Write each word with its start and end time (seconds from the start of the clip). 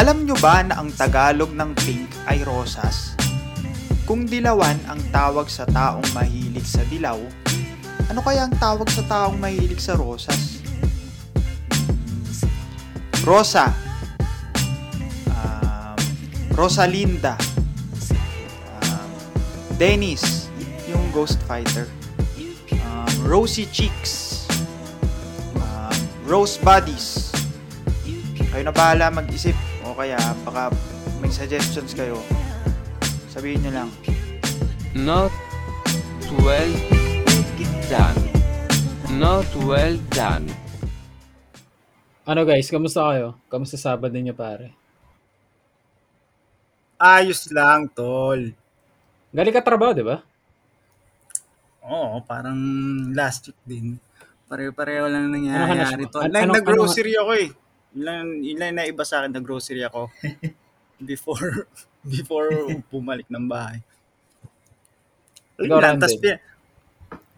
Alam 0.00 0.24
nyo 0.24 0.32
ba 0.40 0.64
na 0.64 0.80
ang 0.80 0.88
Tagalog 0.96 1.52
ng 1.52 1.76
pink 1.76 2.08
ay 2.24 2.40
rosas? 2.40 3.12
Kung 4.08 4.24
dilawan 4.24 4.80
ang 4.88 4.96
tawag 5.12 5.52
sa 5.52 5.68
taong 5.68 6.16
mahilig 6.16 6.64
sa 6.64 6.80
dilaw, 6.88 7.20
ano 8.08 8.20
kaya 8.24 8.48
ang 8.48 8.54
tawag 8.56 8.88
sa 8.88 9.04
taong 9.04 9.36
mahilig 9.36 9.76
sa 9.76 10.00
rosas? 10.00 10.64
Rosa. 13.28 13.68
Um, 15.36 16.00
Rosalinda. 16.56 17.36
Um, 18.80 19.08
Dennis, 19.76 20.48
yung 20.88 21.12
Ghost 21.12 21.44
Fighter. 21.44 21.84
Um, 22.72 23.12
Rosy 23.28 23.68
Cheeks. 23.68 24.48
Um, 25.60 25.92
Rose 26.24 26.56
Bodies. 26.56 27.36
Kayo 28.48 28.64
na 28.64 28.72
bahala 28.72 29.12
mag-isip 29.12 29.52
kaya 30.00 30.16
baka 30.48 30.72
may 31.20 31.28
suggestions 31.28 31.92
kayo. 31.92 32.16
Sabihin 33.28 33.60
nyo 33.60 33.84
lang. 33.84 33.90
Not 34.96 35.28
well 36.40 36.72
done. 37.86 38.20
Not 39.12 39.44
well 39.60 40.00
done. 40.10 40.48
Ano 42.24 42.48
guys, 42.48 42.72
kamusta 42.72 43.12
kayo? 43.12 43.36
Kamusta 43.46 43.76
Sabado 43.76 44.16
ninyo 44.16 44.32
pare? 44.32 44.72
Ayos 46.96 47.52
lang, 47.52 47.92
tol. 47.92 48.56
Galing 49.30 49.52
ka 49.52 49.60
trabaho, 49.60 49.92
di 49.92 50.04
ba? 50.04 50.24
Oo, 51.82 52.24
parang 52.24 52.56
last 53.12 53.52
week 53.52 53.60
din. 53.66 53.86
Pare-pareho 54.48 55.12
lang 55.12 55.28
Ano 55.28 55.36
nangyayari, 55.36 55.70
hanas 55.76 55.92
mo? 55.92 56.08
tol. 56.08 56.22
An- 56.24 56.32
Like, 56.32 56.44
ano- 56.48 56.56
nag-grocery 56.56 57.12
ako 57.20 57.30
eh. 57.36 57.48
Ilan, 57.96 58.38
ilan 58.44 58.72
na 58.76 58.86
iba 58.86 59.02
sa 59.02 59.22
akin, 59.22 59.34
nag-grocery 59.34 59.82
ako. 59.82 60.06
before, 61.10 61.66
before 62.06 62.50
bumalik 62.92 63.26
ng 63.26 63.46
bahay. 63.50 63.82
Ikaw, 65.60 65.98
tas, 66.00 66.16
pi- 66.16 66.40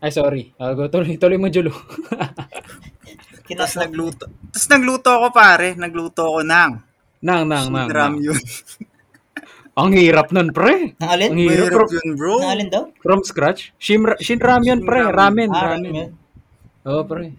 Ay, 0.03 0.11
sorry. 0.11 0.50
Uh, 0.59 0.86
tuloy, 0.91 1.14
tuloy 1.19 1.39
mo, 1.39 1.47
Julo. 1.48 1.70
tas 3.59 3.75
nagluto. 3.77 4.27
Tas 4.50 4.67
nagluto 4.67 5.09
ako, 5.12 5.27
pare. 5.31 5.77
Nagluto 5.77 6.25
ako 6.25 6.41
ng 6.42 6.72
nang, 7.22 7.47
nang, 7.47 7.70
nang. 7.70 7.87
Drum 7.87 8.12
nang. 8.12 8.14
yun. 8.19 8.39
Ang 9.78 9.97
hirap 9.97 10.28
nun, 10.34 10.53
pre. 10.53 10.92
Ang 11.00 11.09
alin? 11.09 11.28
Ang 11.33 11.41
hirap. 11.48 11.56
Mahirap 11.56 11.78
From, 11.78 11.89
yun, 11.97 12.09
bro. 12.19 12.34
Ang 12.44 12.50
alin 12.50 12.69
daw? 12.69 12.84
from 13.00 13.20
scratch? 13.25 13.72
Shin, 13.81 14.05
shin 14.20 14.37
ramyun, 14.42 14.84
pre. 14.84 15.00
Shin 15.00 15.14
Ramen, 15.16 15.48
Ah, 15.48 15.62
ramen. 15.72 15.92
ramen. 15.97 16.11
Oo, 16.84 17.00
pre. 17.09 17.33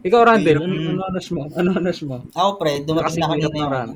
Ikaw, 0.00 0.20
Randall, 0.24 0.58
ano, 0.64 0.74
ano 0.96 1.02
anas 1.04 1.26
mo? 1.28 1.42
Ano 1.52 1.68
anas 1.76 1.98
mo? 2.00 2.16
Ako 2.32 2.50
pre, 2.56 2.80
dumating 2.80 3.20
na 3.20 3.28
kanina 3.28 3.48
ng 3.52 3.60
yung 3.60 3.72
ano. 3.74 3.94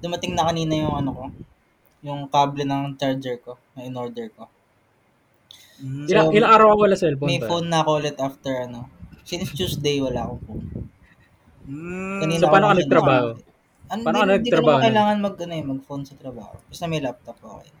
Dumating 0.00 0.32
na 0.32 0.44
kanina 0.48 0.72
yung 0.80 0.94
ano 0.96 1.10
ko. 1.12 1.24
Yung 2.04 2.20
kable 2.28 2.64
ng 2.64 2.96
charger 2.96 3.36
ko 3.40 3.56
na 3.76 3.84
in-order 3.84 4.28
ko. 4.32 4.48
Mm. 5.80 6.06
Ilang, 6.08 6.26
So, 6.30 6.36
ilang 6.36 6.52
araw 6.54 6.66
ako 6.72 6.78
wala 6.80 6.96
cellphone, 6.96 7.28
May 7.28 7.40
pre? 7.40 7.48
phone 7.50 7.68
na 7.68 7.78
ako 7.82 7.90
ulit 8.00 8.16
after 8.16 8.54
ano. 8.64 8.80
Since 9.24 9.56
Tuesday 9.56 9.98
wala 10.00 10.28
akong 10.28 10.42
phone. 10.44 10.64
Mm. 11.68 12.18
Kanina 12.20 12.40
So, 12.40 12.48
paano 12.48 12.66
ka 12.68 12.72
nag- 12.72 12.80
nagtrabaho? 12.84 13.28
Ano, 13.84 14.00
Paano 14.00 14.16
ka 14.16 14.24
hindi, 14.24 14.32
hindi 14.32 14.48
ko 14.48 14.52
nagtrabaho 14.56 14.78
kailangan 14.80 15.16
mag, 15.20 15.36
ano, 15.36 15.52
eh, 15.52 15.64
mag-phone 15.64 16.04
sa 16.08 16.14
trabaho. 16.16 16.54
Basta 16.64 16.84
may 16.88 17.00
laptop 17.04 17.36
ko. 17.40 17.48
Okay. 17.60 17.72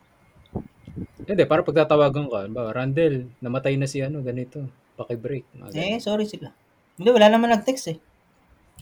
Hindi, 1.24 1.42
para 1.48 1.64
pagtatawagan 1.64 2.26
ka. 2.28 2.40
Ba, 2.52 2.62
Randall, 2.72 3.32
namatay 3.40 3.80
na 3.80 3.88
si 3.88 4.04
ano, 4.04 4.20
ganito. 4.20 4.68
Paki-break. 4.94 5.44
Eh, 5.72 5.96
sorry 5.96 6.28
sila. 6.28 6.52
Hindi, 6.94 7.08
wala 7.10 7.26
naman 7.26 7.50
nag-text 7.50 7.86
eh. 7.90 7.98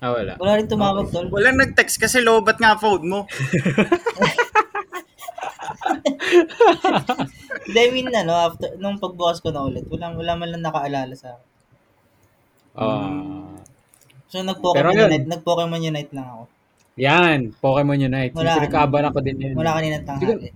Ah, 0.02 0.12
wala. 0.12 0.34
Wala 0.36 0.58
rin 0.58 0.66
tumawag 0.66 1.08
tol. 1.14 1.30
Walang 1.30 1.62
nag-text 1.62 1.96
kasi 2.02 2.18
lobat 2.20 2.58
nga 2.58 2.74
phone 2.74 3.06
mo. 3.06 3.20
Hindi, 7.62 7.78
I 7.78 7.90
mean, 7.94 8.10
ano, 8.10 8.34
after, 8.34 8.74
nung 8.82 8.98
pagbukas 8.98 9.38
ko 9.38 9.54
na 9.54 9.62
ulit, 9.62 9.86
wala, 9.86 10.12
wala 10.12 10.32
man 10.34 10.50
lang 10.50 10.64
nakaalala 10.66 11.14
sa 11.14 11.38
akin. 11.38 11.48
Ah. 12.72 13.54
So, 14.32 14.40
nag-Pokemon. 14.42 14.96
Unite, 14.96 15.28
nag-Pokemon 15.28 15.80
Unite 15.80 16.12
lang 16.16 16.26
ako. 16.26 16.42
Yan, 16.98 17.38
Pokemon 17.60 18.00
Unite. 18.00 18.34
Wala. 18.36 18.58
Pinagkaaban 18.58 19.08
ako 19.08 19.18
din 19.24 19.38
yun. 19.40 19.54
Wala 19.56 19.76
kanina 19.76 20.02
tanghali. 20.04 20.52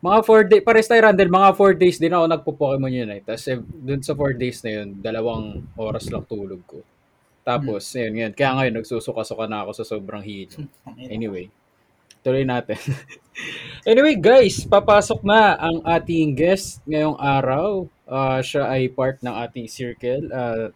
Mga 0.00 0.18
4 0.24 0.48
days, 0.48 0.64
pares 0.64 0.88
tayo 0.88 1.04
Randall, 1.04 1.28
mga 1.28 1.50
4 1.60 1.76
days 1.76 2.00
din 2.00 2.16
ako 2.16 2.24
nagpo-Pokemon 2.24 2.88
Unite. 2.88 3.24
Tapos 3.28 3.44
eh, 3.52 3.60
dun 3.60 4.00
sa 4.00 4.16
4 4.16 4.32
days 4.40 4.64
na 4.64 4.70
yun, 4.80 4.88
dalawang 4.96 5.60
oras 5.76 6.08
lang 6.08 6.24
tulog 6.24 6.64
ko. 6.64 6.80
Tapos, 7.44 7.84
Hmm. 7.92 8.08
yun, 8.08 8.12
yun. 8.16 8.32
Kaya 8.32 8.56
ngayon, 8.56 8.74
nagsusuka-suka 8.80 9.44
na 9.44 9.64
ako 9.64 9.70
sa 9.76 9.84
sobrang 9.84 10.24
hilo. 10.24 10.64
Anyway, 10.96 11.52
tuloy 12.24 12.48
natin. 12.48 12.80
anyway, 13.90 14.16
guys, 14.16 14.64
papasok 14.64 15.20
na 15.20 15.56
ang 15.60 15.84
ating 15.84 16.32
guest 16.32 16.80
ngayong 16.88 17.20
araw. 17.20 17.84
Ah, 18.08 18.40
siya 18.40 18.72
ay 18.72 18.88
part 18.88 19.20
ng 19.20 19.36
ating 19.36 19.68
circle. 19.68 20.32
Ah, 20.32 20.72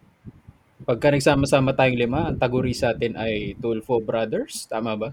pagka 0.85 1.09
nagsama-sama 1.09 1.73
tayong 1.73 1.97
lima, 1.97 2.29
ang 2.29 2.37
taguri 2.37 2.77
sa 2.77 2.93
atin 2.93 3.17
ay 3.17 3.57
Tulfo 3.57 3.97
Brothers. 4.05 4.69
Tama 4.69 4.93
ba? 4.93 5.09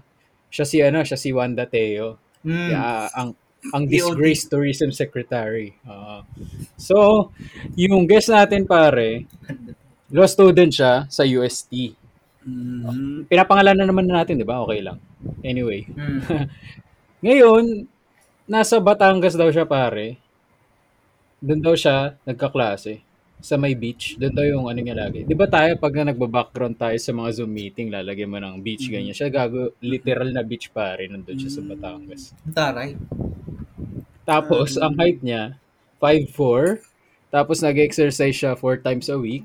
Siya 0.53 0.65
si 0.69 0.77
ano, 0.85 1.01
siya 1.01 1.17
si 1.17 1.33
Wanda 1.33 1.65
Teo. 1.65 2.21
Mm. 2.45 2.69
Yeah, 2.69 3.09
ang 3.17 3.33
ang 3.71 3.87
disgraced 3.87 4.51
tourism 4.51 4.91
secretary. 4.91 5.71
Oo. 5.87 6.27
so, 6.75 7.29
yung 7.79 8.03
guest 8.03 8.27
natin 8.27 8.67
pare, 8.67 9.23
law 10.11 10.27
student 10.27 10.73
siya 10.73 11.07
sa 11.07 11.23
UST. 11.23 11.95
Mm. 12.43 13.31
Pinapangalan 13.31 13.77
na 13.79 13.87
naman 13.87 14.03
natin, 14.03 14.35
di 14.35 14.43
ba? 14.43 14.59
Okay 14.67 14.83
lang. 14.83 14.99
Anyway. 15.39 15.87
Mm. 15.87 16.19
Ngayon, 17.25 17.87
nasa 18.43 18.83
Batangas 18.83 19.39
daw 19.39 19.47
siya 19.47 19.63
pare. 19.63 20.19
Doon 21.39 21.63
daw 21.63 21.75
siya 21.75 22.19
nagkaklase 22.27 23.12
sa 23.43 23.59
may 23.59 23.75
beach. 23.75 24.15
Doon 24.15 24.31
daw 24.31 24.45
yung 24.47 24.65
ano 24.71 24.79
niya 24.79 24.95
lagi. 24.95 25.27
Di 25.27 25.35
ba 25.35 25.43
tayo 25.51 25.75
pag 25.75 25.91
na 25.99 26.15
nagba-background 26.15 26.79
tayo 26.79 26.95
sa 26.95 27.11
mga 27.11 27.29
Zoom 27.43 27.51
meeting, 27.51 27.91
lalagyan 27.91 28.31
mo 28.31 28.39
ng 28.39 28.63
beach 28.63 28.87
ganyan. 28.87 29.11
Siya 29.11 29.27
gago, 29.27 29.75
literal 29.83 30.31
na 30.31 30.47
beach 30.47 30.71
pare. 30.71 31.11
Nandun 31.11 31.35
siya 31.35 31.51
sa 31.51 31.61
Batangas. 31.61 32.31
Taray. 32.55 32.95
Tapos, 34.23 34.79
ang 34.79 34.95
height 34.95 35.19
niya, 35.19 35.59
5'4". 35.99 36.79
Tapos, 37.27 37.59
nag-exercise 37.59 38.31
siya 38.31 38.55
4 38.55 38.79
times 38.79 39.11
a 39.11 39.19
week. 39.19 39.43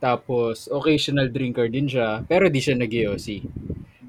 Tapos, 0.00 0.72
occasional 0.72 1.28
drinker 1.28 1.68
din 1.68 1.84
siya. 1.84 2.24
Pero 2.24 2.48
di 2.48 2.64
siya 2.64 2.72
nag 2.72 2.88
Tapos, 2.88 3.52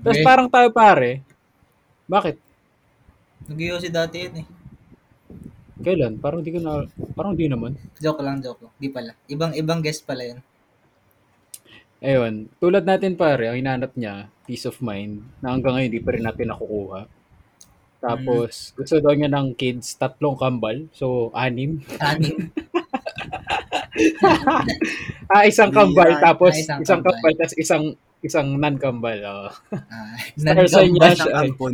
Okay. 0.07 0.23
parang 0.23 0.47
tayo 0.47 0.71
pare. 0.71 1.19
Bakit? 2.07 2.39
nag 3.51 3.59
si 3.83 3.89
dati 3.91 4.17
yun 4.23 4.35
eh. 4.39 4.45
Kailan? 5.81 6.17
Parang 6.17 6.41
di 6.41 6.49
ko 6.53 6.59
na... 6.61 6.85
Parang 7.13 7.33
di 7.37 7.45
naman. 7.45 7.77
Joke 8.01 8.21
lang, 8.25 8.41
joke 8.41 8.65
lang. 8.65 8.73
Di 8.77 8.89
pala. 8.89 9.13
Ibang 9.29 9.53
ibang 9.57 9.79
guest 9.81 10.05
pala 10.05 10.23
yun. 10.25 10.39
Ayun. 12.01 12.49
Tulad 12.61 12.85
natin 12.85 13.17
pare, 13.17 13.49
ang 13.49 13.57
hinanap 13.57 13.97
niya, 13.97 14.29
peace 14.45 14.69
of 14.69 14.77
mind, 14.85 15.25
na 15.41 15.53
hanggang 15.53 15.77
ngayon 15.77 15.91
di 15.93 16.01
pa 16.01 16.13
rin 16.13 16.25
natin 16.25 16.53
nakukuha. 16.53 17.09
Tapos, 17.97 18.77
gusto 18.77 19.01
daw 19.01 19.17
niya 19.17 19.33
ng 19.33 19.57
kids, 19.57 19.97
tatlong 19.97 20.37
kambal. 20.37 20.85
So, 20.93 21.33
anim. 21.33 21.81
Anim. 21.97 22.53
ah, 25.33 25.43
isang 25.49 25.73
kambal, 25.73 26.21
tapos 26.21 26.53
Ah, 26.53 26.61
isang 26.61 26.79
isang 26.85 27.01
kambal. 27.01 27.17
kambal, 27.17 27.33
tapos 27.41 27.55
isang 27.57 27.83
isang 28.25 28.57
non-kambal. 28.57 29.19
Oh. 29.25 29.49
Ah, 29.73 30.17
Star 30.33 30.65
sign 30.65 30.89
niya 30.93 31.01
Bas 31.01 31.17
siya. 31.17 31.25
ng 31.29 31.35
ampon. 31.37 31.73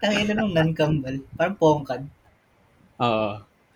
Tangina 0.00 0.32
nung 0.36 0.52
non-kambal. 0.52 1.20
Parang 1.36 1.56
pongkad. 1.56 2.02
Oo. 3.00 3.32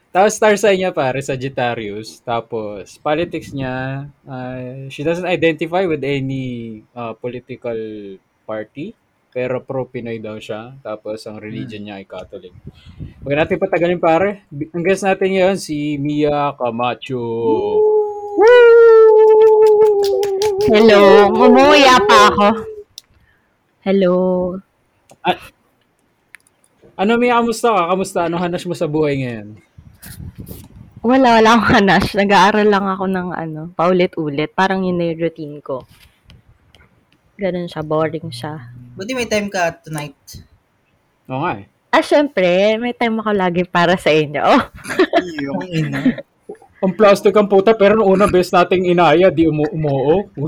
Tapos 0.08 0.40
star 0.40 0.56
sign 0.56 0.80
niya 0.80 0.90
pare, 0.96 1.20
Sagittarius. 1.20 2.24
Tapos 2.24 2.96
politics 2.98 3.52
niya, 3.52 4.08
uh, 4.24 4.88
she 4.88 5.04
doesn't 5.04 5.28
identify 5.28 5.84
with 5.84 6.00
any 6.00 6.80
uh, 6.96 7.12
political 7.12 7.76
party. 8.48 8.96
Pero 9.28 9.60
pro-Pinoy 9.60 10.24
daw 10.24 10.40
siya. 10.40 10.72
Tapos 10.80 11.20
ang 11.28 11.36
religion 11.36 11.84
niya 11.84 12.00
ay 12.00 12.08
Catholic. 12.08 12.56
Huwag 13.20 13.36
natin 13.36 13.60
patagalin 13.60 14.00
pare. 14.00 14.48
Ang 14.48 14.82
guest 14.82 15.04
natin 15.04 15.36
ngayon 15.36 15.56
si 15.60 16.00
Mia 16.00 16.56
Camacho. 16.56 17.20
Hello, 20.68 21.32
umuya 21.32 21.96
pa 22.04 22.28
ako. 22.28 22.48
Hello. 23.80 24.14
Ano 26.92 27.16
Mia, 27.16 27.40
kamusta 27.40 27.72
ka? 27.72 27.82
Kamusta? 27.88 28.18
Ano 28.28 28.36
hanas 28.36 28.68
mo 28.68 28.76
sa 28.76 28.84
buhay 28.84 29.16
ngayon? 29.16 29.56
Wala, 31.00 31.40
wala 31.40 31.48
akong 31.56 31.72
hanas. 31.72 32.12
Nag-aaral 32.12 32.68
lang 32.68 32.84
ako 32.84 33.04
ng 33.08 33.28
ano, 33.32 33.60
paulit-ulit. 33.72 34.52
Parang 34.52 34.84
yun 34.84 35.00
na 35.00 35.08
yung 35.08 35.24
routine 35.24 35.56
ko. 35.64 35.88
Ganun 37.40 37.64
siya, 37.64 37.80
boring 37.80 38.28
siya. 38.28 38.68
Buti 38.92 39.16
may 39.16 39.24
time 39.24 39.48
ka 39.48 39.72
tonight. 39.80 40.20
Oo 41.32 41.48
nga 41.48 41.64
eh. 41.64 41.66
Ah, 41.88 42.04
syempre, 42.04 42.76
may 42.76 42.92
time 42.92 43.24
ako 43.24 43.32
lagi 43.32 43.64
para 43.64 43.96
sa 43.96 44.12
inyo. 44.12 44.44
Iyo. 45.32 45.50
Ang 45.56 45.70
ina. 45.72 46.00
Ang 46.78 46.94
plastic 46.94 47.34
ang 47.34 47.50
puta, 47.50 47.74
pero 47.74 47.98
nung 47.98 48.06
una 48.06 48.30
best 48.30 48.54
nating 48.54 48.86
inaya, 48.86 49.34
di 49.34 49.50
umu 49.50 49.66
umuo. 49.74 50.30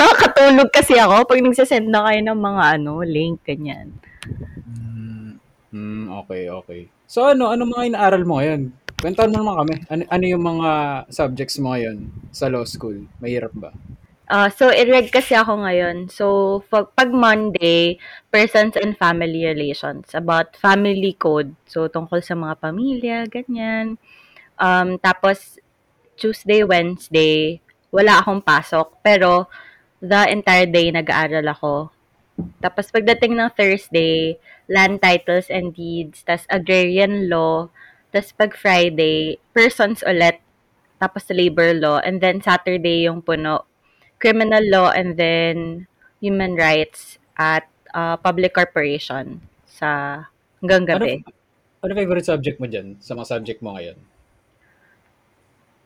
Nakakatulog 0.00 0.72
kasi 0.72 0.96
ako 0.96 1.28
pag 1.28 1.44
nagsasend 1.44 1.92
na 1.92 2.08
kayo 2.08 2.24
ng 2.24 2.40
mga 2.40 2.62
ano, 2.80 3.04
link, 3.04 3.44
ganyan. 3.44 3.92
Hmm, 5.70 6.10
okay, 6.24 6.50
okay. 6.50 6.80
So 7.04 7.28
ano, 7.28 7.52
ano 7.52 7.68
mga 7.68 7.94
inaaral 7.94 8.24
mo 8.26 8.40
ngayon? 8.40 8.72
Kwentuhan 9.00 9.32
mo 9.32 9.36
naman 9.40 9.56
kami. 9.64 9.74
Ano, 9.88 10.02
ano 10.08 10.24
yung 10.24 10.44
mga 10.44 10.70
subjects 11.08 11.56
mo 11.62 11.72
ngayon 11.72 12.10
sa 12.34 12.48
law 12.48 12.64
school? 12.64 13.06
Mahirap 13.22 13.52
ba? 13.54 13.70
Ah, 14.30 14.46
so, 14.46 14.70
i-reg 14.70 15.10
kasi 15.10 15.34
ako 15.34 15.66
ngayon. 15.66 16.06
So, 16.06 16.26
pag, 16.70 16.94
pag 16.94 17.10
Monday, 17.10 17.98
persons 18.30 18.78
and 18.78 18.94
family 18.94 19.42
relations, 19.42 20.14
about 20.14 20.54
family 20.54 21.18
code. 21.18 21.58
So, 21.66 21.90
tungkol 21.90 22.22
sa 22.22 22.38
mga 22.38 22.54
pamilya, 22.62 23.18
ganyan. 23.26 23.98
Um, 24.54 25.02
tapos, 25.02 25.58
Tuesday, 26.14 26.62
Wednesday, 26.62 27.58
wala 27.90 28.22
akong 28.22 28.38
pasok. 28.38 29.02
Pero, 29.02 29.50
the 29.98 30.30
entire 30.30 30.70
day, 30.70 30.94
nag-aaral 30.94 31.50
ako. 31.50 31.90
Tapos, 32.62 32.86
pagdating 32.94 33.34
ng 33.34 33.50
Thursday, 33.58 34.38
land 34.70 35.02
titles 35.02 35.50
and 35.50 35.74
deeds, 35.74 36.22
tas 36.22 36.46
agrarian 36.46 37.26
law, 37.26 37.66
tas 38.14 38.30
pag 38.30 38.54
Friday, 38.54 39.42
persons 39.50 40.06
ulit, 40.06 40.38
tapos 41.02 41.26
labor 41.34 41.74
law, 41.74 41.98
and 41.98 42.22
then 42.22 42.38
Saturday 42.38 43.10
yung 43.10 43.26
puno, 43.26 43.66
criminal 44.20 44.62
law 44.68 44.92
and 44.92 45.16
then 45.16 45.88
human 46.20 46.54
rights 46.54 47.16
at 47.40 47.64
uh, 47.96 48.20
public 48.20 48.52
corporation 48.52 49.40
sa 49.64 50.22
hanggang 50.60 50.84
gabi. 50.84 51.24
Ano 51.80 51.96
favorite 51.96 52.28
subject 52.28 52.60
mo 52.60 52.68
dyan 52.68 53.00
sa 53.00 53.16
mga 53.16 53.26
subject 53.32 53.64
mo 53.64 53.72
ngayon? 53.72 53.96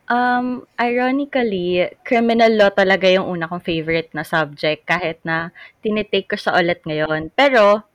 Um, 0.05 0.69
ironically, 0.77 1.89
criminal 2.05 2.53
law 2.53 2.69
talaga 2.69 3.09
yung 3.09 3.25
una 3.25 3.49
kong 3.49 3.65
favorite 3.65 4.13
na 4.13 4.27
subject 4.27 4.85
kahit 4.85 5.23
na 5.25 5.55
tinitake 5.81 6.29
ko 6.29 6.37
siya 6.37 6.59
ulit 6.61 6.85
ngayon. 6.85 7.33
Pero, 7.33 7.87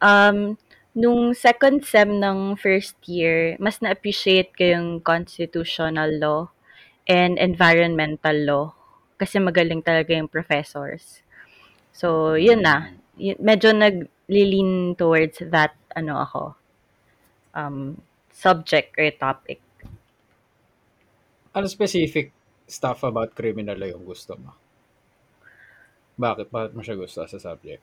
um, 0.00 0.56
nung 0.96 1.36
second 1.36 1.84
sem 1.84 2.08
ng 2.08 2.56
first 2.56 2.96
year, 3.04 3.58
mas 3.60 3.84
na-appreciate 3.84 4.54
ko 4.56 4.64
yung 4.64 4.88
constitutional 5.04 6.08
law 6.16 6.48
and 7.04 7.36
environmental 7.36 8.38
law 8.46 8.66
kasi 9.16 9.40
magaling 9.40 9.80
talaga 9.80 10.12
yung 10.12 10.28
professors. 10.28 11.24
So, 11.96 12.36
yun 12.36 12.60
na. 12.60 12.92
Y- 13.16 13.36
medyo 13.40 13.72
nag-lean 13.72 14.94
towards 15.00 15.40
that, 15.48 15.72
ano 15.96 16.20
ako, 16.20 16.42
um, 17.56 17.96
subject 18.28 18.92
or 19.00 19.08
topic. 19.16 19.64
Ano 21.56 21.64
specific 21.72 22.36
stuff 22.68 23.00
about 23.08 23.32
criminal 23.32 23.80
law 23.80 23.88
yung 23.88 24.04
gusto 24.04 24.36
mo? 24.36 24.52
Bakit? 26.20 26.52
Bakit 26.52 26.72
mo 26.76 26.84
siya 26.84 27.00
gusto 27.00 27.24
sa 27.24 27.40
subject? 27.40 27.80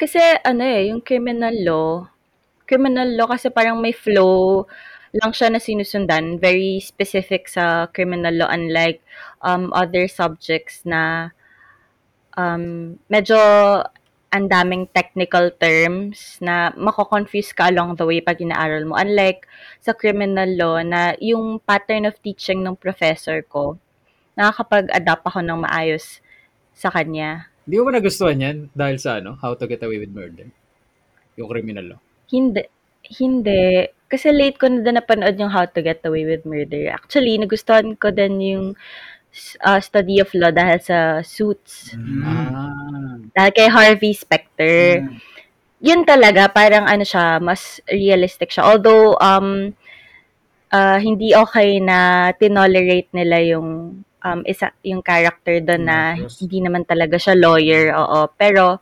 Kasi 0.00 0.18
ano 0.40 0.64
eh, 0.64 0.88
yung 0.88 1.04
criminal 1.04 1.56
law, 1.60 2.08
criminal 2.64 3.12
law 3.12 3.28
kasi 3.28 3.52
parang 3.52 3.76
may 3.76 3.92
flow 3.92 4.64
lang 5.12 5.32
siya 5.36 5.52
na 5.52 5.60
sinusundan, 5.60 6.40
very 6.40 6.80
specific 6.80 7.48
sa 7.48 7.86
criminal 7.92 8.32
law 8.32 8.48
unlike 8.48 9.04
um, 9.44 9.68
other 9.76 10.08
subjects 10.08 10.84
na 10.88 11.32
um, 12.36 12.96
medyo 13.12 13.36
ang 14.32 14.48
daming 14.48 14.88
technical 14.96 15.52
terms 15.60 16.40
na 16.40 16.72
mako-confuse 16.72 17.52
ka 17.52 17.68
along 17.68 18.00
the 18.00 18.06
way 18.08 18.24
pag 18.24 18.40
inaaral 18.40 18.88
mo. 18.88 18.96
Unlike 18.96 19.44
sa 19.84 19.92
criminal 19.92 20.48
law 20.56 20.80
na 20.80 21.12
yung 21.20 21.60
pattern 21.60 22.08
of 22.08 22.16
teaching 22.24 22.64
ng 22.64 22.72
professor 22.80 23.44
ko, 23.44 23.76
nakakapag-adapt 24.32 25.28
ako 25.28 25.44
ng 25.44 25.68
maayos 25.68 26.24
sa 26.72 26.88
kanya. 26.88 27.52
Di 27.68 27.76
mo 27.76 27.92
ba 27.92 28.00
nagustuhan 28.00 28.40
yan 28.40 28.56
dahil 28.72 28.96
sa 28.96 29.20
ano, 29.20 29.36
How 29.36 29.52
to 29.52 29.68
Get 29.68 29.84
Away 29.84 30.00
with 30.00 30.16
Murder? 30.16 30.48
Yung 31.36 31.52
criminal 31.52 31.96
law. 31.96 32.00
Hindi. 32.32 32.64
Hindi. 33.12 33.84
Kasi 34.12 34.28
late 34.28 34.60
ko 34.60 34.68
na 34.68 34.84
din 34.84 35.00
napanood 35.00 35.40
yung 35.40 35.48
How 35.48 35.64
to 35.64 35.80
Get 35.80 36.04
Away 36.04 36.28
with 36.28 36.44
Murder. 36.44 36.92
Actually, 36.92 37.40
nagustuhan 37.40 37.96
ko 37.96 38.12
din 38.12 38.36
yung 38.44 38.66
uh, 39.64 39.80
study 39.80 40.20
of 40.20 40.28
law 40.36 40.52
dahil 40.52 40.76
sa 40.84 40.98
Suits. 41.24 41.96
Ah. 42.20 43.16
Dahil 43.32 43.52
kay 43.56 43.68
Harvey 43.72 44.12
Specter. 44.12 45.08
Yun 45.80 46.04
talaga, 46.04 46.52
parang 46.52 46.84
ano 46.84 47.08
siya, 47.08 47.40
mas 47.40 47.80
realistic 47.88 48.52
siya. 48.52 48.68
Although, 48.68 49.16
um, 49.16 49.72
uh, 50.68 50.98
hindi 51.00 51.32
okay 51.32 51.80
na 51.80 52.30
tinolerate 52.36 53.08
nila 53.16 53.40
yung 53.40 53.96
um, 54.04 54.40
isa, 54.44 54.76
yung 54.84 55.00
character 55.00 55.56
doon 55.64 55.88
na 55.88 56.14
hindi 56.14 56.60
naman 56.60 56.84
talaga 56.84 57.16
siya 57.16 57.32
lawyer, 57.32 57.96
oo. 57.96 58.28
Pero, 58.36 58.78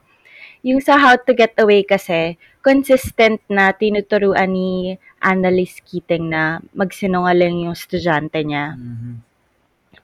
yung 0.67 0.83
sa 0.83 0.99
How 1.01 1.17
to 1.23 1.33
Get 1.33 1.57
Away 1.57 1.87
kasi, 1.87 2.37
consistent 2.61 3.41
na 3.49 3.73
tinuturuan 3.73 4.53
ni 4.53 4.97
Annalise 5.21 5.81
Keating 5.85 6.33
na 6.33 6.61
magsinungaling 6.77 7.69
yung 7.69 7.77
estudyante 7.77 8.41
niya. 8.45 8.77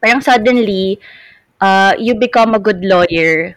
Parang 0.01 0.21
suddenly, 0.21 1.01
uh, 1.61 1.93
you 1.97 2.17
become 2.17 2.57
a 2.57 2.61
good 2.61 2.85
lawyer 2.85 3.57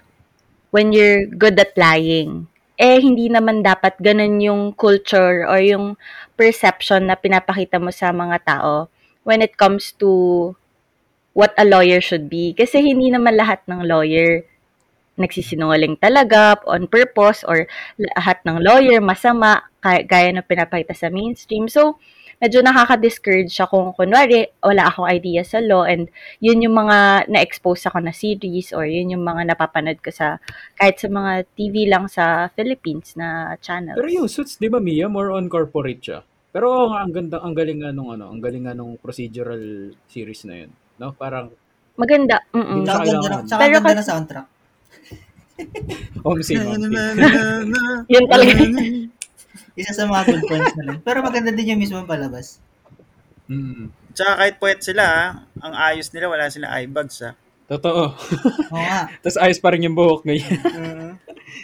when 0.71 0.91
you're 0.91 1.27
good 1.27 1.59
at 1.59 1.75
lying. 1.75 2.47
Eh, 2.79 2.99
hindi 3.03 3.27
naman 3.27 3.59
dapat 3.59 3.99
ganun 3.99 4.39
yung 4.39 4.71
culture 4.71 5.43
or 5.43 5.59
yung 5.59 5.99
perception 6.39 7.11
na 7.11 7.19
pinapakita 7.19 7.75
mo 7.75 7.91
sa 7.91 8.15
mga 8.15 8.39
tao 8.47 8.87
when 9.27 9.43
it 9.43 9.59
comes 9.59 9.91
to 9.99 10.55
what 11.35 11.51
a 11.59 11.67
lawyer 11.67 11.99
should 11.99 12.31
be. 12.31 12.55
Kasi 12.55 12.79
hindi 12.79 13.11
naman 13.11 13.35
lahat 13.35 13.59
ng 13.67 13.83
lawyer 13.83 14.47
nagsisinungaling 15.19 15.99
talaga 15.99 16.55
on 16.65 16.87
purpose 16.87 17.43
or 17.43 17.67
lahat 17.99 18.39
ng 18.47 18.63
lawyer 18.63 19.03
masama 19.03 19.67
kaya, 19.79 20.01
gaya 20.03 20.29
ng 20.31 20.47
pinapakita 20.47 20.95
sa 20.95 21.11
mainstream. 21.11 21.67
So, 21.67 21.99
medyo 22.39 22.63
nakaka-discourage 22.63 23.51
siya 23.51 23.67
kung 23.67 23.91
kunwari 23.91 24.47
wala 24.63 24.87
akong 24.87 25.11
idea 25.11 25.43
sa 25.43 25.59
law 25.59 25.83
and 25.83 26.07
yun 26.39 26.63
yung 26.63 26.71
mga 26.71 27.27
na-expose 27.27 27.83
ako 27.83 27.99
na 27.99 28.15
series 28.15 28.71
or 28.71 28.87
yun 28.87 29.11
yung 29.11 29.27
mga 29.27 29.51
napapanood 29.51 29.99
ko 29.99 30.07
sa 30.07 30.39
kahit 30.79 31.03
sa 31.03 31.11
mga 31.11 31.43
TV 31.51 31.91
lang 31.91 32.07
sa 32.07 32.47
Philippines 32.55 33.19
na 33.19 33.59
channels. 33.59 33.99
Pero 33.99 34.07
yung 34.07 34.31
Suits, 34.31 34.55
di 34.55 34.71
ba 34.71 34.79
Mia, 34.79 35.11
more 35.11 35.35
on 35.35 35.51
corporate 35.51 35.99
siya. 35.99 36.19
Pero 36.49 36.65
oo 36.71 36.85
nga, 36.95 37.03
ang 37.03 37.11
ganda, 37.11 37.37
ang 37.43 37.53
galing 37.53 37.83
nga 37.83 37.91
nung 37.91 38.09
ano, 38.09 38.31
ang 38.31 38.39
galing 38.39 38.65
nga 38.65 38.73
nung 38.73 38.95
procedural 38.97 39.91
series 40.07 40.47
na 40.47 40.63
yun. 40.65 40.71
No? 40.95 41.11
Parang 41.11 41.51
Maganda. 41.99 42.39
Mm-mm. 42.55 42.87
Siya 42.87 42.95
ganda, 42.95 43.03
kailangan. 43.03 43.29
na- 43.29 43.43
tsaka 43.43 43.59
Pero 43.59 43.77
ganda 43.83 43.91
kasi- 43.99 44.11
na 44.89 45.19
soundtrack. 45.59 46.25
home 46.25 46.41
scene, 46.43 46.63
home 46.63 46.83
scene. 46.87 48.09
Yun 48.09 48.25
talaga. 48.27 48.51
Isa 49.79 49.95
sa 49.95 50.07
mga 50.07 50.23
good 50.27 50.43
points 50.47 50.75
na 50.75 50.83
lang. 50.91 50.97
Pero 51.03 51.23
maganda 51.23 51.55
din 51.55 51.71
yung 51.75 51.81
mismo 51.81 52.03
palabas. 52.03 52.59
Mm. 53.47 53.89
Tsaka 54.11 54.31
kahit 54.35 54.55
puwet 54.59 54.79
sila, 54.83 55.03
ha, 55.07 55.25
ang 55.63 55.73
ayos 55.73 56.11
nila, 56.11 56.27
wala 56.27 56.51
silang 56.51 56.73
eye 56.75 56.89
bags, 56.89 57.23
ha. 57.23 57.31
Totoo. 57.69 58.03
Oo 58.73 58.81
nga. 58.81 59.07
Tapos 59.23 59.37
ayos 59.37 59.61
pa 59.61 59.71
rin 59.71 59.85
yung 59.85 59.95
buhok 59.95 60.25
ngayon. 60.25 60.57
Mhm. 60.57 61.09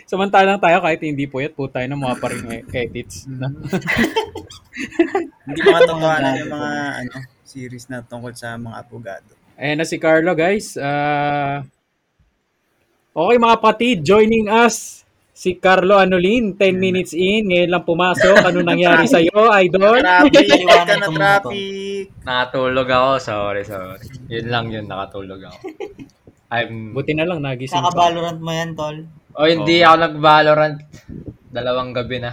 Samantalang 0.06 0.62
tayo 0.62 0.78
kahit 0.82 1.02
hindi 1.02 1.26
puyat, 1.26 1.58
po 1.58 1.66
tayo 1.66 1.86
na 1.90 1.98
mga 1.98 2.18
pa 2.22 2.28
rin 2.30 2.42
edits. 2.74 3.26
No? 3.26 3.50
Hindi 5.46 5.62
makatotohanan 5.62 6.42
yung 6.42 6.52
mga 6.52 6.72
ano, 7.06 7.16
series 7.46 7.86
na 7.88 8.02
tungkol 8.02 8.34
sa 8.36 8.58
mga 8.58 8.76
abogado. 8.76 9.30
Ayan 9.56 9.80
na 9.80 9.88
si 9.88 9.96
Carlo, 10.02 10.36
guys. 10.36 10.76
Ah, 10.76 11.64
okay, 13.16 13.38
mga 13.40 13.58
patid, 13.64 13.98
joining 14.04 14.52
us. 14.52 15.08
Si 15.36 15.60
Carlo 15.60 16.00
Anolin, 16.00 16.56
10 16.56 16.80
minutes 16.80 17.12
in. 17.12 17.52
Ngayon 17.52 17.68
lang 17.72 17.84
pumasok. 17.84 18.40
Ano 18.40 18.64
nangyari 18.64 19.04
sa'yo, 19.12 19.52
idol? 19.68 20.00
Traffic, 20.00 20.48
Iwanan 20.48 20.88
ka 20.88 20.96
na 20.96 21.08
traffic. 21.12 22.08
Nakatulog 22.24 22.88
ako. 22.88 23.12
Sorry, 23.20 23.64
sorry. 23.68 24.00
Yun 24.32 24.48
lang 24.48 24.66
yun, 24.72 24.86
nakatulog 24.88 25.44
ako. 25.44 25.60
I'm... 26.56 26.96
Buti 26.96 27.12
na 27.12 27.28
lang, 27.28 27.44
nagising 27.44 27.84
ka. 27.84 27.92
Kaka-Valorant 27.92 28.40
mo 28.40 28.52
yan, 28.56 28.80
tol. 28.80 28.98
Oh, 29.36 29.44
hindi 29.44 29.84
ako 29.84 29.96
nag-Valorant. 30.08 30.78
Dalawang 31.52 31.92
gabi 31.92 32.24
na. 32.24 32.32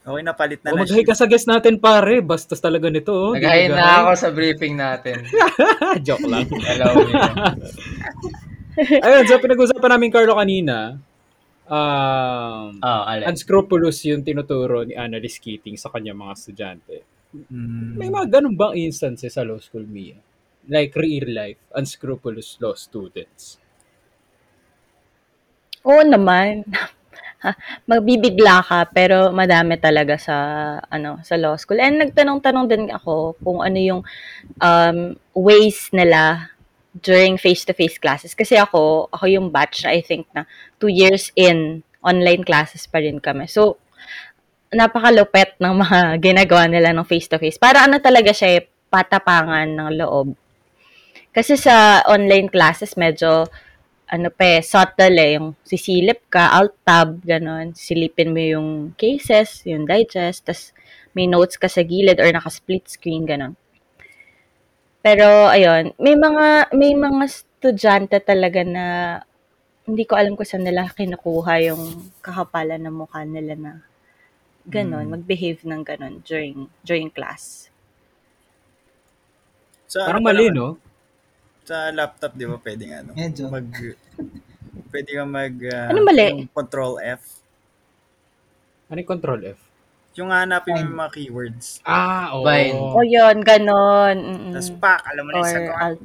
Okay, 0.00 0.24
napalit 0.24 0.64
na 0.64 0.72
O, 0.72 0.80
na 0.80 0.82
mag-hi 0.88 1.04
ka 1.04 1.12
sa 1.12 1.28
guest 1.28 1.44
natin, 1.44 1.76
pare. 1.76 2.24
Bastos 2.24 2.56
talaga 2.56 2.88
nito. 2.88 3.12
Oh. 3.12 3.36
Nag-hi 3.36 3.68
Di 3.68 3.76
na 3.76 4.00
ako 4.00 4.10
sa 4.16 4.28
briefing 4.32 4.80
natin. 4.80 5.28
Joke 6.08 6.24
lang. 6.24 6.48
Hello. 6.48 6.88
Ayun, 9.04 9.24
so 9.26 9.40
pinag-usapan 9.42 9.90
namin 9.96 10.10
Carlo 10.12 10.36
kanina. 10.38 10.98
Um, 11.70 12.82
Oh, 12.82 13.02
alin. 13.06 13.30
unscrupulous 13.30 14.02
yung 14.10 14.26
tinuturo 14.26 14.82
ni 14.82 14.98
Annalise 14.98 15.38
Keating 15.38 15.78
sa 15.78 15.86
kanyang 15.90 16.18
mga 16.18 16.32
estudyante. 16.34 16.96
Mm. 17.30 17.94
May 17.94 18.10
mga 18.10 18.26
ganun 18.40 18.58
bang 18.58 18.74
instances 18.90 19.38
sa 19.38 19.46
law 19.46 19.62
school, 19.62 19.86
Mia? 19.86 20.18
Like 20.66 20.98
real 20.98 21.30
life, 21.30 21.62
unscrupulous 21.70 22.58
law 22.58 22.74
students. 22.74 23.62
Oo 25.86 26.02
naman. 26.02 26.66
magbibigla 27.88 28.60
ka 28.60 28.84
pero 28.92 29.32
madami 29.32 29.80
talaga 29.80 30.20
sa 30.20 30.36
ano 30.92 31.20
sa 31.24 31.40
law 31.40 31.56
school. 31.56 31.80
And 31.80 31.96
nagtanong-tanong 32.00 32.66
din 32.68 32.84
ako 32.92 33.40
kung 33.40 33.64
ano 33.64 33.78
yung 33.80 34.02
um, 34.60 34.98
ways 35.32 35.88
nila 35.96 36.52
during 36.96 37.38
face-to-face 37.38 38.02
classes. 38.02 38.34
Kasi 38.34 38.58
ako, 38.58 39.10
ako 39.14 39.24
yung 39.30 39.54
batch 39.54 39.86
na 39.86 39.94
I 39.94 40.02
think 40.02 40.26
na 40.34 40.44
two 40.82 40.90
years 40.90 41.30
in, 41.38 41.86
online 42.02 42.42
classes 42.42 42.88
pa 42.90 42.98
rin 42.98 43.22
kami. 43.22 43.46
So, 43.46 43.78
napakalupet 44.74 45.58
ng 45.58 45.74
mga 45.78 45.98
ginagawa 46.26 46.66
nila 46.66 46.90
ng 46.94 47.06
face-to-face. 47.06 47.58
Para 47.62 47.86
ano 47.86 48.02
talaga 48.02 48.34
siya, 48.34 48.58
eh, 48.58 48.62
patapangan 48.90 49.70
ng 49.70 49.90
loob. 50.02 50.34
Kasi 51.30 51.54
sa 51.54 52.02
online 52.10 52.50
classes, 52.50 52.98
medyo 52.98 53.46
ano 54.10 54.28
pa 54.34 54.58
eh, 54.58 54.62
subtle 54.66 55.14
eh, 55.22 55.38
yung 55.38 55.54
sisilip 55.62 56.26
ka, 56.26 56.50
alt 56.50 56.74
tab, 56.82 57.22
ganon, 57.22 57.70
silipin 57.78 58.34
mo 58.34 58.42
yung 58.42 58.68
cases, 58.98 59.62
yung 59.62 59.86
digest, 59.86 60.50
tas 60.50 60.74
may 61.14 61.30
notes 61.30 61.54
ka 61.54 61.70
sa 61.70 61.86
gilid 61.86 62.18
or 62.18 62.26
naka-split 62.26 62.90
screen, 62.90 63.22
ganon. 63.22 63.54
Pero, 65.00 65.48
ayun, 65.48 65.96
may 65.96 66.12
mga, 66.12 66.46
may 66.76 66.92
mga 66.92 67.24
estudyante 67.24 68.20
talaga 68.20 68.60
na 68.60 68.84
hindi 69.88 70.04
ko 70.04 70.14
alam 70.14 70.36
kung 70.36 70.44
saan 70.44 70.62
nila 70.62 70.86
kinukuha 70.86 71.52
yung 71.66 71.82
kakapalan 72.20 72.78
ng 72.78 72.94
mukha 72.94 73.24
nila 73.24 73.56
na 73.56 73.72
ganon, 74.68 75.08
Hmm. 75.08 75.12
mag-behave 75.16 75.64
ng 75.64 75.82
ganon 75.82 76.20
during, 76.22 76.68
during 76.84 77.08
class. 77.08 77.72
Sa, 79.88 80.04
Parang 80.04 80.20
ano 80.22 80.28
mali, 80.30 80.46
no? 80.52 80.76
Sa 81.64 81.90
laptop, 81.90 82.36
di 82.36 82.44
ba, 82.44 82.60
pwedeng 82.60 82.92
ano? 82.94 83.10
Medyo. 83.16 83.48
Mag, 83.50 83.66
pwede 84.92 85.10
ka 85.10 85.24
mag, 85.24 85.54
ah, 85.72 85.88
Anong 85.90 86.06
mali? 86.06 86.26
control 86.52 87.00
F. 87.00 87.40
Ano 88.86 89.00
yung 89.00 89.10
control 89.10 89.40
F? 89.48 89.58
Yung 90.18 90.34
hanapin 90.34 90.74
mo 90.74 90.82
yung 90.82 90.98
mga 90.98 91.12
keywords. 91.14 91.78
Ah, 91.86 92.34
oo. 92.34 92.42
Bind. 92.42 92.74
O 92.74 93.00
yun, 93.06 93.36
ganon. 93.46 94.16
mm-mm. 94.18 94.52
Tapos 94.52 94.70
pak, 94.74 95.00
alam 95.06 95.22
mo 95.22 95.30
na 95.30 95.36
yung 95.38 95.48
sagot. 95.48 95.98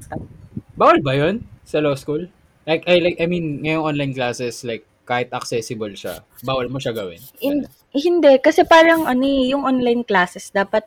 Bawal 0.77 0.97
ba 1.01 1.13
yun 1.15 1.41
sa 1.65 1.81
law 1.81 1.97
school? 1.97 2.29
Like, 2.65 2.85
I, 2.85 3.01
like, 3.01 3.17
I 3.17 3.25
mean, 3.25 3.61
ngayong 3.61 3.85
online 3.85 4.13
classes, 4.13 4.61
like, 4.61 4.85
kahit 5.05 5.29
accessible 5.29 5.93
siya, 5.93 6.25
bawal 6.41 6.65
mo 6.65 6.81
siya 6.81 6.89
gawin. 6.89 7.21
In- 7.37 7.69
hindi, 7.95 8.41
kasi 8.41 8.65
parang 8.65 9.05
ano 9.05 9.21
eh, 9.23 9.53
yung 9.53 9.63
online 9.63 10.01
classes, 10.01 10.49
dapat 10.49 10.83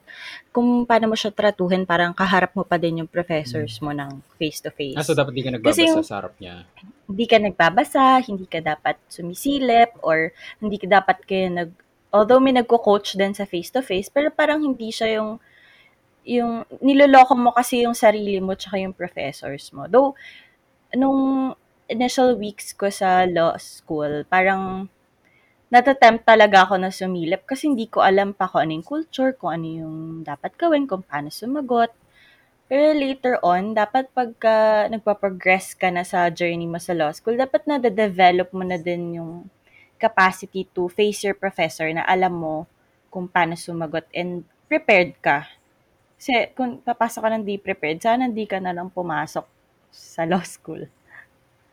kung 0.50 0.84
paano 0.84 1.08
mo 1.08 1.16
siya 1.16 1.30
tratuhin, 1.30 1.86
parang 1.86 2.12
kaharap 2.12 2.52
mo 2.52 2.66
pa 2.66 2.76
din 2.76 3.00
yung 3.00 3.08
professors 3.08 3.78
mo 3.80 3.94
ng 3.94 4.18
face-to-face. 4.36 4.98
Ah, 4.98 5.06
so 5.06 5.14
dapat 5.14 5.32
di 5.32 5.40
ka 5.40 5.54
nagbabasa 5.54 5.72
Kasi 5.72 5.82
yung- 5.88 6.02
sa 6.04 6.18
harap 6.20 6.34
niya. 6.36 6.66
hindi 7.08 7.24
ka 7.24 7.36
nagbabasa, 7.40 8.04
hindi 8.26 8.44
ka 8.44 8.58
dapat 8.60 8.98
sumisilip, 9.08 9.96
or 10.02 10.34
hindi 10.60 10.76
ka 10.76 10.86
dapat 10.90 11.22
kayo 11.24 11.46
nag... 11.48 11.70
Although 12.08 12.40
may 12.40 12.56
nagko-coach 12.56 13.16
din 13.20 13.36
sa 13.36 13.44
face-to-face, 13.44 14.08
pero 14.08 14.32
parang 14.32 14.64
hindi 14.64 14.88
siya 14.88 15.20
yung 15.20 15.40
yung 16.28 16.68
niloloko 16.84 17.32
mo 17.32 17.56
kasi 17.56 17.88
yung 17.88 17.96
sarili 17.96 18.36
mo 18.36 18.52
tsaka 18.52 18.76
yung 18.76 18.92
professors 18.92 19.72
mo. 19.72 19.88
Though, 19.88 20.12
nung 20.92 21.52
initial 21.88 22.36
weeks 22.36 22.76
ko 22.76 22.92
sa 22.92 23.24
law 23.24 23.56
school, 23.56 24.28
parang 24.28 24.92
natatempt 25.72 26.24
talaga 26.24 26.64
ako 26.68 26.80
na 26.80 26.92
sumilip 26.92 27.44
kasi 27.44 27.68
hindi 27.68 27.88
ko 27.88 28.00
alam 28.04 28.32
pa 28.36 28.48
kung 28.48 28.68
ano 28.68 28.72
yung 28.76 28.88
culture, 28.88 29.32
kung 29.36 29.52
ano 29.60 29.66
yung 29.68 29.96
dapat 30.24 30.52
gawin, 30.56 30.84
kung 30.88 31.04
paano 31.04 31.28
sumagot. 31.32 31.92
Pero 32.68 32.92
later 32.92 33.40
on, 33.40 33.72
dapat 33.72 34.12
pagka 34.12 34.88
nagpa-progress 34.92 35.72
ka 35.72 35.88
na 35.88 36.04
sa 36.04 36.28
journey 36.28 36.68
mo 36.68 36.76
sa 36.76 36.92
law 36.92 37.08
school, 37.16 37.36
dapat 37.40 37.64
na 37.64 37.80
develop 37.80 38.52
mo 38.52 38.64
na 38.64 38.76
din 38.76 39.16
yung 39.16 39.48
capacity 39.98 40.64
to 40.72 40.86
face 40.88 41.26
your 41.26 41.34
professor 41.34 41.90
na 41.90 42.06
alam 42.06 42.32
mo 42.32 42.64
kung 43.10 43.26
paano 43.26 43.58
sumagot 43.58 44.06
and 44.14 44.46
prepared 44.70 45.18
ka. 45.18 45.48
Kasi 46.18 46.50
kung 46.54 46.78
papasok 46.82 47.20
ka 47.24 47.28
ng 47.34 47.44
di 47.46 47.58
prepared, 47.58 47.98
sana 48.02 48.26
hindi 48.26 48.46
ka 48.46 48.62
na 48.62 48.74
lang 48.74 48.90
pumasok 48.90 49.46
sa 49.90 50.22
law 50.26 50.42
school. 50.42 50.86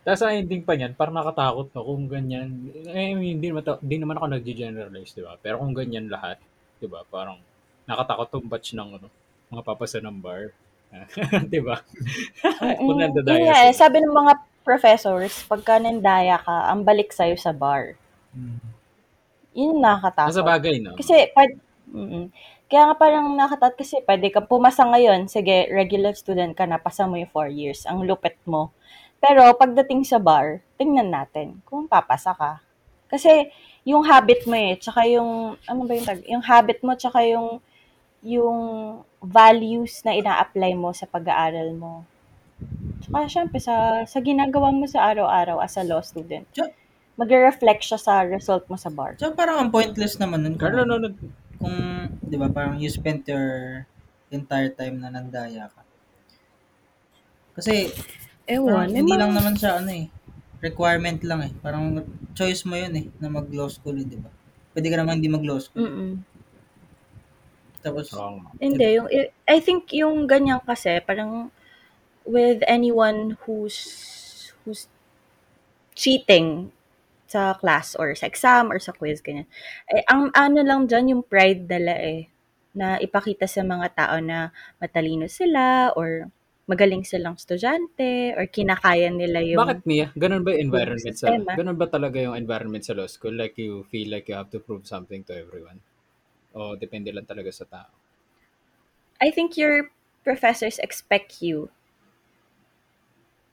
Tapos 0.06 0.22
ang 0.22 0.38
ending 0.38 0.62
pa 0.62 0.78
niyan, 0.78 0.94
parang 0.94 1.18
nakatakot 1.18 1.74
no 1.74 1.82
kung 1.82 2.06
ganyan. 2.06 2.70
I 2.94 3.18
mean, 3.18 3.42
hindi 3.42 3.50
naman, 3.50 3.66
ta- 3.66 3.82
di 3.82 3.98
naman 3.98 4.22
ako 4.22 4.38
nag-generalize, 4.38 5.18
di 5.18 5.26
ba? 5.26 5.34
Pero 5.42 5.58
kung 5.58 5.74
ganyan 5.74 6.06
lahat, 6.14 6.38
di 6.78 6.86
ba? 6.86 7.02
Parang 7.10 7.42
nakatakot 7.90 8.28
tong 8.30 8.46
batch 8.46 8.78
ng 8.78 9.02
ano, 9.02 9.08
mga 9.50 9.66
papasa 9.66 9.98
ng 9.98 10.18
bar. 10.22 10.54
di 11.54 11.60
ba? 11.60 11.82
kung 12.78 13.02
nandadaya 13.02 13.66
eh, 13.66 13.74
sila. 13.74 13.90
sabi 13.90 13.98
ng 14.06 14.14
mga 14.14 14.34
professors, 14.62 15.42
pagka 15.50 15.82
nandaya 15.82 16.38
ka, 16.38 16.70
ang 16.70 16.86
balik 16.86 17.10
sa'yo 17.10 17.34
sa 17.34 17.50
bar. 17.50 17.98
Yun 19.56 19.80
yung 19.80 19.82
nakakatakot. 19.82 20.32
Nasa 20.36 20.44
bagay, 20.44 20.76
no? 20.84 20.94
Kasi, 21.00 21.32
pwede, 21.34 21.54
mm 21.92 22.28
kaya 22.66 22.90
nga 22.90 22.98
parang 22.98 23.38
nakatat 23.38 23.78
kasi 23.78 24.02
pwede 24.10 24.34
kang 24.34 24.50
pumasa 24.50 24.82
ngayon, 24.90 25.30
sige, 25.30 25.70
regular 25.70 26.18
student 26.18 26.58
ka 26.58 26.66
na, 26.66 26.82
pasa 26.82 27.06
mo 27.06 27.14
yung 27.14 27.30
4 27.30 27.54
years, 27.54 27.86
ang 27.86 28.02
lupit 28.02 28.42
mo. 28.50 28.74
Pero 29.22 29.46
pagdating 29.54 30.02
sa 30.02 30.18
bar, 30.18 30.66
tingnan 30.74 31.14
natin 31.14 31.62
kung 31.62 31.86
papasa 31.86 32.34
ka. 32.34 32.66
Kasi 33.06 33.54
yung 33.86 34.02
habit 34.02 34.50
mo 34.50 34.58
eh, 34.58 34.82
tsaka 34.82 35.06
yung, 35.06 35.54
ano 35.62 35.82
ba 35.86 35.94
yung 35.94 36.08
tag, 36.10 36.26
yung 36.26 36.42
habit 36.42 36.82
mo, 36.82 36.98
tsaka 36.98 37.22
yung, 37.30 37.62
yung 38.26 38.60
values 39.22 40.02
na 40.02 40.18
ina-apply 40.18 40.74
mo 40.74 40.90
sa 40.90 41.06
pag-aaral 41.06 41.70
mo. 41.78 42.02
Tsaka 43.06 43.30
syempre, 43.30 43.62
sa, 43.62 44.02
sa 44.10 44.20
ginagawa 44.26 44.74
mo 44.74 44.90
sa 44.90 45.06
araw-araw 45.06 45.62
as 45.62 45.78
a 45.78 45.86
law 45.86 46.02
student, 46.02 46.50
Tsaka- 46.50 46.74
magre-reflect 47.16 47.84
siya 47.84 48.00
sa 48.00 48.24
result 48.28 48.68
mo 48.68 48.76
sa 48.76 48.92
bar. 48.92 49.16
So 49.16 49.32
parang 49.32 49.58
ang 49.60 49.72
pointless 49.72 50.20
naman 50.20 50.44
nun 50.44 50.56
kung, 50.60 50.72
Carlo, 50.72 50.84
no, 50.84 51.00
no, 51.00 51.16
kung 51.60 51.78
'di 52.20 52.36
ba, 52.36 52.52
parang 52.52 52.76
you 52.80 52.92
spent 52.92 53.24
your 53.32 53.84
entire 54.32 54.72
time 54.76 55.00
na 55.00 55.08
nandaya 55.08 55.72
ka. 55.72 55.82
Kasi 57.56 57.88
Ewan, 58.46 58.92
parang 58.92 59.00
hindi 59.00 59.16
lang 59.16 59.32
naman 59.32 59.56
siya 59.56 59.80
ano 59.80 59.92
eh, 59.96 60.12
requirement 60.60 61.24
lang 61.24 61.42
eh. 61.48 61.52
Parang 61.64 62.04
choice 62.36 62.68
mo 62.68 62.76
'yun 62.76 62.94
eh 63.00 63.06
na 63.24 63.32
mag-law 63.32 63.72
school, 63.72 63.96
eh, 63.96 64.04
'di 64.04 64.20
ba? 64.20 64.30
Pwede 64.76 64.92
ka 64.92 65.00
naman 65.00 65.24
hindi 65.24 65.32
mag-law 65.32 65.56
school. 65.64 65.88
Mm-mm. 65.88 66.20
Tapos 67.80 68.10
wrong. 68.12 68.44
Hindi, 68.58 68.98
yung, 68.98 69.08
I 69.46 69.62
think 69.62 69.94
yung 69.94 70.26
ganyan 70.26 70.58
kasi, 70.66 71.00
parang 71.06 71.54
with 72.26 72.66
anyone 72.66 73.38
who's 73.46 73.78
who's 74.66 74.90
cheating 75.94 76.74
sa 77.26 77.58
class 77.58 77.98
or 77.98 78.14
sa 78.14 78.30
exam 78.30 78.70
or 78.70 78.78
sa 78.78 78.94
quiz, 78.94 79.22
ganyan. 79.22 79.50
Eh, 79.90 80.06
ang 80.06 80.30
ano 80.34 80.62
lang 80.62 80.86
dyan, 80.86 81.18
yung 81.18 81.24
pride 81.26 81.66
nila 81.66 81.94
eh, 81.98 82.30
na 82.76 83.00
ipakita 83.02 83.50
sa 83.50 83.66
mga 83.66 83.88
tao 83.96 84.16
na 84.22 84.52
matalino 84.78 85.26
sila 85.26 85.96
or 85.98 86.30
magaling 86.66 87.06
silang 87.06 87.38
estudyante 87.38 88.34
or 88.34 88.50
kinakaya 88.50 89.14
nila 89.14 89.42
yung... 89.46 89.62
Bakit, 89.62 89.86
Mia? 89.86 90.10
Ganun 90.18 90.42
ba 90.42 90.58
yung 90.58 90.74
environment 90.74 91.16
sa. 91.16 91.30
Ganun 91.38 91.78
ba 91.78 91.86
talaga 91.86 92.18
yung 92.18 92.34
environment 92.34 92.82
sa 92.82 92.98
law 92.98 93.06
school? 93.06 93.38
Like 93.38 93.58
you 93.62 93.86
feel 93.94 94.10
like 94.10 94.26
you 94.30 94.36
have 94.36 94.50
to 94.50 94.58
prove 94.58 94.90
something 94.90 95.22
to 95.30 95.34
everyone? 95.38 95.78
O 96.58 96.74
depende 96.74 97.14
lang 97.14 97.30
talaga 97.30 97.54
sa 97.54 97.70
tao? 97.70 97.94
I 99.22 99.30
think 99.30 99.56
your 99.62 99.94
professors 100.26 100.82
expect 100.82 101.40
you 101.40 101.70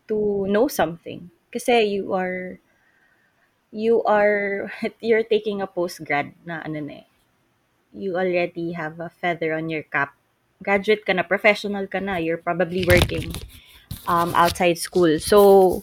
to 0.08 0.48
know 0.48 0.66
something. 0.66 1.28
Kasi 1.52 1.84
you 1.84 2.16
are 2.16 2.56
you 3.72 4.04
are 4.04 4.70
you're 5.00 5.24
taking 5.24 5.64
a 5.64 5.66
postgrad 5.66 6.36
na 6.44 6.60
ano 6.62 6.78
na 6.78 7.02
eh. 7.02 7.06
You 7.92 8.16
already 8.16 8.72
have 8.72 9.00
a 9.00 9.12
feather 9.12 9.52
on 9.52 9.68
your 9.68 9.84
cap. 9.84 10.16
Graduate 10.64 11.04
ka 11.04 11.12
na, 11.12 11.24
professional 11.24 11.84
ka 11.88 12.00
na, 12.00 12.16
you're 12.16 12.40
probably 12.40 12.88
working 12.88 13.34
um, 14.08 14.32
outside 14.32 14.78
school. 14.78 15.20
So, 15.20 15.82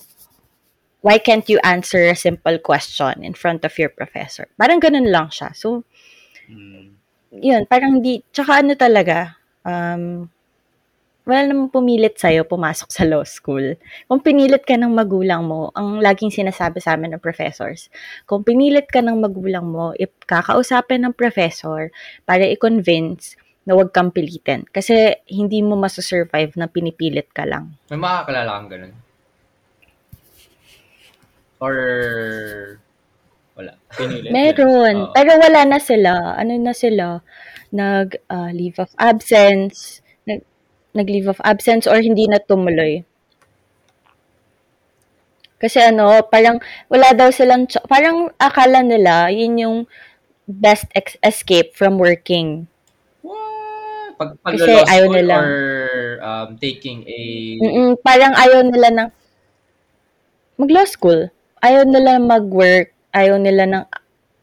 why 1.01 1.21
can't 1.21 1.45
you 1.45 1.59
answer 1.61 2.09
a 2.09 2.17
simple 2.17 2.57
question 2.57 3.21
in 3.21 3.37
front 3.37 3.61
of 3.61 3.77
your 3.77 3.89
professor? 3.93 4.49
Parang 4.57 4.81
ganun 4.81 5.11
lang 5.11 5.29
siya. 5.29 5.53
So, 5.53 5.83
Mm. 6.49 6.97
yun, 7.45 7.61
parang 7.69 8.01
di, 8.01 8.25
tsaka 8.33 8.65
ano 8.65 8.73
talaga, 8.73 9.37
um, 9.61 10.25
wala 11.29 11.45
namang 11.45 11.69
pumilit 11.69 12.17
sa'yo 12.17 12.41
pumasok 12.49 12.89
sa 12.89 13.05
law 13.05 13.21
school. 13.21 13.77
Kung 14.09 14.25
pinilit 14.25 14.65
ka 14.65 14.73
ng 14.73 14.89
magulang 14.89 15.45
mo, 15.45 15.69
ang 15.77 16.01
laging 16.01 16.33
sinasabi 16.33 16.81
sa 16.81 16.97
amin 16.97 17.13
ng 17.13 17.21
professors, 17.21 17.93
kung 18.25 18.41
pinilit 18.41 18.89
ka 18.89 19.05
ng 19.05 19.21
magulang 19.21 19.69
mo, 19.69 19.93
kakausapin 20.25 21.05
ng 21.05 21.13
professor 21.13 21.93
para 22.25 22.49
i-convince 22.49 23.37
na 23.69 23.77
huwag 23.77 23.93
kang 23.93 24.09
pilitin. 24.09 24.65
Kasi 24.73 25.13
hindi 25.29 25.61
mo 25.61 25.77
masasurvive 25.77 26.57
na 26.57 26.65
pinipilit 26.65 27.29
ka 27.29 27.45
lang. 27.45 27.77
May 27.93 28.01
makakalala 28.01 28.49
kang 28.57 28.69
ganun? 28.73 28.93
Or... 31.61 31.75
Wala. 33.53 33.77
Pinilit. 33.93 34.31
Meron. 34.33 35.13
Pero 35.13 35.31
wala 35.37 35.61
na 35.69 35.77
sila. 35.77 36.33
Ano 36.33 36.57
na 36.57 36.73
sila? 36.73 37.21
Nag 37.69 38.17
ah, 38.31 38.49
leave 38.49 38.81
of 38.81 38.89
absence. 38.97 40.01
Nag, 40.95 41.05
nag 41.05 41.07
leave 41.09 41.29
of 41.29 41.41
absence 41.45 41.85
or 41.85 42.01
hindi 42.01 42.25
na 42.25 42.41
tumuloy. 42.41 43.05
Kasi 45.59 45.83
ano, 45.83 46.23
parang 46.23 46.63
wala 46.87 47.11
daw 47.11 47.29
silang, 47.35 47.67
parang 47.91 48.31
akala 48.39 48.79
nila, 48.79 49.27
yun 49.27 49.59
yung 49.59 49.77
best 50.47 50.87
ex- 50.95 51.19
escape 51.19 51.75
from 51.75 51.99
working. 51.99 52.65
What? 53.21 54.15
Pag, 54.15 54.39
pag 54.39 54.53
Kasi 54.55 54.71
ayaw 54.87 55.07
nila. 55.11 55.35
or 55.35 55.53
um, 56.23 56.49
taking 56.57 57.03
a... 57.05 57.19
Mm-mm, 57.59 57.89
parang 57.99 58.33
ayaw 58.39 58.63
nila 58.63 58.87
ng 58.89 59.09
mag-law 60.57 60.87
school. 60.87 61.27
Ayaw 61.59 61.83
nila 61.83 62.23
mag-work. 62.23 62.95
Ayaw 63.11 63.35
nila 63.35 63.67
ng 63.67 63.83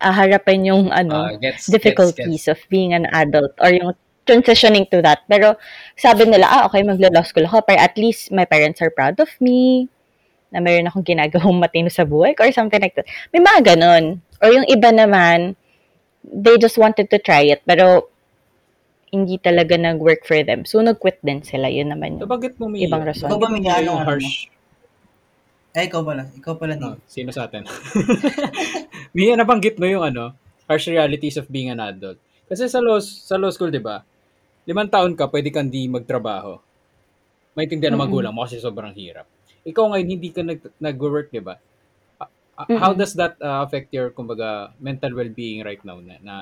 ah, 0.00 0.14
harapin 0.14 0.68
yung 0.68 0.92
ano, 0.92 1.32
uh, 1.32 1.36
gets, 1.40 1.72
difficulties 1.72 2.44
gets, 2.44 2.52
of 2.52 2.60
being 2.68 2.92
an 2.92 3.08
adult 3.08 3.56
or 3.56 3.72
yung 3.72 3.96
transitioning 4.26 4.90
to 4.90 5.00
that. 5.00 5.22
Pero 5.30 5.56
sabi 5.94 6.26
nila, 6.26 6.50
ah, 6.50 6.62
okay, 6.66 6.82
magla-law 6.82 7.22
school 7.22 7.46
ako, 7.46 7.62
pero 7.62 7.80
at 7.80 7.94
least 7.94 8.34
my 8.34 8.44
parents 8.44 8.82
are 8.82 8.90
proud 8.90 9.16
of 9.22 9.30
me, 9.38 9.88
na 10.50 10.62
mayroon 10.62 10.90
akong 10.90 11.06
ginagawang 11.06 11.58
matino 11.58 11.90
sa 11.90 12.06
buhay 12.06 12.34
ko 12.34 12.46
or 12.46 12.52
something 12.54 12.82
like 12.82 12.94
that. 12.94 13.08
May 13.30 13.42
mga 13.42 13.76
ganun. 13.76 14.22
Or 14.42 14.52
yung 14.52 14.66
iba 14.68 14.92
naman, 14.92 15.56
they 16.22 16.58
just 16.58 16.76
wanted 16.76 17.08
to 17.10 17.18
try 17.22 17.46
it, 17.46 17.62
pero 17.64 18.10
hindi 19.14 19.38
talaga 19.38 19.78
nag-work 19.78 20.26
for 20.26 20.42
them. 20.42 20.66
So, 20.66 20.82
nag-quit 20.82 21.22
din 21.22 21.40
sila. 21.40 21.70
Yun 21.70 21.94
naman 21.94 22.20
yung 22.20 22.28
Bakit 22.28 22.58
mo 22.58 22.68
may 22.68 22.84
ibang 22.84 23.06
rason. 23.06 23.30
Ikaw 23.30 23.38
ba 23.38 23.48
may 23.48 23.62
yung 23.62 23.78
ano 23.86 24.02
harsh? 24.02 24.50
Eh, 25.76 25.92
ikaw 25.92 26.00
pala. 26.00 26.24
Ikaw 26.32 26.54
pala 26.56 26.72
ni. 26.72 26.84
Oh, 26.88 26.96
sino 27.04 27.30
sa 27.36 27.44
atin? 27.44 27.68
May 29.12 29.28
nabanggit 29.36 29.76
mo 29.76 29.84
yung 29.84 30.08
ano, 30.08 30.32
harsh 30.64 30.88
realities 30.88 31.36
of 31.36 31.52
being 31.52 31.68
an 31.68 31.84
adult. 31.84 32.16
Kasi 32.48 32.64
sa 32.64 32.80
law, 32.80 32.96
sa 32.96 33.36
law 33.36 33.52
school, 33.52 33.68
di 33.68 33.84
ba? 33.84 34.00
Limang 34.66 34.90
taon 34.90 35.14
ka, 35.14 35.30
pwede 35.30 35.54
kang 35.54 35.70
di 35.70 35.86
magtrabaho. 35.86 36.58
Maintindihan 37.54 37.94
ng 37.94 38.02
Mm-mm. 38.02 38.10
magulang 38.10 38.34
mo 38.34 38.44
kasi 38.44 38.58
sobrang 38.58 38.92
hirap. 38.92 39.24
Ikaw 39.62 39.84
ngayon, 39.94 40.08
hindi 40.10 40.28
ka 40.34 40.42
nag, 40.42 40.60
nag-work, 40.82 41.30
di 41.30 41.40
ba? 41.40 41.56
Ah, 42.56 42.66
How 42.66 42.92
does 42.96 43.14
that 43.14 43.38
uh, 43.38 43.62
affect 43.62 43.94
your, 43.94 44.10
kumbaga, 44.10 44.74
mental 44.82 45.14
well-being 45.14 45.62
right 45.62 45.80
now? 45.86 46.02
Na, 46.02 46.18
na 46.20 46.34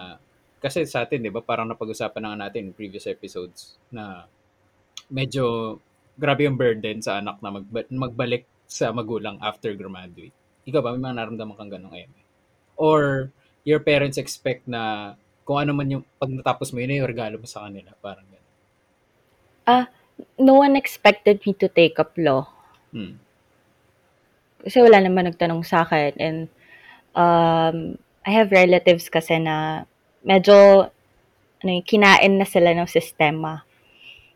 kasi 0.58 0.88
sa 0.88 1.04
atin, 1.04 1.20
di 1.20 1.28
ba, 1.28 1.44
parang 1.44 1.68
napag-usapan 1.68 2.20
na 2.24 2.28
nga 2.32 2.40
natin 2.48 2.72
in 2.72 2.76
previous 2.76 3.04
episodes 3.04 3.76
na 3.92 4.24
medyo 5.12 5.76
grabe 6.16 6.46
yung 6.46 6.56
burden 6.56 7.02
sa 7.02 7.20
anak 7.20 7.42
na 7.44 7.60
magba- 7.60 7.90
magbalik 7.90 8.48
sa 8.64 8.94
magulang 8.94 9.36
after 9.44 9.76
graduate. 9.76 10.32
Ikaw 10.64 10.80
ba, 10.80 10.96
may 10.96 11.02
mga 11.04 11.16
naramdaman 11.20 11.56
kang 11.60 11.72
ganong 11.72 11.92
eme? 11.92 12.20
Or 12.80 13.28
your 13.68 13.84
parents 13.84 14.16
expect 14.16 14.64
na 14.64 15.14
kung 15.44 15.60
ano 15.60 15.76
man 15.76 15.88
yung 15.92 16.04
pag 16.16 16.32
natapos 16.32 16.72
mo, 16.72 16.80
yun 16.80 17.04
yung 17.04 17.12
regalo 17.12 17.36
mo 17.36 17.46
sa 17.46 17.68
kanila. 17.68 17.92
Parang 18.00 18.24
gano'n. 18.24 18.42
No 20.40 20.60
one 20.60 20.74
expected 20.76 21.44
me 21.44 21.52
to 21.60 21.68
take 21.68 22.00
up 22.00 22.16
law. 22.16 22.48
Hmm. 22.94 23.18
kasi 24.64 24.80
wala 24.80 25.02
naman 25.02 25.28
nagtanong 25.28 25.60
sa 25.66 25.84
akin 25.84 26.16
and 26.16 26.38
um, 27.12 28.00
I 28.24 28.30
have 28.32 28.48
relatives 28.48 29.12
kasi 29.12 29.36
na 29.36 29.84
medyo 30.24 30.88
ano 31.60 31.70
kinain 31.84 32.40
na 32.40 32.48
sila 32.48 32.72
ng 32.72 32.88
sistema. 32.88 33.64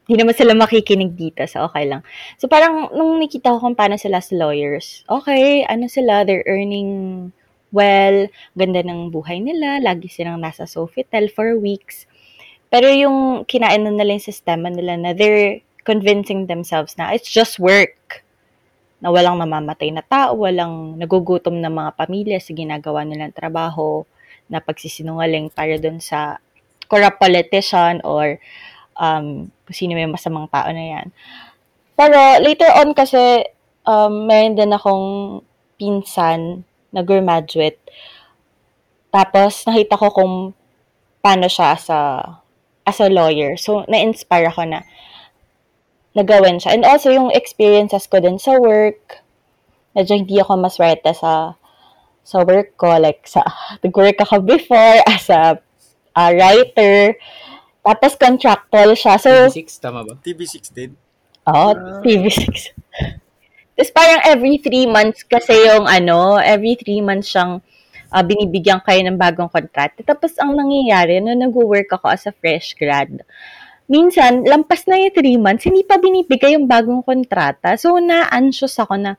Hindi 0.04 0.24
naman 0.24 0.36
sila 0.36 0.56
makikinig 0.56 1.16
dito, 1.16 1.44
so 1.44 1.68
okay 1.68 1.84
lang. 1.84 2.00
So 2.40 2.48
parang 2.48 2.92
nung 2.96 3.20
nakita 3.20 3.52
ko 3.52 3.60
kung 3.60 3.76
paano 3.76 4.00
sila 4.00 4.20
as 4.24 4.32
lawyers, 4.32 5.04
okay, 5.04 5.68
ano 5.68 5.84
sila, 5.84 6.24
they're 6.24 6.44
earning 6.48 7.32
well, 7.70 8.28
ganda 8.56 8.80
ng 8.84 9.12
buhay 9.12 9.40
nila, 9.40 9.80
lagi 9.82 10.08
silang 10.08 10.40
nasa 10.40 10.64
Sofitel 10.64 11.28
for 11.32 11.56
weeks. 11.56 12.08
Pero 12.68 12.88
yung 12.92 13.48
kinain 13.48 13.84
na 13.84 13.92
nila 13.92 14.16
yung 14.20 14.28
sistema 14.28 14.68
nila 14.68 14.96
na 15.00 15.16
they're 15.16 15.64
convincing 15.88 16.44
themselves 16.48 17.00
na 17.00 17.16
it's 17.16 17.32
just 17.32 17.56
work 17.56 18.24
na 18.98 19.08
walang 19.08 19.40
mamamatay 19.40 19.94
na 19.94 20.02
tao, 20.02 20.34
walang 20.36 20.98
nagugutom 20.98 21.62
na 21.62 21.70
mga 21.70 21.94
pamilya 21.94 22.38
sa 22.42 22.52
ginagawa 22.52 23.06
nilang 23.06 23.32
trabaho, 23.32 24.02
na 24.48 24.58
pagsisinungaling 24.64 25.52
para 25.52 25.76
dun 25.76 26.00
sa 26.00 26.40
corrupt 26.88 27.20
politician 27.20 28.00
or 28.02 28.40
um, 28.96 29.52
kung 29.68 29.76
sino 29.76 29.92
may 29.92 30.08
masamang 30.08 30.48
tao 30.48 30.72
na 30.72 30.84
yan. 30.98 31.06
Pero 31.94 32.16
later 32.40 32.72
on 32.80 32.96
kasi, 32.96 33.44
um, 33.84 34.24
meron 34.24 34.56
din 34.56 34.72
akong 34.72 35.06
pinsan 35.76 36.64
na 36.92 37.04
graduate. 37.04 37.80
Tapos 39.08 39.64
nakita 39.64 39.96
ko 39.96 40.08
kung 40.12 40.34
paano 41.24 41.46
siya 41.48 41.76
as 41.76 41.88
a, 41.90 42.02
as 42.88 42.98
a 43.00 43.08
lawyer. 43.12 43.56
So, 43.56 43.84
na-inspire 43.88 44.48
ako 44.48 44.64
na 44.64 44.80
nagawin 46.16 46.58
siya. 46.58 46.74
And 46.74 46.84
also, 46.88 47.12
yung 47.12 47.30
experiences 47.30 48.08
ko 48.08 48.18
din 48.18 48.40
sa 48.40 48.56
work, 48.56 49.20
medyo 49.92 50.16
hindi 50.16 50.40
ako 50.40 50.58
maswerte 50.58 51.12
sa 51.12 51.54
sa 52.24 52.44
work 52.44 52.76
ko. 52.76 52.96
Like, 52.96 53.24
sa, 53.24 53.44
nag-work 53.84 54.20
ako 54.20 54.44
before 54.44 55.00
as 55.08 55.28
a, 55.32 55.56
a 56.16 56.24
writer. 56.32 57.16
Tapos, 57.84 58.12
contractual 58.16 58.92
siya. 58.96 59.14
So, 59.16 59.30
TV6, 59.48 59.68
tama 59.80 60.04
ba? 60.04 60.14
TV6 60.20 60.72
din. 60.72 60.92
oh, 61.48 61.72
TV6. 62.04 62.76
Tapos, 63.78 63.94
parang 63.94 64.18
every 64.26 64.58
three 64.58 64.90
months 64.90 65.22
kasi 65.22 65.54
yung 65.54 65.86
ano, 65.86 66.34
every 66.34 66.74
three 66.74 66.98
months 66.98 67.30
siyang 67.30 67.62
ah, 68.10 68.26
binibigyan 68.26 68.82
kayo 68.82 69.06
ng 69.06 69.14
bagong 69.14 69.46
kontrata. 69.46 70.02
Tapos, 70.02 70.34
ang 70.42 70.58
nangyayari, 70.58 71.22
nung 71.22 71.38
nag-work 71.38 71.86
ako 71.94 72.10
as 72.10 72.26
a 72.26 72.34
fresh 72.34 72.74
grad, 72.74 73.22
minsan, 73.86 74.42
lampas 74.42 74.82
na 74.90 74.98
yung 74.98 75.14
three 75.14 75.38
months, 75.38 75.62
hindi 75.62 75.86
pa 75.86 75.94
binibigay 75.94 76.58
yung 76.58 76.66
bagong 76.66 77.06
kontrata. 77.06 77.78
So, 77.78 78.02
na-anxious 78.02 78.82
ako 78.82 78.98
na, 78.98 79.14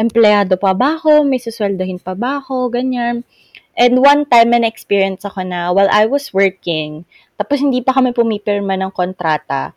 empleyado 0.00 0.56
pa 0.56 0.72
ba 0.72 0.96
ako? 0.96 1.28
May 1.28 1.44
susweldohin 1.44 2.00
pa 2.00 2.16
ba 2.16 2.40
ako? 2.40 2.72
Ganyan. 2.72 3.28
And 3.76 4.00
one 4.00 4.24
time, 4.24 4.56
may 4.56 4.64
experience 4.64 5.28
ako 5.28 5.44
na 5.44 5.68
while 5.68 5.92
I 5.92 6.08
was 6.08 6.32
working, 6.32 7.04
tapos 7.36 7.60
hindi 7.60 7.84
pa 7.84 7.92
kami 7.92 8.16
pumipirma 8.16 8.74
ng 8.74 8.90
kontrata, 8.90 9.76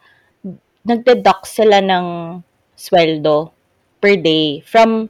nagdeduct 0.87 1.45
sila 1.45 1.83
ng 1.83 2.39
sweldo 2.73 3.60
per 4.01 4.17
day 4.17 4.65
from 4.65 5.07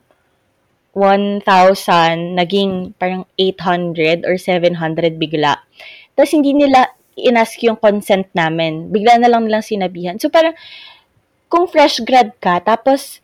1,000 0.93 1.47
naging 2.35 2.91
parang 2.99 3.23
800 3.39 4.27
or 4.27 4.35
700 4.35 5.15
bigla. 5.15 5.63
Tapos 6.13 6.35
hindi 6.35 6.51
nila 6.51 6.91
inask 7.15 7.63
yung 7.63 7.79
consent 7.79 8.27
namin. 8.35 8.91
Bigla 8.91 9.15
na 9.17 9.31
lang 9.31 9.47
nilang 9.47 9.63
sinabihan. 9.63 10.19
So 10.19 10.27
parang 10.27 10.53
kung 11.47 11.67
fresh 11.71 12.03
grad 12.03 12.35
ka, 12.43 12.59
tapos 12.59 13.23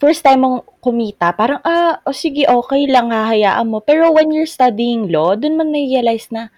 first 0.00 0.24
time 0.24 0.40
mong 0.44 0.58
kumita, 0.80 1.36
parang, 1.36 1.60
ah, 1.60 2.00
o 2.08 2.16
sige, 2.16 2.48
okay 2.48 2.88
lang, 2.88 3.12
hahayaan 3.12 3.68
mo. 3.68 3.84
Pero 3.84 4.08
when 4.16 4.32
you're 4.32 4.48
studying 4.48 5.12
law, 5.12 5.36
dun 5.36 5.60
mo 5.60 5.64
na-realize 5.64 6.32
na, 6.32 6.48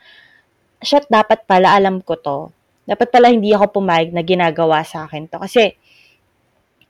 shit, 0.79 1.03
dapat 1.11 1.42
pala, 1.47 1.75
alam 1.75 1.99
ko 2.03 2.14
to. 2.14 2.55
Dapat 2.87 3.11
pala 3.11 3.35
hindi 3.35 3.51
ako 3.51 3.83
pumayag 3.83 4.14
na 4.14 4.23
ginagawa 4.23 4.87
sa 4.87 5.11
akin 5.11 5.27
to. 5.27 5.42
Kasi, 5.42 5.75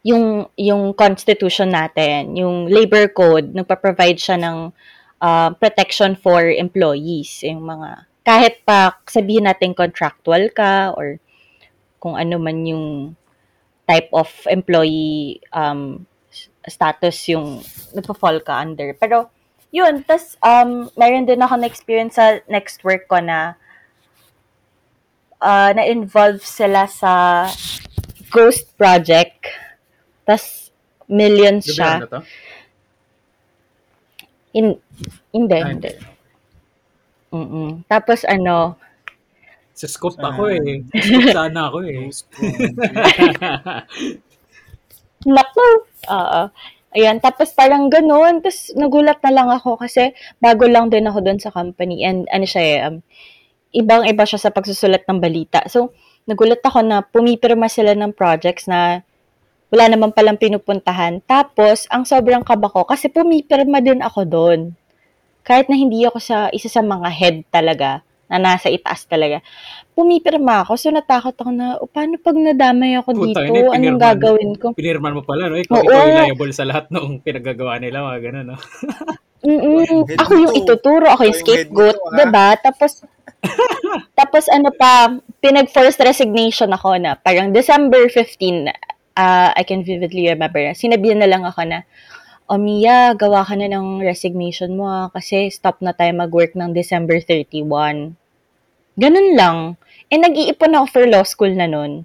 yung, 0.02 0.50
yung 0.58 0.94
constitution 0.94 1.70
natin, 1.70 2.34
yung 2.34 2.66
labor 2.66 3.06
code, 3.10 3.54
nagpa-provide 3.54 4.18
siya 4.18 4.38
ng 4.38 4.74
uh, 5.22 5.50
protection 5.56 6.18
for 6.18 6.42
employees. 6.42 7.46
Yung 7.46 7.62
mga, 7.62 8.10
kahit 8.26 8.62
pa 8.66 8.98
sabihin 9.06 9.46
natin 9.46 9.74
contractual 9.74 10.50
ka 10.50 10.94
or 10.98 11.22
kung 12.02 12.18
ano 12.18 12.38
man 12.38 12.66
yung 12.66 13.14
type 13.86 14.10
of 14.10 14.30
employee 14.50 15.38
um, 15.54 16.06
status 16.66 17.30
yung 17.30 17.62
nagpa-fall 17.94 18.42
ka 18.42 18.58
under. 18.58 18.94
Pero, 18.98 19.30
yun, 19.70 20.02
tas 20.02 20.34
um, 20.42 20.90
meron 20.98 21.26
din 21.26 21.40
ako 21.40 21.62
na-experience 21.62 22.18
sa 22.18 22.42
next 22.50 22.82
work 22.82 23.06
ko 23.06 23.22
na 23.22 23.54
uh, 25.38 25.70
na-involve 25.74 26.42
sila 26.42 26.86
sa 26.90 27.46
ghost 28.30 28.70
project. 28.78 29.46
Tas, 30.22 30.70
millions 31.10 31.66
siya. 31.66 32.06
To? 32.06 32.22
In, 34.52 34.76
hindi, 35.32 35.58
Ah, 35.58 35.68
hindi. 35.72 35.92
Mm-mm. 37.32 37.88
Tapos, 37.88 38.22
ano, 38.28 38.76
Sa 39.72 39.88
scope 39.88 40.20
ako 40.20 40.52
eh. 40.52 40.84
Sa 40.92 41.00
scope 41.00 41.32
sana 41.32 41.60
ako 41.72 41.78
eh. 41.88 42.04
Naku! 45.26 45.68
Oo. 46.12 46.42
Ayan, 46.92 47.24
tapos 47.24 47.56
parang 47.56 47.88
ganun. 47.88 48.44
Tapos 48.44 48.68
nagulat 48.76 49.16
na 49.24 49.32
lang 49.32 49.48
ako 49.48 49.80
kasi 49.80 50.12
bago 50.44 50.68
lang 50.68 50.92
din 50.92 51.08
ako 51.08 51.24
doon 51.24 51.40
sa 51.40 51.48
company. 51.48 52.04
And 52.04 52.28
ano 52.28 52.44
siya 52.44 52.62
eh, 52.62 52.78
um, 52.84 53.00
ibang-iba 53.72 54.28
siya 54.28 54.48
sa 54.48 54.52
pagsusulat 54.52 55.08
ng 55.08 55.18
balita. 55.22 55.64
So, 55.72 55.96
nagulat 56.28 56.60
ako 56.60 56.84
na 56.84 57.00
pumipirma 57.00 57.72
sila 57.72 57.96
ng 57.96 58.12
projects 58.12 58.68
na 58.68 59.00
wala 59.72 59.88
naman 59.88 60.12
palang 60.12 60.36
pinupuntahan. 60.36 61.24
Tapos, 61.24 61.88
ang 61.88 62.04
sobrang 62.04 62.44
kaba 62.44 62.68
ko, 62.68 62.84
kasi 62.84 63.08
pumipirma 63.08 63.80
din 63.80 64.04
ako 64.04 64.28
doon. 64.28 64.60
Kahit 65.42 65.72
na 65.72 65.80
hindi 65.80 66.04
ako 66.04 66.20
sa 66.20 66.52
isa 66.52 66.68
sa 66.68 66.84
mga 66.84 67.08
head 67.08 67.36
talaga 67.48 68.04
na 68.28 68.36
nasa 68.36 68.68
itaas 68.68 69.08
talaga. 69.08 69.40
Pumipirma 69.96 70.64
ako, 70.64 70.76
so 70.76 70.88
natakot 70.88 71.36
ako 71.36 71.50
na, 71.52 71.76
o, 71.80 71.88
paano 71.88 72.16
pag 72.16 72.36
nadamay 72.36 72.96
ako 73.00 73.12
Puta, 73.12 73.44
dito? 73.44 73.52
yun, 73.52 73.72
Anong 73.72 74.00
gagawin 74.00 74.52
ko? 74.56 74.72
Pinirman 74.72 75.16
mo 75.16 75.24
pala, 75.24 75.52
no? 75.52 75.60
Ikaw, 75.60 75.76
Oo. 75.76 75.84
ikaw 75.84 76.00
yung 76.04 76.20
liable 76.32 76.52
sa 76.52 76.64
lahat 76.64 76.88
ng 76.88 77.20
pinagagawa 77.20 77.76
nila, 77.76 78.04
mga 78.04 78.20
ganun, 78.28 78.46
no? 78.52 78.58
Mm-mm. 79.42 80.06
Ako 80.22 80.32
yung 80.38 80.54
ituturo, 80.54 81.10
ako 81.10 81.26
yung 81.26 81.38
scapegoat, 81.38 81.98
ba? 82.30 82.54
Tapos 82.62 83.02
tapos 84.18 84.46
ano 84.46 84.70
pa, 84.70 85.18
pinag-forced 85.42 85.98
resignation 85.98 86.70
ako 86.70 86.94
na 86.94 87.18
parang 87.18 87.50
December 87.50 88.06
15, 88.06 88.70
uh, 89.16 89.50
I 89.54 89.62
can 89.64 89.82
vividly 89.82 90.28
remember. 90.28 90.60
Sinabihan 90.76 91.20
na 91.20 91.28
lang 91.30 91.42
ako 91.44 91.62
na, 91.66 91.84
O 92.50 92.58
Mia, 92.60 93.16
gawa 93.16 93.46
ka 93.46 93.56
na 93.56 93.70
ng 93.70 94.02
resignation 94.04 94.76
mo 94.76 94.84
ah, 94.84 95.08
kasi 95.08 95.48
stop 95.48 95.80
na 95.80 95.96
tayo 95.96 96.12
mag-work 96.12 96.52
ng 96.52 96.74
December 96.76 97.22
31. 97.22 98.12
Ganun 98.98 99.28
lang. 99.38 99.56
Eh, 100.12 100.20
nag-iipon 100.20 100.76
ako 100.76 100.86
for 100.90 101.04
law 101.08 101.24
school 101.24 101.54
na 101.54 101.64
nun. 101.64 102.04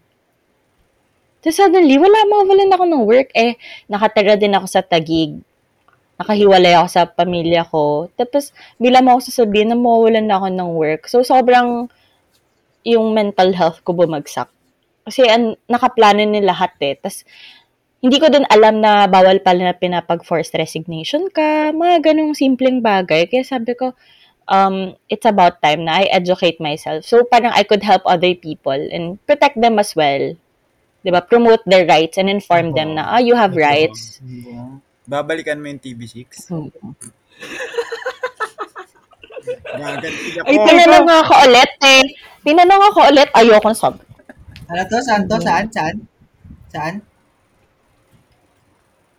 Tapos 1.43 1.57
suddenly, 1.59 1.99
wala, 1.99 2.23
mawawalan 2.31 2.71
ako 2.71 2.83
ng 2.87 3.03
work. 3.03 3.29
Eh, 3.35 3.59
nakatira 3.91 4.39
din 4.39 4.55
ako 4.55 4.65
sa 4.71 4.79
Tagig 4.79 5.35
nakahiwalay 6.17 6.73
ako 6.73 6.87
sa 6.89 7.05
pamilya 7.05 7.61
ko. 7.69 8.09
Tapos, 8.17 8.49
bila 8.81 9.05
mo 9.05 9.15
ako 9.15 9.29
sasabihin 9.29 9.69
na 9.71 9.77
mawawalan 9.77 10.25
na 10.25 10.41
ako 10.41 10.47
ng 10.49 10.69
work. 10.73 11.01
So, 11.05 11.21
sobrang 11.21 11.87
yung 12.81 13.13
mental 13.13 13.53
health 13.53 13.85
ko 13.85 13.93
bumagsak. 13.93 14.49
Kasi 15.07 15.23
an, 15.31 15.55
nakaplano 15.71 16.19
ni 16.19 16.43
lahat 16.43 16.75
eh. 16.83 16.99
Tapos, 16.99 17.23
hindi 18.03 18.19
ko 18.19 18.27
din 18.27 18.43
alam 18.51 18.83
na 18.83 19.07
bawal 19.07 19.39
pala 19.39 19.71
na 19.71 19.75
pinapag-forced 19.75 20.53
resignation 20.59 21.31
ka. 21.31 21.71
Mga 21.71 22.11
ganong 22.11 22.35
simpleng 22.35 22.83
bagay. 22.83 23.31
Kaya 23.31 23.47
sabi 23.47 23.71
ko, 23.73 23.95
um, 24.51 24.93
it's 25.07 25.23
about 25.23 25.63
time 25.63 25.87
na 25.87 26.03
I 26.03 26.11
educate 26.11 26.59
myself. 26.59 27.07
So, 27.07 27.23
parang 27.23 27.55
I 27.55 27.63
could 27.63 27.87
help 27.87 28.03
other 28.03 28.35
people 28.35 28.75
and 28.75 29.15
protect 29.23 29.55
them 29.57 29.79
as 29.79 29.95
well. 29.95 30.35
'Di 31.01 31.09
ba 31.15 31.23
Promote 31.23 31.63
their 31.63 31.87
rights 31.87 32.19
and 32.19 32.27
inform 32.27 32.75
them 32.75 32.99
na, 32.99 33.07
ah, 33.15 33.21
you 33.23 33.31
have 33.31 33.55
rights. 33.55 34.19
Babalikan 35.07 35.63
mo 35.63 35.71
yung 35.71 35.79
TV6. 35.79 36.51
Hmm. 36.51 36.67
Gaganti 39.77 40.29
ako. 40.41 40.47
Ay, 40.51 40.57
Tinanong 40.67 41.07
ako 41.07 41.33
ulit 41.47 41.71
eh. 41.79 42.03
Tinanong 42.43 42.83
ako 42.91 42.99
ulit, 43.07 43.29
ayokong 43.31 43.77
sab. 43.77 43.95
Ano 44.67 44.81
to? 44.85 44.97
Saan 44.99 45.23
to? 45.25 45.37
Saan? 45.39 45.65
Saan? 45.71 45.95
Saan? 46.67 46.95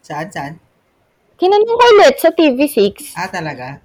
Saan? 0.00 0.26
Saan? 0.28 0.52
Tinanong 1.38 1.68
ko 1.70 1.84
ulit 1.94 2.16
sa 2.18 2.30
TV6. 2.30 3.14
Ah, 3.14 3.30
talaga? 3.30 3.78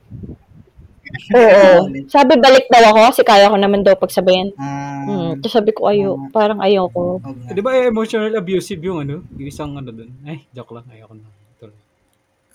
Oo. 1.29 1.85
Sabi 2.09 2.33
balik 2.35 2.65
daw 2.67 2.89
ako 2.89 2.99
kasi 3.05 3.21
kaya 3.21 3.45
ko 3.47 3.55
naman 3.55 3.85
daw 3.85 3.93
pagsabayan. 3.95 4.49
Ah, 4.57 4.81
Hmm. 5.03 5.35
Tapos 5.35 5.51
sabi 5.51 5.75
ko, 5.75 5.91
ayo, 5.91 6.15
parang 6.31 6.63
ayoko. 6.63 7.19
wag 7.19 7.35
na. 7.37 7.51
Di 7.51 7.59
ba 7.59 7.75
eh, 7.75 7.91
emotional 7.91 8.31
abusive 8.33 8.79
yung 8.79 9.03
ano? 9.03 9.19
Yung 9.35 9.49
isang 9.51 9.75
ano 9.75 9.91
dun. 9.91 10.07
Ay, 10.23 10.47
joke 10.49 10.71
lang. 10.71 10.87
Ayoko 10.87 11.13
na. 11.13 11.27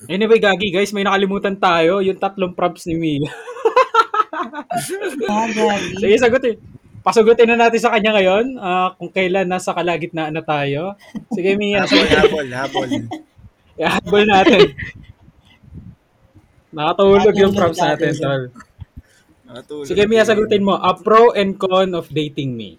Anyway, 0.08 0.38
Gagi, 0.38 0.70
guys, 0.70 0.94
may 0.94 1.04
nakalimutan 1.04 1.58
tayo. 1.58 2.00
Yung 2.00 2.16
tatlong 2.16 2.54
prompts 2.54 2.88
ni 2.88 2.96
Mia. 2.96 3.28
Ah. 5.28 5.44
Sige, 5.98 6.16
sagutin. 6.16 6.56
Pasugutin 7.02 7.48
na 7.48 7.68
natin 7.68 7.80
sa 7.80 7.94
kanya 7.94 8.16
ngayon 8.18 8.58
ah, 8.58 8.92
kung 8.98 9.08
kailan 9.08 9.46
nasa 9.46 9.72
kalagitnaan 9.72 10.34
na 10.34 10.44
tayo. 10.44 10.98
Sige, 11.32 11.54
Mia. 11.54 11.86
Habol, 11.86 12.08
habol, 12.10 12.48
habol. 12.52 12.88
Ihabol 13.78 14.24
natin. 14.26 14.74
Nakatulog 16.74 17.34
yung 17.38 17.54
Nakatulog 17.54 17.56
prompts 17.56 17.80
natin, 17.80 18.12
tol. 18.18 18.42
Natulog. 19.46 19.86
Sige, 19.86 20.02
Mia, 20.10 20.26
sagutin 20.26 20.66
mo. 20.66 20.76
A 20.76 20.92
pro 20.98 21.30
and 21.32 21.56
con 21.56 21.94
of 21.94 22.10
dating 22.10 22.58
me. 22.58 22.76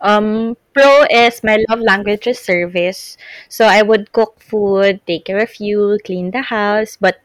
Um, 0.00 0.54
pro 0.76 1.08
is 1.08 1.40
my 1.40 1.56
love 1.72 1.80
language 1.80 2.28
is 2.28 2.38
service. 2.38 3.16
So 3.48 3.64
I 3.64 3.80
would 3.80 4.12
cook 4.12 4.38
food, 4.44 5.00
take 5.08 5.24
care 5.24 5.40
of 5.40 5.56
you, 5.58 5.98
clean 6.04 6.30
the 6.30 6.52
house, 6.52 7.00
but 7.00 7.16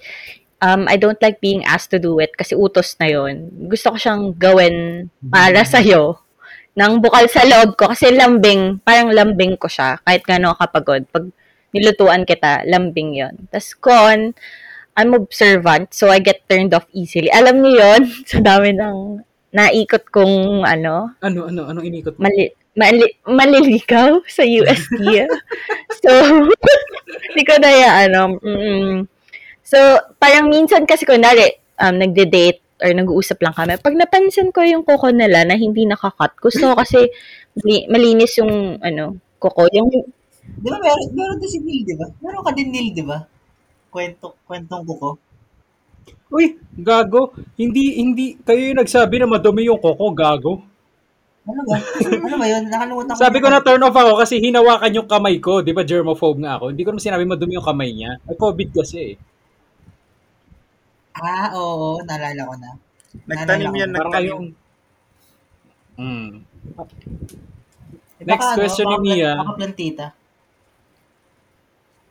um, 0.62 0.86
I 0.88 0.96
don't 0.96 1.20
like 1.20 1.42
being 1.42 1.66
asked 1.66 1.92
to 1.92 2.00
do 2.00 2.18
it 2.22 2.34
kasi 2.38 2.54
utos 2.56 2.96
na 3.02 3.10
yon. 3.10 3.50
Gusto 3.68 3.94
ko 3.94 3.98
siyang 3.98 4.24
gawin 4.38 5.10
para 5.28 5.66
sa'yo. 5.66 6.22
Nang 6.72 7.04
bukal 7.04 7.28
sa 7.28 7.44
loob 7.44 7.76
ko 7.76 7.92
kasi 7.92 8.16
lambing, 8.16 8.80
parang 8.86 9.12
lambing 9.12 9.60
ko 9.60 9.68
siya 9.68 10.00
kahit 10.08 10.24
gano'n 10.24 10.56
kapagod. 10.56 11.04
Pag 11.12 11.28
nilutuan 11.76 12.24
kita, 12.24 12.64
lambing 12.64 13.12
yon. 13.18 13.36
Tapos 13.52 13.76
con, 13.76 14.32
I'm 14.96 15.12
observant, 15.16 15.92
so 15.92 16.08
I 16.12 16.20
get 16.20 16.44
turned 16.48 16.72
off 16.72 16.88
easily. 16.92 17.28
Alam 17.32 17.60
niyo 17.64 17.80
yon 17.82 18.02
sa 18.30 18.40
dami 18.40 18.72
ng 18.72 19.20
naikot 19.52 20.08
kong 20.16 20.64
ano, 20.64 21.12
Ano, 21.20 21.52
ano, 21.52 21.68
anong 21.68 21.84
inikot 21.92 22.16
mo? 22.16 22.24
mali, 22.24 22.48
mali, 22.72 23.04
malilikaw 23.28 24.24
sa 24.28 24.48
UST. 24.48 25.00
so, 26.04 26.12
hindi 27.28 27.44
ko 27.44 27.56
na 27.60 27.72
yan, 27.72 27.92
ano. 28.16 28.40
mm. 28.40 29.11
So, 29.72 29.80
parang 30.20 30.52
minsan 30.52 30.84
kasi 30.84 31.08
kunwari, 31.08 31.48
um, 31.80 31.96
nagde-date 31.96 32.60
or 32.84 32.92
nag-uusap 32.92 33.40
lang 33.40 33.56
kami. 33.56 33.80
Pag 33.80 33.96
napansin 33.96 34.52
ko 34.52 34.60
yung 34.68 34.84
kuko 34.84 35.16
nila 35.16 35.48
na 35.48 35.56
hindi 35.56 35.88
nakakat, 35.88 36.36
gusto 36.44 36.68
ko 36.68 36.74
kasi 36.76 37.08
mali- 37.56 37.88
malinis 37.88 38.36
yung, 38.44 38.84
ano, 38.84 39.16
kuko. 39.40 39.72
Yung, 39.72 39.88
Di 40.44 40.68
ba 40.68 40.76
meron, 40.76 41.08
meron 41.16 41.38
din 41.40 41.48
si 41.48 41.60
Neil, 41.64 41.88
di 41.88 41.96
ba? 41.96 42.04
Meron 42.20 42.44
ka 42.44 42.52
din 42.52 42.68
Neil, 42.68 42.92
di 42.92 43.04
ba? 43.08 43.24
Kwento, 43.88 44.36
kwentong 44.44 44.84
kuko. 44.84 45.16
Uy, 46.36 46.60
gago. 46.76 47.32
Hindi, 47.56 47.96
hindi, 48.04 48.36
kayo 48.44 48.76
yung 48.76 48.80
nagsabi 48.84 49.24
na 49.24 49.32
madumi 49.32 49.72
yung 49.72 49.80
koko, 49.80 50.12
gago. 50.12 50.54
Ano 51.48 51.62
ba? 51.64 51.80
ano 52.28 52.36
ba 52.38 52.46
yun? 52.46 52.64
Nakalimutan 52.68 53.14
ko. 53.16 53.20
Sabi 53.24 53.38
ko 53.40 53.48
na 53.48 53.64
turn 53.64 53.82
off 53.88 53.96
ako 53.96 54.20
kasi 54.20 54.38
hinawakan 54.44 55.00
yung 55.00 55.08
kamay 55.08 55.40
ko. 55.40 55.64
Di 55.64 55.72
ba 55.72 55.88
germaphobe 55.88 56.44
nga 56.44 56.60
ako? 56.60 56.76
Hindi 56.76 56.84
ko 56.84 56.90
naman 56.92 57.04
sinabi 57.04 57.24
madumi 57.26 57.56
yung 57.56 57.66
kamay 57.66 57.90
niya. 57.96 58.12
Ay, 58.28 58.36
COVID 58.36 58.70
kasi 58.76 58.98
eh. 59.02 59.31
Ah, 61.22 61.54
oo, 61.54 62.02
naalala 62.02 62.42
ko 62.50 62.56
na. 62.58 62.70
Nagtanim 63.30 63.72
yan, 63.78 63.92
nagtanim. 63.94 64.14
kayong... 64.18 64.46
Hmm. 66.02 66.30
Eh, 68.18 68.26
Next 68.26 68.50
baka, 68.50 68.58
question 68.58 68.90
ni 68.90 68.98
baka, 68.98 69.06
Mia. 69.06 69.34
Baka 69.38 69.54
plantita. 69.62 70.06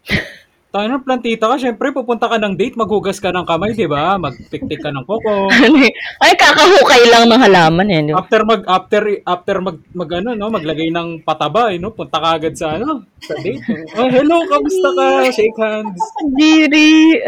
Tayo 0.70 0.86
ng 0.86 1.02
plantita 1.02 1.50
ka, 1.50 1.58
syempre 1.58 1.90
pupunta 1.90 2.30
ka 2.30 2.38
ng 2.38 2.54
date, 2.54 2.78
maghugas 2.78 3.18
ka 3.18 3.34
ng 3.34 3.42
kamay, 3.42 3.74
di 3.74 3.90
ba? 3.90 4.14
Magpiktik 4.14 4.78
ka 4.78 4.94
ng 4.94 5.02
koko. 5.02 5.50
ay, 6.22 6.32
kakahukay 6.38 7.10
lang 7.10 7.26
ng 7.26 7.42
halaman 7.42 7.90
eh. 7.90 8.06
di 8.06 8.14
ba? 8.14 8.22
After 8.22 8.46
mag 8.46 8.62
after 8.70 9.02
after 9.26 9.58
mag, 9.58 9.82
mag 9.90 10.10
ano 10.22 10.38
no, 10.38 10.46
maglagay 10.46 10.94
ng 10.94 11.26
pataba, 11.26 11.74
eh, 11.74 11.82
no, 11.82 11.90
punta 11.90 12.22
ka 12.22 12.38
agad 12.38 12.54
sa 12.54 12.78
ano, 12.78 13.02
sa 13.18 13.34
date. 13.42 13.66
Oh, 13.98 14.06
hello, 14.06 14.46
kamusta 14.46 14.88
ka? 14.94 15.06
Shake 15.34 15.58
hands. 15.58 15.98
Diri. 16.38 17.18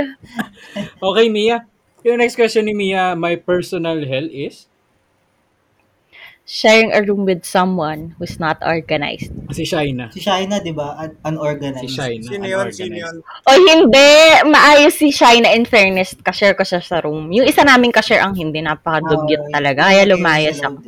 Okay, 1.03 1.27
Mia. 1.27 1.71
Yung 2.03 2.19
next 2.19 2.35
question 2.35 2.67
ni 2.67 2.75
Mia, 2.75 3.15
my 3.15 3.37
personal 3.37 4.03
hell 4.03 4.27
is 4.27 4.67
Sharing 6.43 6.91
a 6.91 6.99
room 7.07 7.23
with 7.23 7.47
someone 7.47 8.19
who's 8.19 8.43
not 8.43 8.59
organized. 8.67 9.31
si 9.55 9.62
Shaina. 9.62 10.11
Si 10.11 10.19
Shaina, 10.19 10.59
di 10.59 10.75
ba? 10.75 10.99
Un- 10.99 11.15
unorganized. 11.23 11.87
Si 11.87 11.95
Shaina. 11.95 12.27
Sino 12.27 12.43
yun? 12.45 12.67
Sino 12.75 12.97
yun? 12.99 13.15
unorganized. 13.23 13.47
O 13.47 13.51
hindi, 13.62 14.11
maayos 14.51 14.95
si 14.99 15.15
Shina 15.15 15.55
in 15.55 15.62
fairness, 15.62 16.19
kashare 16.19 16.59
ko 16.59 16.67
siya 16.67 16.83
sa 16.83 16.99
room. 16.99 17.31
Yung 17.31 17.47
isa 17.47 17.62
naming 17.62 17.95
kashare 17.95 18.19
ang 18.27 18.35
hindi, 18.35 18.59
napakadugyot 18.59 19.55
Ah, 19.55 19.62
talaga. 19.62 19.95
yung 19.95 20.03
Kaya 20.03 20.11
lumayas 20.11 20.59
sa 20.59 20.67
ako. 20.67 20.83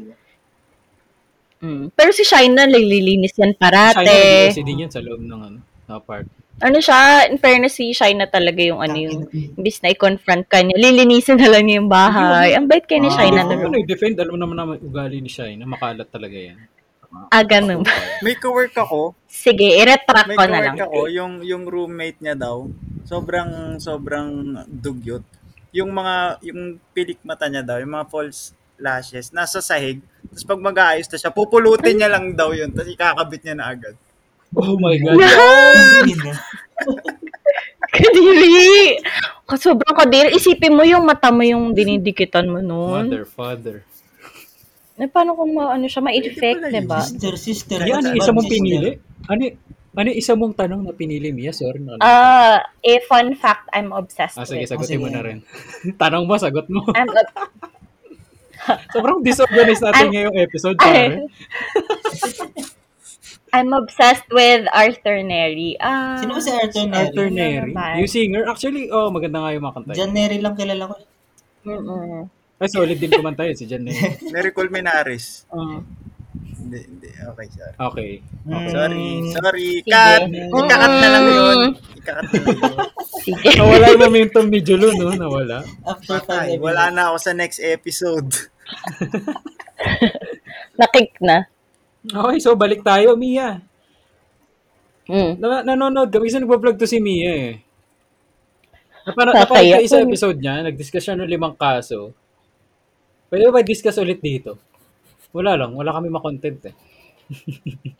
Mm. 1.62 1.84
Pero 1.94 2.10
si 2.10 2.26
Shina, 2.26 2.66
naglilinis 2.66 3.38
yan 3.38 3.54
Shaina, 3.54 3.62
parate. 3.62 4.50
nag 4.50 4.58
din 4.58 4.82
yan 4.84 4.90
sa 4.90 5.00
loob 5.06 5.22
ng 5.22 5.38
ano, 5.38 5.58
na 5.86 6.02
park. 6.02 6.26
Ano 6.62 6.78
siya, 6.78 7.26
in 7.26 7.36
fairness 7.36 7.74
si 7.74 7.90
Shina 7.90 8.30
talaga 8.30 8.62
yung 8.62 8.78
ano 8.78 8.94
yung, 8.94 9.26
imbis 9.58 9.82
na 9.82 9.90
i-confront 9.90 10.46
ka 10.46 10.62
niya, 10.62 10.78
lilinisin 10.78 11.34
na 11.34 11.50
lang 11.50 11.66
niya 11.66 11.82
yung 11.82 11.90
bahay. 11.90 12.54
Ang 12.54 12.70
bait 12.70 12.86
kayo 12.86 13.02
ni 13.02 13.10
Ah. 13.10 13.16
Shina 13.16 13.42
Hindi 13.42 13.54
na 13.54 13.60
room. 13.60 13.74
nag-defend, 13.74 14.16
alam 14.16 14.36
naman 14.38 14.56
naman 14.56 14.76
ugali 14.80 15.18
ni 15.18 15.26
Shaina, 15.26 15.66
makalat 15.66 16.06
talaga 16.06 16.36
yan. 16.36 16.58
Ah, 17.28 17.42
ganun 17.42 17.82
ba? 17.82 17.90
May 18.24 18.34
ka-work 18.34 18.74
ako. 18.76 19.14
Sige, 19.26 19.66
i-retract 19.76 20.30
May 20.30 20.36
ko 20.36 20.44
na 20.44 20.58
lang. 20.60 20.74
ka-work 20.76 20.94
ako. 20.94 21.10
Yung, 21.10 21.32
yung 21.42 21.64
roommate 21.66 22.18
niya 22.18 22.34
daw, 22.34 22.70
sobrang, 23.02 23.78
sobrang 23.78 24.30
dugyot. 24.64 25.22
Yung 25.70 25.90
mga, 25.90 26.38
yung 26.42 26.60
pilik 26.90 27.18
mata 27.22 27.46
niya 27.46 27.62
daw, 27.62 27.78
yung 27.78 27.92
mga 27.92 28.06
false 28.06 28.54
lashes, 28.76 29.30
nasa 29.30 29.58
sahig. 29.58 30.02
Tapos 30.24 30.42
pag 30.44 30.60
mag-aayos 30.60 31.06
na 31.06 31.18
siya, 31.18 31.30
pupulutin 31.30 31.94
niya 31.94 32.10
lang 32.10 32.34
daw 32.34 32.50
yun. 32.50 32.70
Tapos 32.70 32.90
ikakabit 32.90 33.42
niya 33.42 33.56
na 33.58 33.66
agad. 33.70 33.94
Oh 34.54 34.76
my 34.78 34.94
God. 34.96 35.18
Na. 35.18 36.34
Kadiri! 37.90 38.98
Sobrang 39.54 39.94
kadiri. 39.94 40.34
Isipin 40.34 40.74
mo 40.74 40.82
yung 40.82 41.06
mata 41.06 41.30
mo 41.30 41.42
yung 41.42 41.70
dinidikitan 41.70 42.46
mo 42.46 42.58
noon. 42.58 43.06
Father, 43.06 43.24
father. 43.26 43.76
Eh, 44.94 45.10
paano 45.10 45.34
kung 45.34 45.50
ma, 45.54 45.74
ano 45.74 45.86
siya, 45.86 46.02
ma-effect, 46.02 46.70
yun. 46.70 46.70
diba? 46.72 47.02
Sister, 47.02 47.34
sister. 47.34 47.78
Yan, 47.82 48.02
ano 48.04 48.14
isa 48.14 48.30
mong 48.30 48.46
sister. 48.46 48.56
pinili? 48.62 48.90
Ano, 49.26 49.42
ano 49.94 50.06
yung 50.10 50.18
isa 50.18 50.32
mong 50.34 50.54
tanong 50.54 50.80
na 50.82 50.94
pinili, 50.94 51.34
Mia? 51.34 51.50
Sorry. 51.50 51.82
Na, 51.82 51.98
Ah, 51.98 52.62
a 52.62 52.94
fun 53.06 53.34
fact 53.34 53.66
I'm 53.70 53.90
obsessed 53.90 54.38
ah, 54.38 54.46
sige, 54.46 54.66
with. 54.66 54.70
sagutin 54.70 54.98
mo 54.98 55.10
sige. 55.10 55.14
na 55.14 55.22
rin. 55.22 55.38
tanong 56.02 56.24
mo, 56.26 56.34
sagot 56.34 56.66
mo. 56.70 56.82
I'm 56.94 57.10
ob- 57.18 57.62
Sobrang 58.90 59.20
disorganized 59.20 59.82
natin 59.82 60.08
Ay- 60.08 60.12
ngayong 60.14 60.36
episode, 60.40 60.78
Ay. 60.80 61.20
I'm 63.54 63.70
obsessed 63.70 64.26
with 64.34 64.66
Arthur 64.74 65.22
Neri. 65.22 65.78
Ah, 65.78 66.18
Sino 66.18 66.34
ba 66.34 66.42
si 66.42 66.50
Arthur 66.50 66.90
Neri? 66.90 66.98
Arthur 67.06 67.28
Neri. 67.30 67.72
Yung 68.02 68.10
singer. 68.10 68.42
Actually, 68.50 68.90
oh, 68.90 69.14
maganda 69.14 69.38
nga 69.46 69.54
yung 69.54 69.62
mga 69.62 69.74
kanta. 69.78 69.94
John 69.94 70.10
Neri 70.10 70.42
lang 70.42 70.58
kilala 70.58 70.90
ko. 70.90 70.94
Mm-mm. 71.62 72.26
Ay, 72.58 72.66
solid 72.66 72.98
din 72.98 73.14
kumanta 73.14 73.46
yun, 73.46 73.54
si 73.54 73.70
John 73.70 73.86
Neri. 73.86 74.02
Mary 74.34 74.50
Colmenares. 74.50 75.46
Mm. 75.54 75.80
Hindi, 76.34 76.78
hindi. 76.82 77.08
Okay, 77.14 77.46
sorry. 77.54 77.74
Okay. 77.78 78.10
Mm. 78.42 78.68
Sorry, 78.74 79.06
sorry. 79.38 79.68
Sige. 79.86 79.92
Cut! 79.94 80.22
Ikakat 80.34 80.92
na 80.98 81.08
lang 81.14 81.26
yun. 81.30 81.58
Mm. 81.62 81.98
Ikakat 82.02 82.26
na 82.26 82.38
lang 82.42 82.54
yun. 82.58 82.88
Sige. 83.22 83.48
Nawala 83.54 83.86
yung 83.94 84.02
momentum 84.02 84.46
ni 84.50 84.58
Jolo, 84.66 84.90
no? 84.98 85.14
Nawala. 85.14 85.62
After 85.86 86.18
Patay. 86.18 86.58
Wala 86.58 86.90
na 86.90 87.14
ako 87.14 87.16
sa 87.22 87.30
next 87.30 87.62
episode. 87.62 88.34
Nakik 90.82 91.14
na. 91.22 91.53
Okay, 92.04 92.36
so 92.36 92.52
balik 92.52 92.84
tayo, 92.84 93.16
Mia. 93.16 93.64
Mm. 95.08 95.40
Na 95.40 95.64
nanonood 95.64 96.12
kami 96.12 96.28
kasi 96.28 96.40
nagpa-vlog 96.40 96.76
to 96.76 96.88
si 96.88 97.00
Mia 97.00 97.32
eh. 97.32 97.52
Napanood 99.04 99.36
napanood 99.36 99.76
ko 99.76 99.84
isa 99.84 100.00
episode 100.00 100.38
niya, 100.40 100.64
nag-discuss 100.64 101.04
siya 101.04 101.16
ng 101.16 101.28
limang 101.28 101.56
kaso. 101.56 102.12
Pwede 103.28 103.52
ba 103.52 103.60
discuss 103.60 104.00
ulit 104.00 104.20
dito? 104.20 104.56
Wala 105.32 105.60
lang, 105.60 105.76
wala 105.76 105.92
kami 105.92 106.08
makontent 106.08 106.72
eh. 106.72 106.74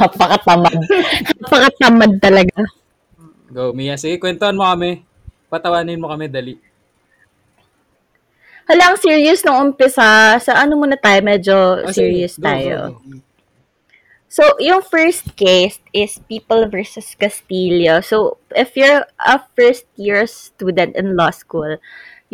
Napakatamad. 0.00 0.76
Napakatamad 1.40 2.12
talaga. 2.20 2.60
Go, 3.52 3.76
Mia. 3.76 4.00
Sige, 4.00 4.18
kwentuhan 4.18 4.56
mo 4.56 4.66
kami. 4.66 5.04
Patawanin 5.46 6.00
mo 6.00 6.10
kami, 6.10 6.26
dali. 6.26 6.58
Hala, 8.64 8.92
ang 8.92 8.98
serious 9.00 9.44
nung 9.44 9.60
umpisa. 9.72 10.40
Sa 10.40 10.52
ano 10.56 10.80
muna 10.80 10.96
tayo, 10.96 11.20
medyo 11.20 11.56
Ah, 11.84 11.92
sige. 11.92 12.00
serious 12.00 12.40
Go, 12.40 12.44
tayo. 12.48 12.76
go. 12.96 13.20
So, 14.34 14.42
yung 14.58 14.82
first 14.82 15.38
case 15.38 15.78
is 15.94 16.18
People 16.26 16.66
versus 16.66 17.14
Castillo. 17.14 18.02
So, 18.02 18.42
if 18.50 18.74
you're 18.74 19.06
a 19.22 19.38
first 19.54 19.86
year 19.94 20.26
student 20.26 20.96
in 20.98 21.14
law 21.14 21.30
school, 21.30 21.78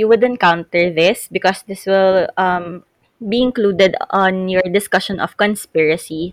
you 0.01 0.09
would 0.09 0.25
encounter 0.25 0.89
this 0.89 1.29
because 1.29 1.61
this 1.69 1.85
will 1.85 2.25
um, 2.41 2.89
be 3.21 3.45
included 3.45 4.01
on 4.09 4.49
your 4.49 4.65
discussion 4.65 5.21
of 5.21 5.37
conspiracy. 5.37 6.33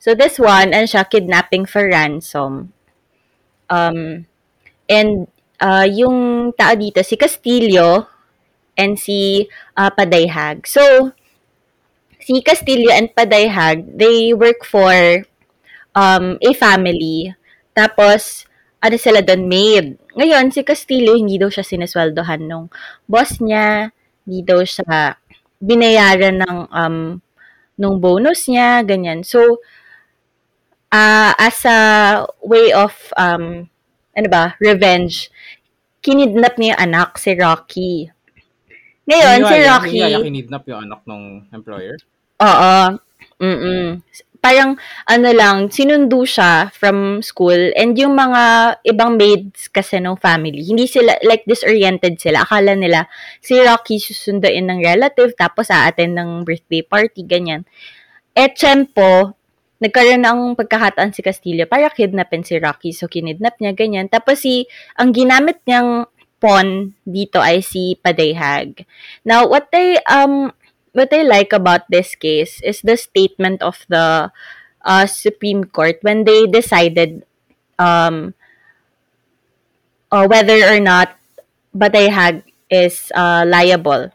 So, 0.00 0.16
this 0.16 0.40
one, 0.40 0.72
ano 0.72 0.88
siya, 0.88 1.04
kidnapping 1.04 1.68
for 1.68 1.84
ransom. 1.84 2.72
Um, 3.68 4.24
and 4.88 5.28
uh, 5.60 5.84
yung 5.84 6.52
tao 6.56 6.72
dito, 6.72 7.04
si 7.04 7.20
Castillo 7.20 8.08
and 8.76 9.00
si 9.00 9.48
uh, 9.76 9.90
Padayhag. 9.90 10.68
So, 10.68 11.12
si 12.20 12.40
Castillo 12.44 12.92
and 12.92 13.10
Padayhag, 13.12 13.96
they 13.96 14.32
work 14.36 14.64
for 14.64 15.24
um, 15.96 16.36
a 16.40 16.52
family. 16.52 17.34
Tapos, 17.72 18.44
ano 18.80 18.96
sila 19.00 19.24
doon, 19.24 19.48
maid. 19.48 19.86
Ngayon, 20.16 20.52
si 20.52 20.62
Castillo, 20.62 21.16
hindi 21.16 21.40
daw 21.40 21.48
siya 21.48 21.64
sinesweldohan 21.64 22.44
nung 22.44 22.68
boss 23.08 23.40
niya. 23.40 23.90
Hindi 24.24 24.40
daw 24.44 24.60
siya 24.62 25.16
binayaran 25.60 26.44
ng 26.44 26.58
um, 26.68 26.96
nung 27.76 27.96
bonus 28.00 28.48
niya, 28.48 28.84
ganyan. 28.84 29.24
So, 29.24 29.60
ah 30.92 31.34
as 31.36 31.60
a 31.68 31.78
way 32.40 32.72
of, 32.72 32.94
um, 33.16 33.68
ano 34.16 34.28
ba, 34.32 34.56
revenge, 34.62 35.28
kinidnap 36.00 36.56
niya 36.56 36.76
yung 36.76 36.82
anak, 36.90 37.10
si 37.20 37.36
Rocky. 37.36 38.08
Ngayon, 39.06 39.38
Yung 39.38 39.48
si 39.48 39.58
Rocky... 39.62 39.98
yung 40.02 40.26
kinidnap 40.26 40.62
yung 40.66 40.80
anak 40.90 41.00
ng 41.06 41.22
employer. 41.54 41.96
Oo. 42.42 42.74
Mm-mm. 43.38 44.02
Parang, 44.42 44.78
ano 45.10 45.28
lang, 45.34 45.66
sinundo 45.74 46.22
siya 46.22 46.70
from 46.70 47.18
school 47.18 47.58
and 47.74 47.98
yung 47.98 48.14
mga 48.14 48.76
ibang 48.86 49.18
maids 49.18 49.66
kasi 49.66 49.98
ng 49.98 50.14
family, 50.22 50.62
hindi 50.62 50.86
sila, 50.86 51.18
like, 51.26 51.42
disoriented 51.50 52.14
sila. 52.22 52.46
Akala 52.46 52.78
nila, 52.78 53.10
si 53.42 53.58
Rocky 53.58 53.98
susunduin 53.98 54.70
ng 54.70 54.78
relative 54.86 55.34
tapos 55.34 55.66
aaten 55.66 56.14
ng 56.14 56.30
birthday 56.46 56.86
party, 56.86 57.26
ganyan. 57.26 57.66
Eh, 58.38 58.46
tsempo, 58.54 59.34
nagkaroon 59.82 60.22
ng 60.22 60.40
pagkakataan 60.54 61.10
si 61.10 61.20
Castillo 61.26 61.66
para 61.66 61.90
kidnapin 61.90 62.46
si 62.46 62.56
Rocky. 62.56 62.94
So, 62.94 63.10
kinidnap 63.10 63.58
niya, 63.58 63.74
ganyan. 63.74 64.06
Tapos, 64.06 64.46
si, 64.46 64.64
ang 64.94 65.10
ginamit 65.10 65.58
niyang 65.66 66.06
pawn 66.46 66.94
dito 67.02 67.42
ay 67.42 67.58
si 67.58 67.98
Padayhag. 67.98 68.86
Now, 69.26 69.50
what 69.50 69.74
they, 69.74 69.98
um, 70.06 70.54
what 70.94 71.10
I 71.10 71.26
like 71.26 71.50
about 71.50 71.90
this 71.90 72.14
case 72.14 72.62
is 72.62 72.86
the 72.86 72.94
statement 72.94 73.66
of 73.66 73.82
the 73.90 74.30
uh, 74.86 75.06
Supreme 75.10 75.66
Court 75.66 75.98
when 76.06 76.22
they 76.22 76.46
decided 76.46 77.26
um, 77.82 78.38
uh, 80.14 80.30
whether 80.30 80.62
or 80.70 80.78
not 80.78 81.18
Batayhag 81.74 82.46
is 82.70 83.10
uh, 83.18 83.42
liable 83.42 84.14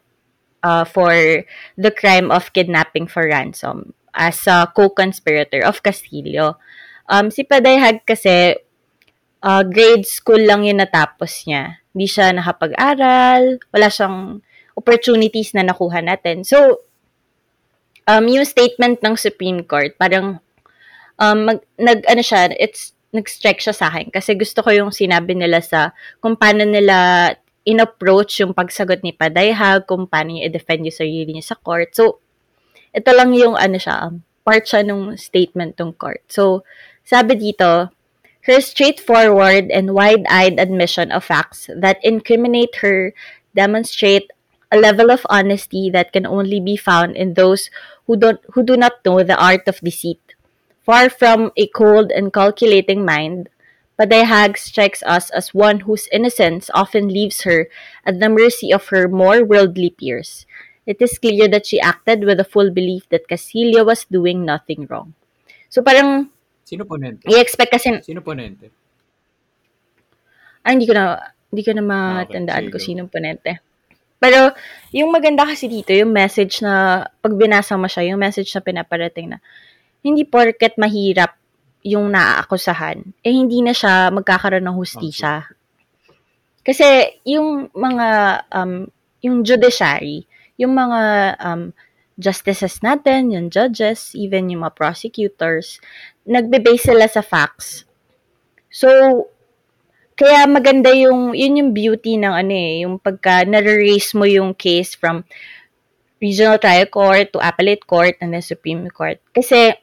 uh, 0.63 0.87
for 0.87 1.43
the 1.75 1.91
crime 1.91 2.31
of 2.31 2.55
kidnapping 2.55 3.11
for 3.11 3.27
ransom 3.27 3.91
as 4.15 4.47
a 4.47 4.71
co-conspirator 4.71 5.59
of 5.59 5.83
Castillo. 5.83 6.55
Um, 7.11 7.27
si 7.27 7.43
Padayhag 7.43 8.07
kasi 8.07 8.55
uh, 9.43 9.63
grade 9.65 10.05
school 10.05 10.39
lang 10.39 10.63
yung 10.65 10.79
natapos 10.79 11.45
niya. 11.49 11.81
Hindi 11.91 12.07
siya 12.07 12.31
nakapag-aral, 12.31 13.59
wala 13.73 13.87
siyang 13.91 14.39
opportunities 14.77 15.51
na 15.51 15.67
nakuha 15.67 15.99
natin. 15.99 16.47
So, 16.47 16.87
um, 18.07 18.25
yung 18.29 18.47
statement 18.47 19.03
ng 19.03 19.19
Supreme 19.19 19.65
Court, 19.67 19.93
parang, 19.99 20.39
um, 21.19 21.37
mag, 21.45 21.59
nag, 21.75 22.07
ano 22.07 22.23
siya, 22.23 22.53
it's, 22.55 22.95
nag-strike 23.11 23.59
siya 23.59 23.75
sa 23.75 23.91
akin 23.91 24.07
kasi 24.07 24.39
gusto 24.39 24.63
ko 24.63 24.71
yung 24.71 24.87
sinabi 24.95 25.35
nila 25.35 25.59
sa 25.59 25.91
kung 26.23 26.39
paano 26.39 26.63
nila 26.63 27.27
in-approach 27.67 28.39
yung 28.39 28.55
pagsagot 28.55 29.03
ni 29.03 29.11
Padayhag, 29.11 29.83
kung 29.85 30.07
paano 30.07 30.33
niya 30.33 30.47
i-defend 30.47 30.87
yung 30.87 30.95
sarili 30.95 31.29
niya 31.35 31.53
sa 31.53 31.59
court. 31.59 31.93
So, 31.93 32.23
ito 32.95 33.11
lang 33.13 33.35
yung 33.35 33.53
ano 33.53 33.77
siya, 33.77 34.09
um, 34.09 34.23
part 34.41 34.65
siya 34.65 34.81
nung 34.81 35.13
statement 35.19 35.77
ng 35.77 35.93
court. 35.93 36.25
So, 36.31 36.65
sabi 37.05 37.37
dito, 37.37 37.93
her 38.45 38.61
straightforward 38.61 39.69
and 39.69 39.93
wide-eyed 39.93 40.59
admission 40.59 41.11
of 41.11 41.23
facts 41.23 41.69
that 41.75 41.99
incriminate 42.03 42.77
her 42.81 43.13
demonstrate 43.55 44.31
a 44.71 44.79
level 44.79 45.11
of 45.11 45.27
honesty 45.29 45.89
that 45.89 46.13
can 46.13 46.25
only 46.25 46.59
be 46.59 46.77
found 46.77 47.15
in 47.15 47.33
those 47.33 47.69
who 48.07 48.15
don't 48.15 48.39
who 48.53 48.63
do 48.63 48.77
not 48.77 49.03
know 49.05 49.21
the 49.21 49.35
art 49.35 49.67
of 49.67 49.79
deceit. 49.81 50.21
Far 50.81 51.09
from 51.09 51.51
a 51.57 51.67
cold 51.67 52.09
and 52.09 52.33
calculating 52.33 53.05
mind, 53.05 53.49
Padayhag 53.99 54.57
strikes 54.57 55.03
us 55.03 55.29
as 55.29 55.53
one 55.53 55.81
whose 55.85 56.09
innocence 56.11 56.71
often 56.73 57.07
leaves 57.09 57.43
her 57.43 57.67
at 58.05 58.19
the 58.19 58.29
mercy 58.29 58.73
of 58.73 58.87
her 58.87 59.07
more 59.07 59.43
worldly 59.43 59.91
peers. 59.91 60.47
It 60.87 60.97
is 60.99 61.19
clear 61.19 61.47
that 61.49 61.67
she 61.67 61.79
acted 61.79 62.23
with 62.23 62.39
a 62.39 62.47
full 62.47 62.71
belief 62.71 63.07
that 63.09 63.29
Casilla 63.29 63.85
was 63.85 64.05
doing 64.09 64.43
nothing 64.43 64.87
wrong. 64.89 65.13
So 65.69 65.83
parang 65.83 66.31
Sino 66.63 66.87
ponente? 66.87 67.27
i-expect 67.27 67.71
kasi 67.71 67.87
Sino 68.05 68.23
ponente? 68.23 68.71
Ay, 70.61 70.77
hindi 70.77 70.85
ko 70.85 70.93
na, 70.93 71.17
hindi 71.49 71.63
ko 71.65 71.71
na 71.73 71.83
matandaan 71.83 72.69
sige, 72.69 72.71
kung 72.71 72.81
go. 72.81 72.87
sinong 72.87 73.09
ponente. 73.09 73.51
Pero, 74.21 74.53
yung 74.93 75.09
maganda 75.09 75.49
kasi 75.49 75.65
dito, 75.65 75.89
yung 75.89 76.13
message 76.13 76.61
na, 76.61 77.01
pag 77.09 77.33
binasa 77.33 77.73
mo 77.73 77.89
siya, 77.89 78.13
yung 78.13 78.21
message 78.21 78.53
na 78.53 78.61
pinaparating 78.61 79.33
na, 79.33 79.41
hindi 80.05 80.21
porket 80.21 80.77
mahirap 80.77 81.33
yung 81.81 82.13
naaakusahan, 82.13 83.01
eh 83.25 83.33
hindi 83.33 83.65
na 83.65 83.73
siya 83.73 84.13
magkakaroon 84.13 84.61
ng 84.61 84.77
hustisya. 84.77 85.49
Kasi, 86.61 87.17
yung 87.25 87.73
mga, 87.73 88.07
um, 88.53 88.85
yung 89.25 89.41
judiciary, 89.41 90.29
yung 90.61 90.77
mga 90.77 91.01
um, 91.41 91.73
justices 92.21 92.85
natin, 92.85 93.33
yung 93.33 93.49
judges, 93.49 94.13
even 94.13 94.53
yung 94.53 94.61
mga 94.61 94.77
prosecutors, 94.77 95.81
nagbe-base 96.25 96.93
sila 96.93 97.07
sa 97.09 97.21
facts. 97.25 97.85
So, 98.69 98.87
kaya 100.15 100.45
maganda 100.45 100.93
yung, 100.93 101.33
yun 101.33 101.57
yung 101.57 101.71
beauty 101.73 102.15
ng 102.17 102.29
ano 102.29 102.53
eh, 102.53 102.85
yung 102.85 103.01
pagka 103.01 103.41
nare-raise 103.43 104.13
mo 104.13 104.29
yung 104.29 104.53
case 104.53 104.93
from 104.93 105.25
regional 106.21 106.61
trial 106.61 106.85
court 106.85 107.33
to 107.33 107.41
appellate 107.41 107.83
court 107.89 108.13
and 108.21 108.33
then 108.33 108.45
Supreme 108.45 108.85
Court. 108.93 109.17
Kasi, 109.33 109.73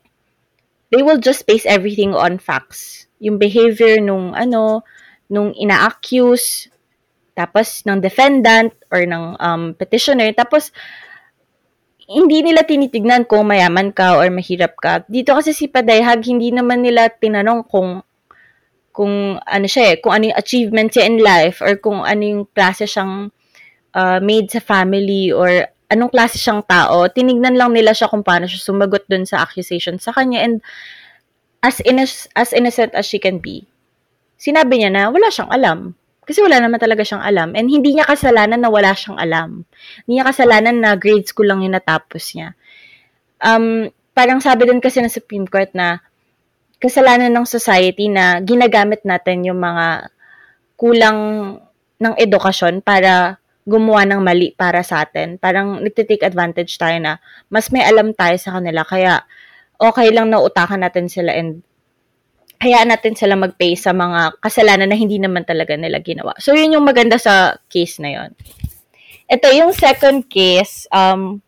they 0.94 1.02
will 1.02 1.18
just 1.18 1.44
base 1.44 1.66
everything 1.66 2.14
on 2.14 2.38
facts. 2.38 3.10
Yung 3.18 3.36
behavior 3.36 3.98
nung 3.98 4.32
ano, 4.32 4.86
nung 5.28 5.52
ina-accuse, 5.52 6.70
tapos 7.34 7.82
ng 7.86 8.00
defendant 8.02 8.74
or 8.90 9.02
ng 9.04 9.36
um, 9.38 9.74
petitioner, 9.74 10.32
tapos 10.32 10.70
hindi 12.08 12.40
nila 12.40 12.64
tinitignan 12.64 13.28
kung 13.28 13.44
mayaman 13.44 13.92
ka 13.92 14.16
or 14.16 14.32
mahirap 14.32 14.72
ka. 14.80 15.04
Dito 15.04 15.36
kasi 15.36 15.52
si 15.52 15.68
Padayhag, 15.68 16.24
hindi 16.24 16.48
naman 16.48 16.80
nila 16.80 17.12
tinanong 17.12 17.68
kung 17.68 18.00
kung 18.96 19.38
ano 19.38 19.66
siya 19.68 19.94
eh, 19.94 19.96
kung 20.02 20.10
ano 20.10 20.32
yung 20.32 20.38
achievement 20.40 20.90
siya 20.90 21.06
in 21.06 21.22
life 21.22 21.62
or 21.62 21.78
kung 21.78 22.02
ano 22.02 22.18
yung 22.24 22.42
klase 22.50 22.88
siyang 22.88 23.30
uh, 23.94 24.18
made 24.18 24.50
sa 24.50 24.58
family 24.58 25.30
or 25.30 25.68
anong 25.86 26.10
klase 26.10 26.40
siyang 26.40 26.64
tao, 26.66 27.06
tinignan 27.06 27.54
lang 27.54 27.70
nila 27.76 27.94
siya 27.94 28.10
kung 28.10 28.26
paano 28.26 28.50
siya 28.50 28.58
sumagot 28.58 29.06
dun 29.06 29.22
sa 29.22 29.44
accusation 29.44 30.02
sa 30.02 30.10
kanya 30.10 30.42
and 30.42 30.64
as, 31.62 31.78
inno- 31.86 32.26
as 32.34 32.50
innocent 32.50 32.90
as 32.96 33.06
she 33.06 33.22
can 33.22 33.38
be, 33.38 33.68
sinabi 34.34 34.82
niya 34.82 34.90
na 34.90 35.02
wala 35.12 35.30
siyang 35.30 35.52
alam. 35.52 35.94
Kasi 36.28 36.44
wala 36.44 36.60
naman 36.60 36.76
talaga 36.76 37.00
siyang 37.00 37.24
alam. 37.24 37.56
And 37.56 37.72
hindi 37.72 37.96
niya 37.96 38.04
kasalanan 38.04 38.60
na 38.60 38.68
wala 38.68 38.92
siyang 38.92 39.16
alam. 39.16 39.64
Hindi 40.04 40.20
niya 40.20 40.28
kasalanan 40.28 40.76
na 40.76 40.92
grade 41.00 41.24
school 41.24 41.48
lang 41.48 41.64
yung 41.64 41.72
natapos 41.72 42.36
niya. 42.36 42.52
Um, 43.40 43.88
parang 44.12 44.44
sabi 44.44 44.68
din 44.68 44.84
kasi 44.84 45.00
ng 45.00 45.08
Supreme 45.08 45.48
Court 45.48 45.72
na 45.72 46.04
kasalanan 46.76 47.32
ng 47.32 47.48
society 47.48 48.12
na 48.12 48.44
ginagamit 48.44 49.08
natin 49.08 49.48
yung 49.48 49.56
mga 49.56 50.12
kulang 50.76 51.18
ng 51.96 52.14
edukasyon 52.20 52.84
para 52.84 53.40
gumawa 53.64 54.04
ng 54.04 54.20
mali 54.20 54.52
para 54.52 54.84
sa 54.84 55.08
atin. 55.08 55.40
Parang 55.40 55.80
nagtitake 55.80 56.28
advantage 56.28 56.76
tayo 56.76 57.00
na 57.00 57.16
mas 57.48 57.72
may 57.72 57.88
alam 57.88 58.12
tayo 58.12 58.36
sa 58.36 58.60
kanila. 58.60 58.84
Kaya 58.84 59.24
okay 59.80 60.12
lang 60.12 60.28
na 60.28 60.44
utakan 60.44 60.84
natin 60.84 61.08
sila 61.08 61.32
and 61.32 61.64
hayaan 62.58 62.90
natin 62.90 63.14
sila 63.14 63.38
mag-pay 63.38 63.78
sa 63.78 63.94
mga 63.94 64.42
kasalanan 64.42 64.90
na 64.90 64.98
hindi 64.98 65.18
naman 65.22 65.46
talaga 65.46 65.78
nila 65.78 66.02
ginawa. 66.02 66.34
So, 66.42 66.54
yun 66.54 66.74
yung 66.74 66.86
maganda 66.86 67.14
sa 67.16 67.54
case 67.70 68.02
na 68.02 68.10
yun. 68.10 68.30
Ito, 69.30 69.52
yung 69.54 69.70
second 69.70 70.26
case, 70.26 70.90
um, 70.90 71.38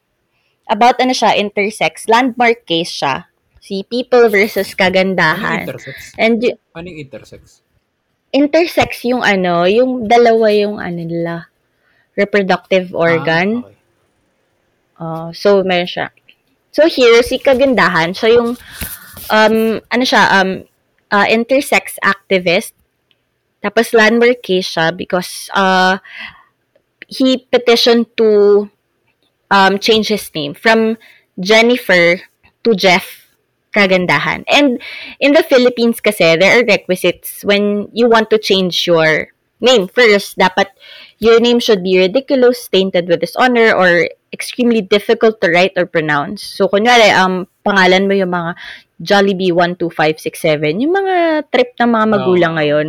about 0.70 1.03
ano 1.03 1.11
siya, 1.11 1.35
intersex. 1.35 2.07
Landmark 2.07 2.62
case 2.62 3.03
siya. 3.03 3.27
Si 3.59 3.83
People 3.85 4.31
versus 4.31 4.70
Anong 4.70 4.79
Kagandahan. 4.79 5.66
intersex? 5.66 6.14
And 6.14 6.38
y- 6.38 6.59
Anong 6.73 6.96
intersex? 6.96 7.61
intersex 8.31 9.03
yung 9.11 9.27
ano, 9.27 9.66
yung 9.66 10.07
dalawa 10.07 10.46
yung 10.55 10.79
ano 10.79 11.03
nila, 11.03 11.51
reproductive 12.14 12.94
organ. 12.94 13.66
Ah, 13.66 13.66
okay. 13.66 13.77
Uh, 15.01 15.29
so, 15.35 15.64
meron 15.66 15.90
siya. 15.90 16.14
So, 16.70 16.87
here, 16.87 17.18
si 17.27 17.42
Kagandahan, 17.42 18.14
siya 18.14 18.38
yung, 18.38 18.55
um, 19.27 19.57
ano 19.83 20.05
siya, 20.07 20.23
um, 20.38 20.62
uh, 21.11 21.27
intersex 21.27 21.99
activist. 22.03 22.73
Tapos, 23.61 23.92
landmark 23.92 24.40
siya 24.40 24.96
because 24.96 25.51
uh, 25.53 25.99
he 27.07 27.44
petitioned 27.51 28.09
to 28.16 28.70
um, 29.51 29.79
change 29.79 30.09
his 30.09 30.31
name 30.35 30.55
from 30.55 30.96
Jennifer 31.38 32.23
to 32.64 32.70
Jeff 32.75 33.37
Kagandahan. 33.75 34.44
And 34.49 34.81
in 35.20 35.33
the 35.33 35.42
Philippines 35.42 36.01
kasi, 36.01 36.37
there 36.37 36.59
are 36.59 36.64
requisites 36.64 37.44
when 37.44 37.88
you 37.92 38.09
want 38.09 38.31
to 38.31 38.38
change 38.38 38.87
your 38.87 39.29
name. 39.61 39.87
First, 39.88 40.38
dapat 40.38 40.73
your 41.18 41.38
name 41.38 41.61
should 41.61 41.85
be 41.85 41.99
ridiculous, 41.99 42.66
tainted 42.68 43.07
with 43.07 43.20
dishonor, 43.20 43.77
or 43.77 44.09
extremely 44.33 44.81
difficult 44.81 45.40
to 45.40 45.51
write 45.51 45.77
or 45.77 45.87
pronounce. 45.87 46.42
So, 46.42 46.66
kunyari, 46.66 47.12
um, 47.14 47.46
pangalan 47.62 48.09
mo 48.09 48.14
yung 48.16 48.33
mga 48.33 48.57
Jollibee 49.00 49.50
12567, 49.52 50.84
yung 50.84 50.92
mga 50.92 51.48
trip 51.48 51.72
ng 51.80 51.90
mga 51.90 52.06
magulang 52.06 52.52
Oo. 52.54 52.58
ngayon. 52.60 52.86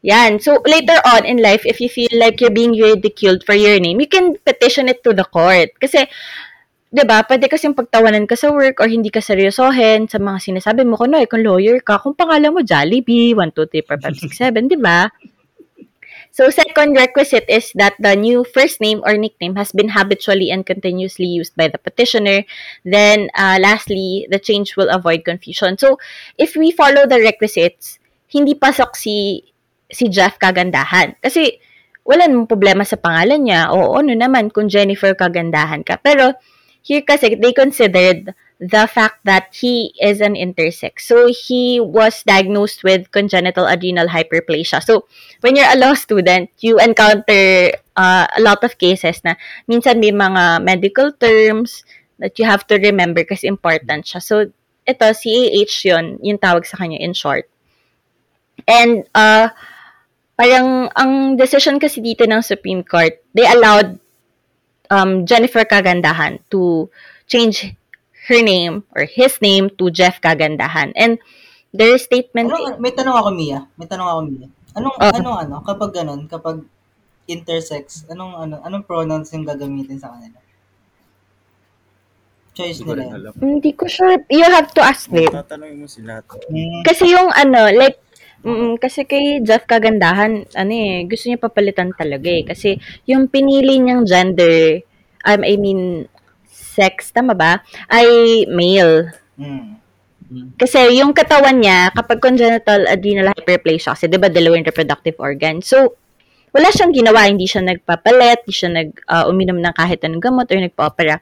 Yan. 0.00 0.40
So, 0.40 0.60
later 0.64 0.96
on 1.04 1.28
in 1.28 1.40
life, 1.40 1.64
if 1.64 1.80
you 1.80 1.88
feel 1.88 2.12
like 2.16 2.40
you're 2.40 2.52
being 2.52 2.72
ridiculed 2.72 3.44
for 3.44 3.56
your 3.56 3.76
name, 3.80 4.00
you 4.00 4.08
can 4.08 4.36
petition 4.44 4.88
it 4.88 5.04
to 5.04 5.12
the 5.12 5.24
court. 5.28 5.76
Kasi, 5.76 6.08
'di 6.90 7.02
ba 7.06 7.22
pwede 7.22 7.46
kasing 7.46 7.76
pagtawanan 7.76 8.26
ka 8.26 8.34
sa 8.34 8.50
work 8.50 8.82
or 8.82 8.90
hindi 8.90 9.14
ka 9.14 9.22
seryosohin 9.22 10.10
sa 10.10 10.18
mga 10.18 10.38
sinasabi 10.42 10.82
mo. 10.82 10.98
Kuno, 10.98 11.22
kung 11.30 11.44
lawyer 11.44 11.78
ka, 11.80 12.02
kung 12.02 12.18
pangalan 12.18 12.50
mo 12.50 12.60
Jollibee, 12.64 13.36
1, 13.36 13.54
2, 13.54 13.68
3, 13.68 13.86
4, 13.86 14.10
5, 14.10 14.24
6, 14.26 14.50
7, 14.56 14.72
di 14.72 14.78
ba? 14.80 15.06
So, 16.30 16.46
second 16.48 16.94
requisite 16.94 17.50
is 17.50 17.74
that 17.74 17.98
the 17.98 18.14
new 18.14 18.46
first 18.46 18.80
name 18.80 19.02
or 19.02 19.18
nickname 19.18 19.58
has 19.58 19.74
been 19.74 19.90
habitually 19.90 20.54
and 20.54 20.64
continuously 20.64 21.26
used 21.26 21.58
by 21.58 21.66
the 21.66 21.78
petitioner. 21.78 22.46
Then, 22.86 23.34
uh, 23.34 23.58
lastly, 23.58 24.30
the 24.30 24.38
change 24.38 24.78
will 24.78 24.88
avoid 24.94 25.26
confusion. 25.26 25.74
So, 25.76 25.98
if 26.38 26.54
we 26.54 26.70
follow 26.70 27.02
the 27.04 27.18
requisites, 27.18 27.98
hindi 28.30 28.54
pasok 28.54 28.94
si 28.94 29.42
si 29.90 30.06
Jeff 30.06 30.38
Kagandahan. 30.38 31.18
Kasi, 31.18 31.58
wala 32.06 32.30
namang 32.30 32.46
problema 32.46 32.86
sa 32.86 32.94
pangalan 32.94 33.42
niya. 33.42 33.74
O 33.74 33.98
ano 33.98 34.14
naman 34.14 34.54
kung 34.54 34.70
Jennifer 34.70 35.18
Kagandahan 35.18 35.82
ka. 35.82 35.98
Pero, 35.98 36.38
here 36.86 37.02
kasi, 37.02 37.34
they 37.34 37.50
considered 37.50 38.30
the 38.60 38.84
fact 38.84 39.24
that 39.24 39.56
he 39.56 39.96
is 39.96 40.20
an 40.20 40.36
intersex. 40.36 41.08
So, 41.08 41.32
he 41.32 41.80
was 41.80 42.22
diagnosed 42.22 42.84
with 42.84 43.10
congenital 43.10 43.64
adrenal 43.64 44.06
hyperplasia. 44.06 44.84
So, 44.84 45.08
when 45.40 45.56
you're 45.56 45.72
a 45.72 45.80
law 45.80 45.94
student, 45.96 46.52
you 46.60 46.78
encounter 46.78 47.72
uh, 47.96 48.28
a 48.28 48.40
lot 48.40 48.62
of 48.62 48.76
cases 48.76 49.24
na 49.24 49.34
minsan 49.64 49.98
may 49.98 50.12
mga 50.12 50.60
medical 50.60 51.10
terms 51.16 51.84
that 52.20 52.38
you 52.38 52.44
have 52.44 52.68
to 52.68 52.76
remember 52.76 53.24
kasi 53.24 53.48
important 53.48 54.04
siya. 54.04 54.20
So, 54.20 54.52
ito, 54.84 55.08
CAH 55.08 55.74
yun, 55.88 56.20
yung 56.20 56.36
tawag 56.36 56.68
sa 56.68 56.76
kanya 56.76 57.00
in 57.00 57.16
short. 57.16 57.48
And, 58.68 59.08
uh, 59.16 59.48
parang, 60.36 60.92
ang 60.92 61.40
decision 61.40 61.80
kasi 61.80 62.04
dito 62.04 62.28
ng 62.28 62.44
Supreme 62.44 62.84
Court, 62.84 63.16
they 63.32 63.48
allowed 63.48 63.96
um, 64.92 65.24
Jennifer 65.24 65.64
Kagandahan 65.64 66.44
to 66.52 66.92
change 67.24 67.72
her 68.30 68.40
name 68.40 68.86
or 68.94 69.04
his 69.10 69.42
name 69.42 69.68
to 69.74 69.90
Jeff 69.90 70.22
Kagandahan. 70.22 70.94
And 70.94 71.18
their 71.74 71.98
statement 71.98 72.54
Ano, 72.54 72.78
may 72.78 72.94
tanong 72.94 73.16
ako, 73.18 73.30
Mia. 73.34 73.66
May 73.74 73.90
tanong 73.90 74.08
ako, 74.08 74.20
Mia. 74.30 74.48
Anong, 74.78 74.96
Ah. 75.02 75.14
anong 75.18 75.38
ano, 75.46 75.56
kapag 75.66 75.90
ganun, 75.90 76.30
kapag 76.30 76.62
intersex, 77.26 78.06
anong, 78.06 78.38
ano, 78.38 78.54
anong 78.62 78.86
pronouns 78.86 79.34
yung 79.34 79.42
gagamitin 79.42 79.98
sa 79.98 80.14
kanila? 80.14 80.38
Choice 82.54 82.82
Hindi 82.82 83.06
nila. 83.06 83.30
Hindi 83.38 83.70
ko 83.74 83.86
sure. 83.86 84.18
You 84.26 84.46
have 84.46 84.74
to 84.74 84.82
ask 84.82 85.06
them. 85.06 85.30
Tatanungin 85.30 85.78
mo 85.78 85.86
sila. 85.86 86.22
Hmm. 86.26 86.82
Kasi 86.82 87.14
yung 87.14 87.30
ano, 87.30 87.70
like, 87.70 88.02
mm, 88.42 88.82
kasi 88.82 89.06
kay 89.06 89.38
Jeff 89.46 89.66
Kagandahan, 89.70 90.50
ano 90.58 90.72
eh, 90.74 91.06
gusto 91.06 91.30
niya 91.30 91.38
papalitan 91.38 91.94
talaga 91.94 92.26
eh. 92.26 92.42
Kasi 92.42 92.74
yung 93.06 93.30
pinili 93.30 93.78
niyang 93.78 94.02
gender, 94.02 94.82
um, 95.26 95.40
I 95.46 95.54
mean, 95.54 96.10
sex, 96.80 97.12
tama 97.12 97.36
ba? 97.36 97.60
Ay 97.92 98.48
male. 98.48 99.12
Hmm. 99.36 99.76
Kasi 100.56 101.02
yung 101.02 101.10
katawan 101.10 101.58
niya, 101.58 101.90
kapag 101.90 102.22
congenital 102.22 102.86
adrenal 102.86 103.34
hyperplasia, 103.34 103.98
kasi 103.98 104.06
di 104.06 104.14
ba 104.14 104.30
dalawa 104.30 104.62
yung 104.62 104.68
reproductive 104.70 105.18
organ. 105.18 105.58
So, 105.58 105.98
wala 106.54 106.70
siyang 106.70 106.94
ginawa. 106.94 107.26
Hindi 107.26 107.50
siya 107.50 107.66
nagpapalit, 107.66 108.46
hindi 108.46 108.54
siya 108.54 108.70
nag, 108.70 108.88
uh, 109.10 109.26
uminom 109.26 109.58
ng 109.58 109.74
kahit 109.74 110.02
anong 110.06 110.22
gamot 110.22 110.46
or 110.50 110.58
nagpa-opera. 110.62 111.18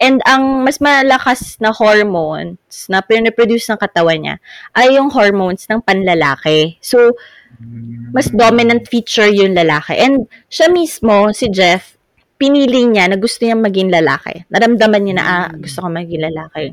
And 0.00 0.24
ang 0.24 0.64
mas 0.64 0.80
malakas 0.80 1.60
na 1.60 1.76
hormones 1.76 2.88
na 2.88 3.04
pinaproduce 3.04 3.68
ng 3.68 3.80
katawan 3.80 4.24
niya 4.24 4.36
ay 4.72 4.96
yung 4.96 5.12
hormones 5.12 5.68
ng 5.68 5.84
panlalaki. 5.84 6.80
So, 6.80 7.16
mas 8.08 8.32
dominant 8.32 8.88
feature 8.88 9.28
yung 9.28 9.52
lalaki. 9.52 9.92
And 10.00 10.24
siya 10.48 10.72
mismo, 10.72 11.28
si 11.36 11.52
Jeff, 11.52 11.99
pinili 12.40 12.88
niya 12.88 13.12
na 13.12 13.20
gusto 13.20 13.44
niya 13.44 13.60
maging 13.60 13.92
lalaki. 13.92 14.48
Naramdaman 14.48 15.00
niya 15.04 15.14
na, 15.20 15.24
ah, 15.28 15.48
gusto 15.52 15.84
ko 15.84 15.92
maging 15.92 16.24
lalaki. 16.24 16.72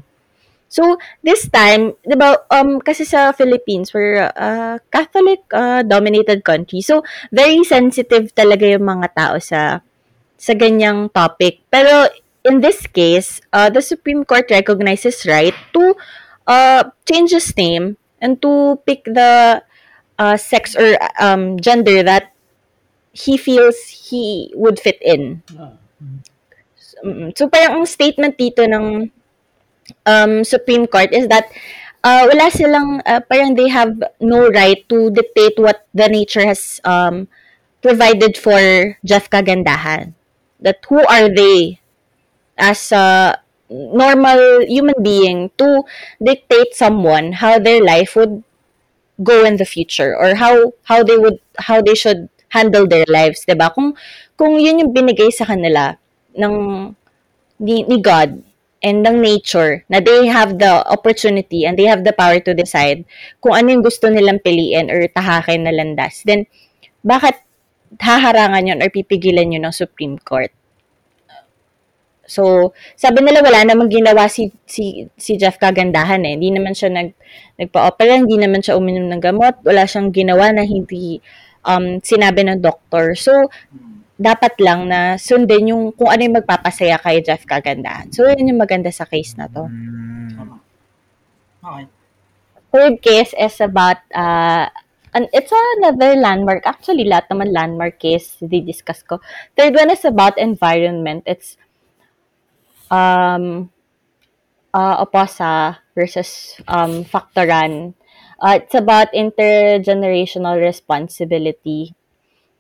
So, 0.68 1.00
this 1.24 1.48
time, 1.48 1.96
di 2.04 2.16
ba, 2.16 2.44
um, 2.52 2.80
kasi 2.84 3.08
sa 3.08 3.32
Philippines, 3.32 3.92
we're 3.96 4.32
a 4.32 4.80
Catholic 4.92 5.44
uh, 5.52 5.84
dominated 5.84 6.44
country. 6.44 6.84
So, 6.84 7.08
very 7.32 7.64
sensitive 7.64 8.36
talaga 8.36 8.68
yung 8.68 8.84
mga 8.84 9.08
tao 9.16 9.36
sa 9.40 9.80
sa 10.38 10.54
ganyang 10.56 11.08
topic. 11.12 11.64
Pero, 11.72 12.12
in 12.44 12.60
this 12.60 12.84
case, 12.88 13.40
uh, 13.56 13.72
the 13.72 13.80
Supreme 13.80 14.28
Court 14.28 14.48
recognizes 14.52 15.24
right 15.24 15.56
to 15.72 15.96
uh, 16.48 16.84
change 17.08 17.32
his 17.32 17.52
name 17.56 17.96
and 18.20 18.40
to 18.44 18.76
pick 18.84 19.08
the 19.08 19.64
uh, 20.20 20.36
sex 20.36 20.76
or 20.76 21.00
um, 21.20 21.56
gender 21.60 22.04
that 22.04 22.36
he 23.18 23.38
feels 23.38 23.78
he 24.10 24.54
would 24.54 24.78
fit 24.80 25.02
in. 25.02 25.42
Mm, 27.04 27.34
So, 27.38 27.50
parang 27.50 27.82
ang 27.82 27.88
statement 27.90 28.38
dito 28.38 28.66
ng 28.66 29.10
um, 30.06 30.34
Supreme 30.44 30.86
Court 30.88 31.14
is 31.14 31.28
that 31.30 31.50
uh, 32.04 32.26
wala 32.30 32.50
silang, 32.50 33.02
uh, 33.06 33.22
parang 33.26 33.56
they 33.56 33.70
have 33.70 33.98
no 34.22 34.50
right 34.50 34.82
to 34.90 35.10
dictate 35.12 35.58
what 35.58 35.86
the 35.94 36.10
nature 36.10 36.46
has 36.46 36.82
um, 36.86 37.28
provided 37.82 38.38
for 38.38 38.98
Jeff 39.06 39.30
Kagandahan. 39.30 40.14
That 40.60 40.82
who 40.90 41.06
are 41.06 41.30
they 41.30 41.80
as 42.58 42.92
a 42.92 43.38
normal 43.70 44.66
human 44.66 44.98
being 45.04 45.52
to 45.58 45.84
dictate 46.24 46.74
someone 46.74 47.34
how 47.44 47.60
their 47.60 47.84
life 47.84 48.16
would 48.16 48.42
go 49.22 49.44
in 49.46 49.58
the 49.58 49.66
future 49.66 50.16
or 50.16 50.36
how 50.36 50.74
how 50.88 51.04
they 51.04 51.18
would 51.18 51.40
how 51.68 51.82
they 51.82 51.94
should 51.94 52.30
handle 52.58 52.90
their 52.90 53.06
lives, 53.06 53.46
'di 53.46 53.54
ba? 53.54 53.70
Kung 53.70 53.94
kung 54.34 54.58
'yun 54.58 54.82
yung 54.82 54.92
binigay 54.98 55.30
sa 55.30 55.46
kanila 55.46 55.94
ng 56.34 56.54
ni, 57.62 57.86
ni 57.86 57.98
God 58.02 58.42
and 58.82 59.02
ng 59.02 59.18
nature 59.22 59.82
na 59.90 59.98
they 59.98 60.30
have 60.30 60.62
the 60.62 60.86
opportunity 60.90 61.66
and 61.66 61.78
they 61.78 61.90
have 61.90 62.06
the 62.06 62.14
power 62.14 62.38
to 62.38 62.54
decide 62.54 63.06
kung 63.42 63.58
ano 63.58 63.74
yung 63.74 63.86
gusto 63.86 64.10
nilang 64.10 64.42
piliin 64.42 64.94
or 64.94 65.02
tahakin 65.10 65.66
na 65.66 65.74
landas, 65.74 66.22
then 66.26 66.46
bakit 67.02 67.42
haharangan 67.98 68.68
yun 68.68 68.80
or 68.84 68.90
pipigilan 68.92 69.54
yun 69.54 69.66
ng 69.66 69.74
Supreme 69.74 70.20
Court. 70.22 70.52
So, 72.28 72.76
sabi 73.00 73.24
nila 73.24 73.40
wala 73.40 73.64
namang 73.64 73.88
ginawa 73.88 74.28
si 74.28 74.52
si 74.68 75.08
si 75.16 75.40
Jeff 75.40 75.56
Kagandahan 75.56 76.28
eh. 76.28 76.36
Hindi 76.36 76.52
naman 76.60 76.76
siya 76.76 76.92
nag 76.92 77.16
nagpa-opera, 77.56 78.20
hindi 78.20 78.36
naman 78.36 78.60
siya 78.60 78.76
uminom 78.76 79.08
ng 79.08 79.24
gamot, 79.24 79.64
wala 79.64 79.88
siyang 79.88 80.12
ginawa 80.12 80.52
na 80.52 80.68
hindi 80.68 81.24
um, 81.68 82.00
sinabi 82.00 82.48
ng 82.48 82.64
doktor. 82.64 83.14
So, 83.20 83.52
dapat 84.18 84.58
lang 84.58 84.90
na 84.90 85.20
sundin 85.22 85.70
yung 85.70 85.94
kung 85.94 86.10
ano 86.10 86.22
yung 86.26 86.40
magpapasaya 86.42 86.98
kay 86.98 87.22
Jeff 87.22 87.46
Kagandahan. 87.46 88.10
So, 88.10 88.26
yun 88.26 88.50
yung 88.56 88.62
maganda 88.64 88.90
sa 88.90 89.06
case 89.06 89.36
na 89.38 89.46
to. 89.52 89.68
Mm. 89.68 90.58
Okay. 91.68 91.86
Third 92.72 92.96
case 93.04 93.32
is 93.36 93.60
about, 93.60 94.00
uh, 94.16 94.72
and 95.12 95.28
it's 95.36 95.52
another 95.52 96.16
landmark. 96.16 96.64
Actually, 96.64 97.08
lahat 97.08 97.28
naman 97.28 97.52
landmark 97.52 98.00
case 98.00 98.40
di-discuss 98.40 99.04
ko. 99.04 99.20
Third 99.56 99.76
one 99.76 99.92
is 99.92 100.04
about 100.08 100.40
environment. 100.40 101.24
It's 101.28 101.60
um, 102.92 103.72
uh, 104.74 104.96
Oposa 105.04 105.84
versus 105.96 106.62
um, 106.68 107.04
Factoran. 107.04 107.97
Uh, 108.40 108.60
it's 108.62 108.76
about 108.76 109.12
intergenerational 109.14 110.62
responsibility. 110.62 111.96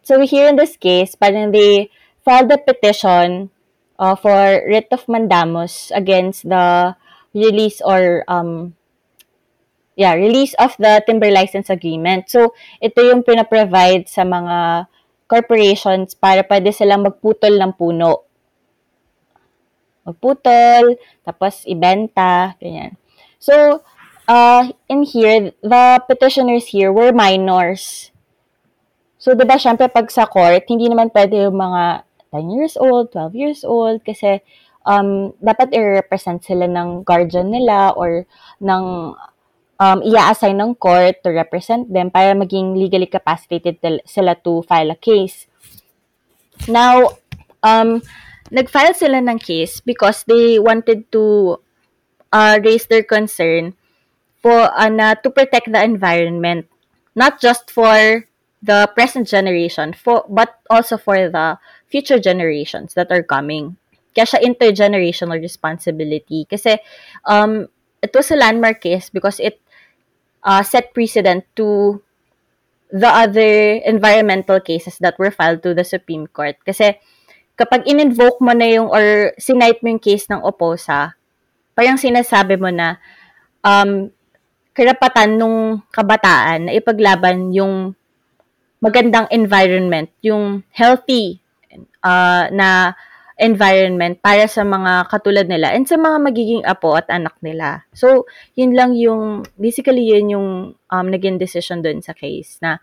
So 0.02 0.22
here 0.22 0.50
in 0.50 0.56
this 0.56 0.78
case, 0.78 1.16
parang 1.16 1.52
they 1.52 1.90
filed 2.26 2.52
a 2.52 2.58
petition 2.58 3.52
uh, 4.00 4.16
for 4.16 4.64
writ 4.66 4.88
of 4.92 5.06
mandamus 5.08 5.92
against 5.94 6.50
the 6.50 6.96
release 7.34 7.82
or 7.82 8.24
um, 8.28 8.74
yeah, 9.98 10.14
release 10.14 10.54
of 10.62 10.78
the 10.78 11.02
timber 11.10 11.34
license 11.34 11.74
agreement. 11.74 12.30
So, 12.30 12.54
ito 12.78 13.02
yung 13.02 13.26
pinaprovide 13.26 14.06
sa 14.06 14.22
mga 14.22 14.86
corporations 15.26 16.14
para 16.14 16.46
pwede 16.46 16.70
silang 16.70 17.04
magputol 17.04 17.58
ng 17.58 17.74
puno. 17.74 18.24
Magputol, 20.06 20.96
tapos 21.26 21.66
ibenta, 21.66 22.56
ganyan. 22.62 22.96
So, 23.42 23.82
uh, 24.28 24.70
in 24.88 25.04
here, 25.04 25.52
the 25.64 26.04
petitioners 26.08 26.68
here 26.68 26.92
were 26.92 27.12
minors. 27.12 28.12
So, 29.18 29.34
di 29.34 29.48
ba, 29.48 29.58
syempre, 29.58 29.90
pag 29.90 30.12
sa 30.12 30.28
court, 30.30 30.68
hindi 30.70 30.92
naman 30.92 31.10
pwede 31.10 31.50
yung 31.50 31.58
mga 31.58 32.06
10 32.32 32.54
years 32.54 32.76
old, 32.78 33.10
12 33.16 33.34
years 33.34 33.62
old, 33.66 34.04
kasi 34.06 34.44
um, 34.86 35.34
dapat 35.42 35.74
i-represent 35.74 36.44
sila 36.46 36.70
ng 36.70 37.02
guardian 37.02 37.50
nila 37.50 37.96
or 37.98 38.28
ng 38.62 38.84
um, 39.80 40.00
i-assign 40.04 40.60
ng 40.60 40.76
court 40.78 41.24
to 41.24 41.34
represent 41.34 41.90
them 41.90 42.12
para 42.12 42.36
maging 42.38 42.78
legally 42.78 43.08
capacitated 43.08 43.80
sila 44.06 44.36
to 44.38 44.62
file 44.68 44.92
a 44.92 45.00
case. 45.00 45.48
Now, 46.68 47.18
um, 47.64 48.04
nag-file 48.52 48.94
sila 48.94 49.24
ng 49.24 49.40
case 49.40 49.82
because 49.82 50.24
they 50.28 50.60
wanted 50.60 51.10
to 51.14 51.58
uh, 52.34 52.60
raise 52.62 52.86
their 52.86 53.04
concern 53.04 53.77
for 54.42 54.70
uh, 54.74 55.16
to 55.16 55.30
protect 55.30 55.72
the 55.72 55.82
environment, 55.84 56.68
not 57.16 57.42
just 57.42 57.72
for 57.72 58.26
the 58.62 58.90
present 58.94 59.28
generation, 59.28 59.94
for 59.94 60.26
but 60.30 60.60
also 60.70 60.98
for 60.98 61.30
the 61.30 61.58
future 61.88 62.20
generations 62.20 62.94
that 62.94 63.12
are 63.12 63.24
coming. 63.24 63.78
Kaya 64.14 64.26
siya 64.26 64.42
intergenerational 64.42 65.38
responsibility. 65.38 66.50
Kasi 66.50 66.82
um, 67.26 67.70
it 68.02 68.10
was 68.14 68.32
a 68.34 68.40
landmark 68.40 68.82
case 68.82 69.10
because 69.14 69.40
it 69.40 69.62
uh, 70.42 70.64
set 70.64 70.94
precedent 70.94 71.46
to 71.56 72.02
the 72.90 73.08
other 73.08 73.78
environmental 73.84 74.60
cases 74.60 74.98
that 75.04 75.20
were 75.20 75.30
filed 75.30 75.62
to 75.62 75.74
the 75.74 75.84
Supreme 75.84 76.26
Court. 76.26 76.56
Kasi 76.66 76.98
kapag 77.60 77.86
in-invoke 77.86 78.40
mo 78.40 78.54
na 78.54 78.70
yung 78.70 78.90
or 78.90 79.38
sinite 79.38 79.82
mo 79.84 79.94
yung 79.94 80.02
case 80.02 80.26
ng 80.30 80.42
OPOSA, 80.42 81.14
parang 81.78 82.00
sinasabi 82.00 82.58
mo 82.58 82.74
na 82.74 82.98
um, 83.62 84.10
karapatan 84.78 85.42
nung 85.42 85.82
kabataan 85.90 86.70
na 86.70 86.72
ipaglaban 86.78 87.50
yung 87.50 87.98
magandang 88.78 89.26
environment, 89.34 90.14
yung 90.22 90.62
healthy 90.70 91.42
uh, 92.06 92.46
na 92.54 92.94
environment 93.38 94.22
para 94.22 94.46
sa 94.46 94.62
mga 94.62 95.10
katulad 95.10 95.46
nila 95.50 95.74
and 95.74 95.90
sa 95.90 95.98
mga 95.98 96.18
magiging 96.22 96.62
apo 96.62 96.94
at 96.94 97.10
anak 97.10 97.34
nila. 97.42 97.86
So, 97.94 98.30
yun 98.54 98.78
lang 98.78 98.94
yung, 98.94 99.46
basically 99.58 100.06
yun 100.06 100.34
yung 100.34 100.48
um, 100.78 101.08
naging 101.10 101.42
decision 101.42 101.82
dun 101.82 102.02
sa 102.06 102.14
case 102.14 102.62
na 102.62 102.78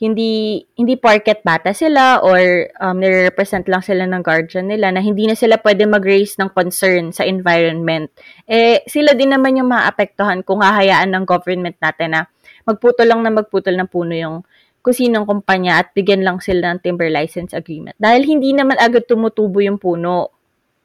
hindi 0.00 0.62
hindi 0.74 0.94
porket 0.96 1.44
bata 1.44 1.70
sila 1.70 2.24
or 2.24 2.66
um, 2.82 2.98
nire-represent 2.98 3.68
lang 3.70 3.84
sila 3.84 4.08
ng 4.08 4.24
guardian 4.24 4.66
nila 4.66 4.90
na 4.90 5.04
hindi 5.04 5.28
na 5.28 5.36
sila 5.36 5.60
pwede 5.60 5.86
mag-raise 5.86 6.34
ng 6.40 6.50
concern 6.50 7.12
sa 7.14 7.22
environment. 7.22 8.10
Eh, 8.48 8.82
sila 8.88 9.14
din 9.14 9.30
naman 9.30 9.60
yung 9.60 9.70
maapektuhan 9.70 10.42
kung 10.42 10.64
hahayaan 10.64 11.12
ng 11.12 11.24
government 11.28 11.76
natin 11.78 12.18
na 12.18 12.20
magputol 12.66 13.06
lang 13.06 13.20
na 13.22 13.30
magputol 13.30 13.78
ng 13.78 13.88
puno 13.90 14.14
yung 14.16 14.36
kung 14.82 14.96
sinong 14.96 15.22
kumpanya 15.22 15.78
at 15.78 15.94
bigyan 15.94 16.26
lang 16.26 16.42
sila 16.42 16.74
ng 16.74 16.82
timber 16.82 17.06
license 17.06 17.54
agreement. 17.54 17.94
Dahil 18.02 18.26
hindi 18.26 18.50
naman 18.50 18.74
agad 18.82 19.06
tumutubo 19.06 19.62
yung 19.62 19.78
puno. 19.78 20.34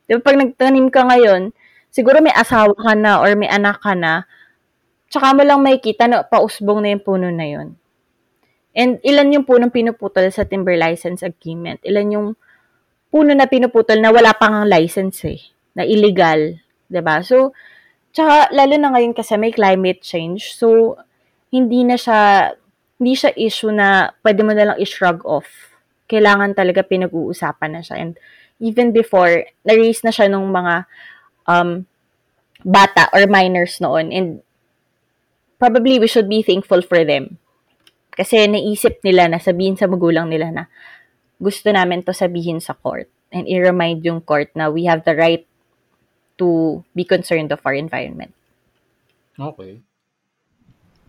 Di 0.05 0.14
ba 0.14 0.22
pag 0.22 0.38
nagtanim 0.38 0.93
ka 0.93 1.10
ngayon, 1.10 1.49
siguro 1.89 2.22
may 2.22 2.32
asawa 2.38 2.78
ka 2.78 2.93
na 2.93 3.18
or 3.18 3.34
may 3.34 3.49
anak 3.49 3.82
ka 3.82 3.97
na, 3.97 4.30
tsaka 5.10 5.34
mo 5.34 5.41
lang 5.41 5.66
makikita 5.66 6.05
na 6.05 6.22
pausbong 6.22 6.86
na 6.86 6.93
yung 6.93 7.01
puno 7.01 7.34
na 7.34 7.45
yun. 7.49 7.74
And 8.78 9.01
ilan 9.01 9.34
yung 9.34 9.45
punong 9.49 9.73
pinuputol 9.73 10.30
sa 10.30 10.45
timber 10.45 10.78
license 10.78 11.25
agreement? 11.25 11.82
Ilan 11.82 12.13
yung 12.13 12.28
puno 13.09 13.34
na 13.34 13.49
pinuputol 13.49 13.97
na 13.97 14.13
wala 14.13 14.38
pang 14.38 14.69
license 14.69 15.25
eh, 15.25 15.41
na 15.73 15.82
illegal, 15.82 16.61
'di 16.86 17.01
ba? 17.01 17.25
So, 17.25 17.57
tsaka 18.13 18.53
lalo 18.53 18.78
na 18.78 18.93
ngayon 18.93 19.17
kasi 19.17 19.34
may 19.41 19.49
climate 19.49 20.05
change. 20.05 20.53
So, 20.53 20.93
hindi 21.49 21.82
na 21.82 21.97
siya 21.97 22.53
hindi 23.01 23.13
siya 23.17 23.34
issue 23.34 23.73
na 23.73 24.13
pwede 24.21 24.41
mo 24.45 24.53
na 24.53 24.73
lang 24.73 24.78
i-shrug 24.78 25.25
off. 25.25 25.49
Kailangan 26.05 26.53
talaga 26.53 26.86
pinag-uusapan 26.86 27.78
na 27.78 27.82
siya. 27.82 27.97
And 27.97 28.13
even 28.57 28.89
before, 28.89 29.45
na-raise 29.61 30.01
na 30.01 30.09
siya 30.09 30.30
nung 30.30 30.49
mga 30.49 30.89
um, 31.45 31.86
bata 32.65 33.09
or 33.13 33.30
minors 33.30 33.78
noon. 33.78 34.09
And 34.09 34.41
probably 35.61 36.01
we 36.01 36.09
should 36.09 36.25
be 36.25 36.41
thankful 36.41 36.82
for 36.82 37.05
them. 37.05 37.38
Kasi 38.18 38.49
naisip 38.49 38.97
nila 39.05 39.30
na 39.30 39.38
sabihin 39.38 39.78
sa 39.78 39.86
magulang 39.86 40.26
nila 40.26 40.49
na 40.49 40.63
gusto 41.38 41.70
namin 41.70 42.01
to 42.01 42.18
sabihin 42.18 42.57
sa 42.57 42.74
court. 42.74 43.05
And 43.30 43.45
i-remind 43.45 44.01
yung 44.01 44.26
court 44.26 44.49
na 44.57 44.74
we 44.74 44.89
have 44.89 45.05
the 45.05 45.13
right 45.13 45.45
to 46.41 46.82
be 46.97 47.05
concerned 47.05 47.53
of 47.53 47.61
our 47.61 47.78
environment. 47.78 48.34
Okay. 49.38 49.86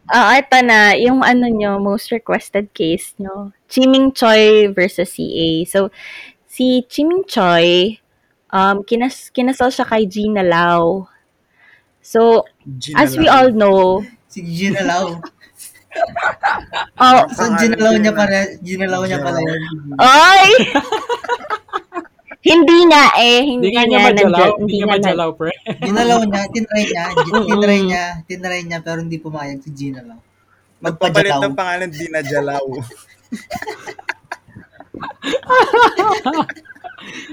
Ah, 0.08 0.40
ito 0.40 0.56
na, 0.64 0.96
yung 0.96 1.20
ano 1.20 1.48
nyo, 1.48 1.76
most 1.80 2.12
requested 2.12 2.72
case 2.72 3.12
nyo. 3.20 3.52
Chiming 3.68 4.12
Choi 4.12 4.72
versus 4.72 5.12
CA. 5.16 5.64
So, 5.68 5.92
si 6.48 6.84
Chiming 6.88 7.28
Choi, 7.28 8.00
um, 8.52 8.84
kinas 8.84 9.28
kinasal 9.32 9.68
siya 9.68 9.84
kay 9.84 10.04
Gina 10.08 10.44
Lau. 10.44 11.08
So, 12.00 12.44
as 12.96 13.16
we 13.16 13.28
all 13.28 13.52
know, 13.52 14.04
Si 14.28 14.44
Gina 14.44 14.84
Lau. 14.84 15.20
Oh, 16.98 17.20
So, 17.32 17.42
ginalaw 17.56 17.94
niya 17.98 18.12
pala, 18.12 18.38
ginalaw 18.60 19.02
niya 19.04 19.20
pala 19.20 19.38
yun. 19.38 19.62
Oy! 19.98 20.50
hindi 22.38 22.78
nga 22.88 23.04
eh, 23.18 23.40
hindi, 23.44 23.68
Hindi 23.68 23.92
nga 23.92 24.08
nandyan- 24.08 24.56
Hindi 24.56 24.74
nga 24.80 24.88
majalaw, 24.88 25.28
pre. 25.34 25.52
Ginalaw 25.84 26.18
niya, 26.24 26.42
tinry 26.48 26.82
niya, 26.86 27.04
tinry 27.50 27.78
niya, 27.84 28.04
tinry 28.24 28.58
niya, 28.64 28.78
pero 28.80 28.98
hindi 29.02 29.18
pumayag 29.18 29.60
si 29.60 29.70
Gina 29.74 30.00
Lau. 30.02 30.20
Magpapalit 30.78 31.34
ng 31.42 31.58
pangalan, 31.58 31.90
di 31.90 32.06
na 32.08 32.22
Jalaw. 32.22 32.62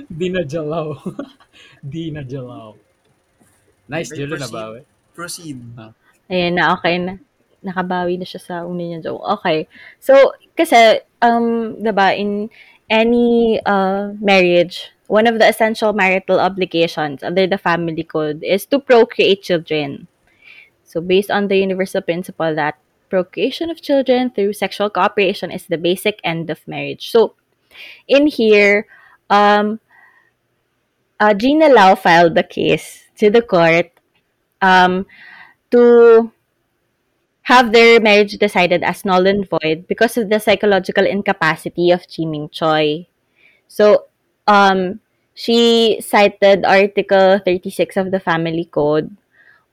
Di 0.09 0.29
na 0.29 0.41
jalaw. 0.45 0.93
Di 1.91 2.13
na 2.13 2.21
jalaw. 2.21 2.77
Nice, 3.85 4.13
Julo 4.13 4.37
na 4.37 4.45
proceed. 4.45 4.53
bawi. 4.53 4.79
Proceed. 5.13 5.59
Ayan 6.27 6.53
na, 6.57 6.73
okay 6.73 6.95
na. 6.97 7.13
Nakabawi 7.65 8.21
na 8.21 8.25
siya 8.29 8.41
sa 8.41 8.55
una 8.63 8.85
niya 8.85 9.01
joke. 9.01 9.25
Okay. 9.41 9.67
So, 9.99 10.37
kasi, 10.53 11.01
um, 11.21 11.81
diba, 11.81 12.13
in 12.13 12.53
any 12.89 13.59
uh, 13.65 14.13
marriage, 14.21 14.93
one 15.07 15.25
of 15.25 15.39
the 15.41 15.49
essential 15.49 15.93
marital 15.93 16.39
obligations 16.39 17.23
under 17.23 17.47
the 17.47 17.57
family 17.57 18.03
code 18.03 18.45
is 18.45 18.65
to 18.69 18.79
procreate 18.79 19.41
children. 19.41 20.07
So, 20.85 21.01
based 21.01 21.29
on 21.29 21.49
the 21.49 21.57
universal 21.57 22.01
principle 22.01 22.53
that 22.55 22.77
procreation 23.09 23.69
of 23.69 23.81
children 23.81 24.29
through 24.29 24.53
sexual 24.53 24.89
cooperation 24.89 25.51
is 25.51 25.65
the 25.65 25.77
basic 25.77 26.19
end 26.23 26.49
of 26.49 26.61
marriage. 26.67 27.11
So, 27.11 27.33
in 28.07 28.27
here, 28.27 28.87
um, 29.29 29.79
uh, 31.19 31.33
Gina 31.33 31.69
Lau 31.69 31.95
filed 31.95 32.35
the 32.35 32.43
case 32.43 33.05
to 33.17 33.29
the 33.29 33.41
court 33.41 33.91
um, 34.61 35.05
to 35.71 36.31
have 37.45 37.71
their 37.71 37.99
marriage 38.01 38.37
decided 38.41 38.83
as 38.83 39.05
null 39.05 39.27
and 39.27 39.47
void 39.47 39.85
because 39.87 40.17
of 40.17 40.29
the 40.29 40.39
psychological 40.39 41.05
incapacity 41.05 41.91
of 41.91 42.01
Chi 42.09 42.25
Ming 42.25 42.49
Choi. 42.49 43.05
So, 43.67 44.05
um, 44.47 44.99
she 45.35 46.01
cited 46.01 46.65
Article 46.65 47.37
36 47.37 47.97
of 47.97 48.09
the 48.09 48.19
Family 48.19 48.65
Code, 48.65 49.15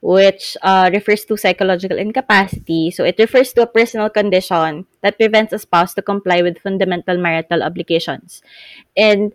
which 0.02 0.54
uh, 0.60 0.90
refers 0.92 1.24
to 1.24 1.36
psychological 1.38 1.96
incapacity. 1.96 2.90
So, 2.90 3.04
it 3.04 3.16
refers 3.18 3.54
to 3.54 3.62
a 3.62 3.66
personal 3.66 4.10
condition 4.10 4.84
that 5.00 5.16
prevents 5.16 5.54
a 5.54 5.58
spouse 5.58 5.94
to 5.94 6.02
comply 6.02 6.42
with 6.42 6.58
fundamental 6.58 7.16
marital 7.16 7.62
obligations. 7.62 8.42
And 8.94 9.32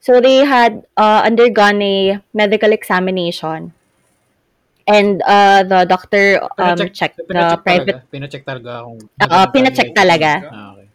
so, 0.00 0.20
they 0.20 0.42
had 0.42 0.82
uh, 0.96 1.22
undergone 1.24 1.80
a 1.80 2.24
medical 2.34 2.72
examination. 2.72 3.72
And 4.88 5.20
uh, 5.20 5.68
the 5.68 5.84
doctor 5.84 6.40
um, 6.40 6.48
Pinacheck- 6.56 6.96
checked 6.96 7.20
the 7.20 7.28
Pinacheck 7.28 7.60
private 7.60 8.00
talaga. 8.00 8.08
Pinacheck 8.08 8.44
talaga 8.48 8.72
kung... 8.88 8.98
Oo, 9.04 9.40
pinacheck 9.52 9.90
talaga. 9.92 10.30
Ah, 10.48 10.68
okay. 10.72 10.86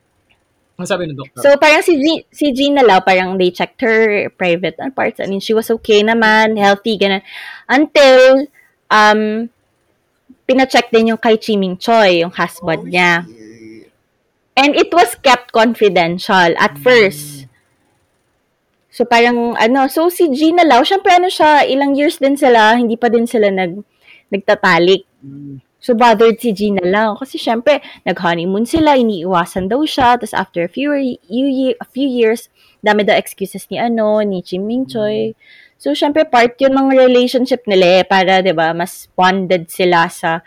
Ang 0.74 0.88
sabi 0.90 1.02
ng 1.06 1.14
doktor? 1.14 1.42
So, 1.46 1.54
parang 1.62 1.86
si, 1.86 2.02
G- 2.02 2.26
si 2.34 2.50
Gina 2.58 2.82
Lau, 2.82 3.06
parang 3.06 3.38
they 3.38 3.54
checked 3.54 3.78
her 3.86 4.34
private 4.34 4.74
uh, 4.82 4.90
parts. 4.90 5.22
I 5.22 5.30
mean, 5.30 5.38
she 5.38 5.54
was 5.54 5.70
okay 5.70 6.02
naman, 6.02 6.58
healthy, 6.58 6.98
ganun. 6.98 7.22
Until, 7.70 8.50
um, 8.90 9.54
pinacheck 10.50 10.90
din 10.90 11.14
yung 11.14 11.22
kay 11.22 11.38
Chiming 11.38 11.78
Choi, 11.78 12.26
yung 12.26 12.34
husband 12.34 12.90
niya. 12.90 13.24
And 14.54 14.78
it 14.78 14.94
was 14.94 15.18
kept 15.22 15.50
confidential 15.54 16.54
at 16.58 16.78
first. 16.78 17.33
So, 18.94 19.10
parang, 19.10 19.58
ano, 19.58 19.90
so 19.90 20.06
si 20.14 20.30
Gina 20.38 20.62
Lau, 20.62 20.86
syempre, 20.86 21.18
ano 21.18 21.26
siya, 21.26 21.66
ilang 21.66 21.98
years 21.98 22.22
din 22.22 22.38
sila, 22.38 22.78
hindi 22.78 22.94
pa 22.94 23.10
din 23.10 23.26
sila 23.26 23.50
nag, 23.50 23.82
nagtatalik. 24.30 25.02
So, 25.82 25.98
bothered 25.98 26.38
si 26.38 26.54
Gina 26.54 26.86
lang. 26.86 27.18
Kasi, 27.18 27.42
syempre, 27.42 27.82
nag-honeymoon 28.06 28.70
sila, 28.70 28.94
iniiwasan 28.96 29.66
daw 29.66 29.82
siya. 29.82 30.22
Tapos, 30.22 30.38
after 30.38 30.64
a 30.64 30.70
few, 30.70 30.94
you, 31.26 31.74
a 31.76 31.88
few 31.90 32.06
years, 32.06 32.54
dami 32.86 33.02
daw 33.02 33.18
excuses 33.18 33.66
ni 33.74 33.82
ano, 33.82 34.22
ni 34.22 34.46
Chim 34.46 34.64
Ming 34.64 34.86
Choi. 34.86 35.34
So, 35.82 35.92
syempre, 35.98 36.30
part 36.30 36.56
yun 36.62 36.78
ng 36.78 36.94
relationship 36.94 37.66
nila 37.66 38.00
eh, 38.00 38.04
para, 38.06 38.46
di 38.46 38.54
ba, 38.54 38.78
mas 38.78 39.10
bonded 39.18 39.74
sila 39.74 40.08
sa 40.08 40.46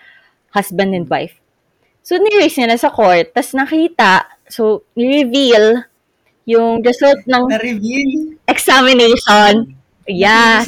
husband 0.54 0.94
and 0.94 1.10
wife. 1.10 1.36
So, 2.06 2.16
niraise 2.16 2.56
nila 2.62 2.78
sa 2.78 2.94
court. 2.94 3.34
Tapos, 3.34 3.52
nakita, 3.58 4.38
so, 4.46 4.86
ni-reveal 4.94 5.82
yung 6.46 6.80
result 6.80 7.20
ng 7.26 7.44
Na-reveal. 7.50 8.35
Examination. 8.66 9.78
Yes. 10.06 10.66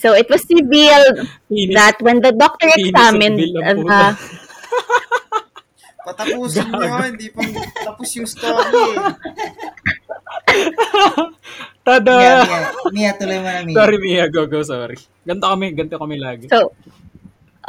So, 0.00 0.14
it 0.16 0.28
was 0.28 0.44
revealed 0.48 1.28
Pinis. 1.48 1.74
that 1.76 2.00
when 2.00 2.20
the 2.20 2.32
doctor 2.32 2.68
Pinis 2.72 2.88
examined 2.88 3.38
the 3.38 3.60
puta. 3.76 4.16
Patapusin 6.08 6.72
nyo, 6.72 7.04
hindi 7.04 7.28
pa 7.28 7.44
tapos 7.84 8.08
yung 8.16 8.24
story. 8.24 8.96
Tada! 11.84 12.16
Mia, 12.16 12.40
Mia. 12.48 12.72
Mia, 12.96 13.10
tuloy 13.12 13.36
mo 13.44 13.48
na, 13.52 13.60
Mia. 13.60 13.76
Sorry, 13.76 13.98
Mia. 14.00 14.24
Go, 14.32 14.48
go. 14.48 14.64
Sorry. 14.64 14.96
Ganto 15.28 15.44
kami, 15.52 15.76
ganto 15.76 16.00
kami 16.00 16.16
lagi. 16.16 16.48
So, 16.48 16.72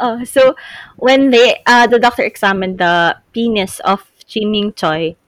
uh, 0.00 0.24
so 0.24 0.56
when 0.96 1.28
they 1.28 1.60
uh, 1.68 1.84
the 1.84 2.00
doctor 2.00 2.24
examined 2.24 2.80
the 2.80 3.20
penis 3.36 3.76
of 3.84 4.08
Chi 4.24 4.48
Ming 4.48 4.72
Choi, 4.72 5.20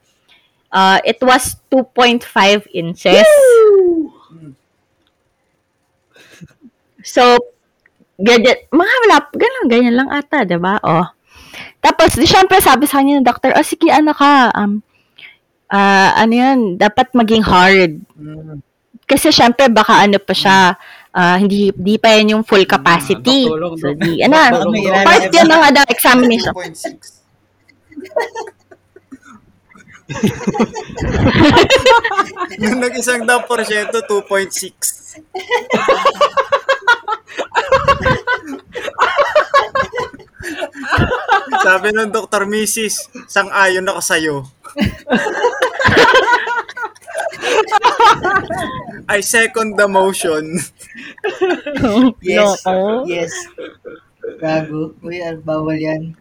uh, 0.73 0.97
it 1.05 1.21
was 1.21 1.61
2.5 1.69 2.25
inches. 2.73 3.29
So, 7.03 7.35
ganyan, 8.15 8.55
mga 8.71 8.93
wala, 9.07 9.17
ganyan, 9.35 9.65
ganyan 9.67 9.95
lang 9.99 10.09
ata, 10.09 10.47
di 10.47 10.55
ba? 10.55 10.79
Oh. 10.81 11.03
Tapos, 11.83 12.15
di 12.15 12.23
syempre, 12.23 12.63
sabi 12.63 12.87
sa 12.87 13.03
kanya 13.03 13.19
ng 13.19 13.27
doctor, 13.27 13.51
oh, 13.53 13.65
sige, 13.65 13.91
ano 13.91 14.15
ka, 14.15 14.55
um, 14.55 14.79
ah, 15.67 16.15
ano 16.15 16.33
yan, 16.33 16.59
dapat 16.79 17.11
maging 17.11 17.43
hard. 17.43 17.99
Kasi 19.03 19.35
syempre, 19.35 19.67
baka 19.67 20.07
ano 20.07 20.15
pa 20.15 20.31
siya, 20.31 20.79
ah, 21.11 21.35
hindi, 21.35 21.75
di 21.75 21.99
pa 21.99 22.15
yan 22.15 22.39
yung 22.39 22.47
full 22.47 22.63
capacity. 22.63 23.51
Tulong, 23.51 23.75
So, 23.75 23.91
di, 23.91 24.23
ano, 24.23 24.39
part 25.03 25.27
yun 25.27 25.47
ng 25.51 25.63
ano, 25.67 25.79
examination. 25.91 26.55
2.6. 30.09 32.59
Nung 32.59 32.83
nag-isang 32.83 33.23
daw 33.23 33.47
porsyento, 33.47 34.03
2.6. 34.03 35.15
Sabi 41.63 41.95
ng 41.95 42.11
Dr. 42.11 42.43
Mrs., 42.43 43.07
sang-ayon 43.31 43.87
ako 43.87 44.01
sa'yo. 44.03 44.43
I 49.07 49.23
second 49.23 49.79
the 49.79 49.87
motion. 49.87 50.59
Yes. 52.19 52.59
Loko. 52.63 53.07
Yes. 53.07 53.31
Gago. 54.39 54.95
Uy, 55.03 55.19
ah, 55.23 55.35
bawal 55.39 55.79
yan. 55.79 56.15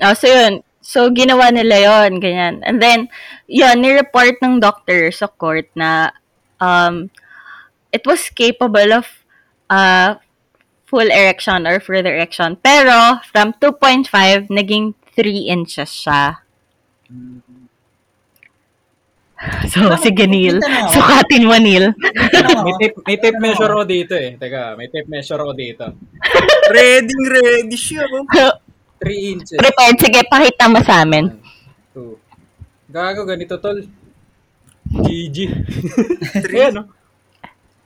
Oh, 0.00 0.12
so 0.12 0.28
yun. 0.28 0.60
So, 0.86 1.10
ginawa 1.10 1.50
nila 1.50 1.82
yon 1.82 2.22
ganyan. 2.22 2.62
And 2.62 2.78
then, 2.78 3.10
yun, 3.50 3.82
ni-report 3.82 4.38
ng 4.38 4.62
doctor 4.62 5.10
sa 5.10 5.26
court 5.26 5.66
na 5.74 6.14
um, 6.62 7.10
it 7.90 8.06
was 8.06 8.30
capable 8.30 8.94
of 8.94 9.10
uh, 9.66 10.22
full 10.86 11.10
erection 11.10 11.66
or 11.66 11.82
further 11.82 12.14
erection. 12.14 12.54
Pero, 12.62 13.18
from 13.26 13.58
2.5, 13.58 14.46
naging 14.46 14.94
3 15.18 15.50
inches 15.50 15.90
siya. 15.90 16.38
So, 19.68 19.92
sige, 20.00 20.24
Neil. 20.24 20.64
Sukatin 20.96 21.44
mo, 21.44 21.60
Neil. 21.60 21.92
May 22.64 22.74
tape, 22.80 22.96
may 23.04 23.20
tape 23.20 23.36
measure 23.36 23.68
ako 23.68 23.84
dito 23.84 24.16
eh. 24.16 24.32
Teka, 24.40 24.80
may 24.80 24.88
tape 24.88 25.12
measure 25.12 25.36
ako 25.36 25.52
dito. 25.52 25.84
Ready, 26.72 27.12
ready 27.28 27.76
siya. 27.76 28.08
oh. 28.96 29.04
3 29.04 29.32
inches. 29.32 29.58
Prepared. 29.60 29.96
Sige, 30.00 30.20
pakita 30.24 30.64
mo 30.72 30.80
sa 30.80 31.04
amin. 31.04 31.28
2. 31.92 32.26
Gago, 32.88 33.28
ganito 33.28 33.60
tol. 33.60 33.84
GG. 34.86 35.36
Ayan, 36.54 36.72
no? 36.80 36.82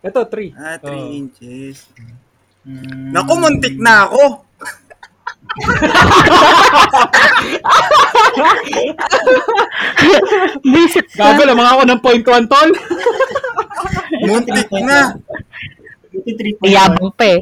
Ito, 0.04 0.20
3. 0.28 0.54
Ah, 0.54 0.76
3 0.78 1.18
inches. 1.18 1.88
Mm, 2.62 3.10
Naku, 3.16 3.32
muntik 3.40 3.76
na 3.80 4.04
ako. 4.06 4.44
Visit 10.62 11.08
Gago, 11.18 11.42
lamang 11.42 11.68
ako 11.68 11.82
ng 11.88 12.00
point 12.04 12.24
1, 12.24 12.52
tol. 12.52 12.70
Muntik 14.28 14.68
na. 14.84 15.16
Ito 16.12 16.30
3.1. 16.60 16.68
Yabang 16.68 17.10
pa 17.16 17.24
eh. 17.26 17.40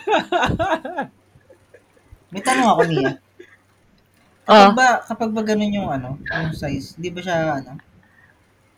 May 2.30 2.42
tanong 2.42 2.66
ako. 2.66 2.80
Oh. 2.86 3.16
Kapag 4.50 4.74
ba, 4.74 4.88
kapag 5.06 5.30
ba 5.30 5.42
ganun 5.46 5.70
yung 5.70 5.88
ano, 5.94 6.18
yung 6.18 6.50
size, 6.50 6.98
di 6.98 7.06
ba 7.14 7.22
siya, 7.22 7.62
ano, 7.62 7.78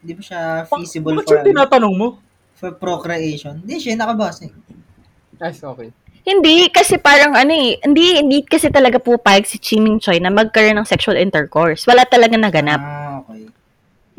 di 0.05 0.13
ba 0.13 0.21
siya 0.21 0.69
feasible 0.69 1.17
Bakit 1.17 1.29
for, 1.33 1.39
ano, 1.41 1.49
tinatanong 1.49 1.95
mo? 1.97 2.09
for 2.53 2.77
procreation? 2.77 3.65
Hindi 3.65 3.81
siya, 3.81 3.97
nakabase. 3.97 4.53
Ay, 5.41 5.57
okay. 5.57 5.89
Hindi, 6.23 6.71
kasi 6.71 7.01
parang 7.03 7.35
ano 7.35 7.51
eh, 7.51 7.81
hindi, 7.83 8.21
hindi 8.21 8.39
kasi 8.47 8.71
talaga 8.71 9.03
pupayag 9.03 9.43
si 9.43 9.59
Chiming 9.59 9.99
Choi 9.99 10.23
na 10.23 10.31
magkaroon 10.31 10.79
ng 10.79 10.87
sexual 10.87 11.19
intercourse. 11.19 11.83
Wala 11.89 12.07
talaga 12.07 12.39
naganap. 12.39 12.79
Ah, 12.79 13.25
okay. 13.27 13.51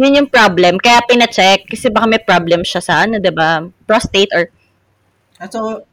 Yun 0.01 0.19
yung 0.19 0.29
problem. 0.34 0.81
Kaya 0.81 0.99
pina-check 1.07 1.69
kasi 1.69 1.88
baka 1.93 2.09
may 2.09 2.19
problem 2.19 2.65
siya 2.65 2.81
sa 2.84 3.07
ano, 3.07 3.23
'di 3.23 3.31
ba? 3.31 3.63
Prostate 3.88 4.31
or 4.36 4.49
Ah, 5.39 5.47
so, 5.47 5.86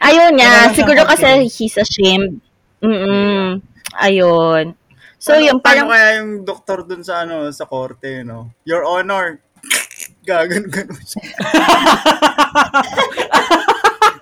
ayun 0.00 0.36
niya, 0.36 0.72
siguro 0.76 1.04
kasi 1.08 1.48
he's 1.48 1.76
ashamed. 1.80 2.42
Mm. 2.86 3.66
Ayun. 3.98 4.78
So 5.18 5.34
Paano- 5.34 5.42
yung 5.42 5.58
parang 5.58 5.90
Paano 5.90 5.98
kaya 5.98 6.22
yung 6.22 6.46
doktor 6.46 6.86
dun 6.86 7.02
sa 7.02 7.26
ano 7.26 7.50
sa 7.50 7.66
korte, 7.66 8.22
no? 8.22 8.54
Your 8.62 8.86
Honor. 8.86 9.42
Gagan 10.28 10.70
ganun 10.70 11.02
siya. 11.02 11.22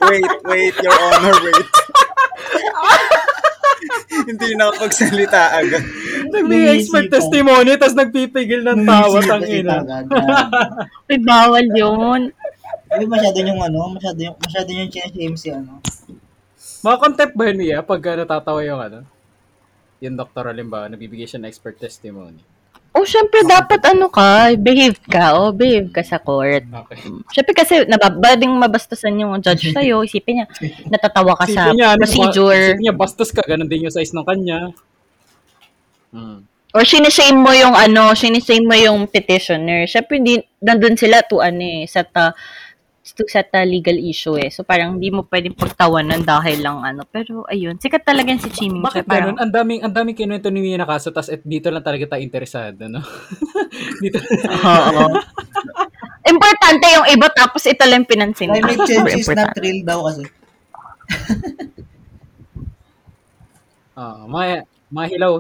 wait, 0.09 0.33
wait, 0.49 0.77
Your 0.81 0.97
Honor, 0.97 1.37
wait. 1.45 1.69
Hindi 4.29 4.57
nakapagsalita 4.57 5.61
agad. 5.61 5.85
Nag-expert 6.33 7.09
testimony, 7.13 7.77
tapos 7.77 7.97
nagpipigil 7.99 8.65
ng 8.65 8.89
tawa, 8.89 9.19
tang 9.21 9.45
ina. 9.45 9.85
Uy, 11.11 11.19
bawal 11.21 11.67
yun. 11.73 12.33
Hindi 12.95 13.05
masyado 13.11 13.37
yung 13.43 13.61
ano, 13.61 13.93
masyado 13.93 14.19
yung, 14.23 14.37
masyado 14.39 14.69
yung 14.73 14.89
chinashame 14.89 15.37
si 15.37 15.49
ano. 15.53 15.83
Mga 16.85 16.97
contempt 17.01 17.35
ba 17.35 17.49
Mia, 17.57 17.81
pag 17.81 18.03
uh, 18.05 18.17
natatawa 18.21 18.61
yung 18.61 18.77
ano? 18.77 19.09
Yung 20.05 20.21
doktor, 20.21 20.53
halimbawa, 20.53 20.93
nagbibigay 20.93 21.25
siya 21.25 21.41
ng 21.41 21.49
expert 21.49 21.81
testimony. 21.81 22.37
Oh, 22.95 23.03
syempre 23.03 23.43
dapat 23.43 23.81
ano 23.91 24.07
ka, 24.07 24.55
behave 24.55 25.01
ka. 25.09 25.35
Oh, 25.35 25.51
behave 25.51 25.91
ka 25.91 26.05
sa 26.05 26.21
court. 26.21 26.63
Okay. 26.63 27.01
Syempre 27.33 27.55
kasi 27.57 27.89
nababading 27.89 28.53
mabastusan 28.55 29.19
yung 29.19 29.41
judge 29.41 29.73
sa'yo. 29.75 30.05
Isipin 30.05 30.45
niya, 30.45 30.47
natatawa 30.93 31.35
ka 31.35 31.49
sa 31.49 31.73
Isipin 31.73 31.75
niya, 31.81 31.89
ano, 31.97 32.01
procedure. 32.05 32.53
Isipin 32.55 32.83
niya, 32.85 32.95
bastos 32.95 33.31
ka, 33.33 33.43
ganun 33.43 33.67
din 33.67 33.89
yung 33.89 33.95
size 33.97 34.13
ng 34.13 34.27
kanya. 34.29 34.71
Hmm. 36.13 36.47
Or 36.71 36.85
sinishame 36.85 37.41
mo 37.41 37.51
yung 37.51 37.75
ano, 37.75 38.13
sinishame 38.13 38.63
mo 38.63 38.77
yung 38.77 39.09
petitioner. 39.09 39.89
Syempre, 39.89 40.21
hindi, 40.21 40.39
nandun 40.63 40.95
sila 41.01 41.25
to 41.27 41.41
ano 41.43 41.65
eh, 41.65 41.89
sa 41.91 42.07
ta, 42.07 42.37
to 43.13 43.29
set 43.29 43.53
a 43.53 43.69
legal 43.69 43.93
issue 44.01 44.41
eh. 44.41 44.49
So 44.49 44.65
parang 44.65 44.97
hindi 44.97 45.13
mo 45.13 45.29
pwedeng 45.29 45.53
pagtawanan 45.53 46.25
dahil 46.25 46.65
lang 46.65 46.81
ano. 46.81 47.05
Pero 47.05 47.45
ayun, 47.45 47.77
sikat 47.77 48.01
talaga 48.01 48.33
si 48.41 48.49
Chiming 48.49 48.81
Bakit 48.81 49.05
Choy. 49.05 49.13
Parang, 49.13 49.37
ganun? 49.37 49.45
Ang 49.45 49.53
daming, 49.53 49.81
ang 49.85 49.93
daming 49.93 50.17
kinuwento 50.17 50.49
ni 50.49 50.65
Mia 50.65 50.81
na 50.81 50.89
kaso, 50.89 51.13
tas 51.13 51.29
et, 51.29 51.45
dito 51.45 51.69
lang 51.69 51.85
talaga 51.85 52.17
tayo 52.17 52.25
interesado, 52.25 52.89
no? 52.89 53.05
dito. 54.03 54.17
Oo. 54.65 55.05
Importante 56.25 56.87
yung 56.97 57.07
iba 57.13 57.29
tapos 57.29 57.69
ito 57.69 57.85
lang 57.85 58.09
pinansin. 58.09 58.49
Climate 58.49 58.89
change 58.89 59.21
is 59.21 59.29
not 59.29 59.53
real 59.61 59.81
daw 59.85 60.01
kasi. 60.09 60.25
Ah, 63.95 64.27
mga, 64.27 64.67
mga 64.91 65.07
hilaw. 65.15 65.39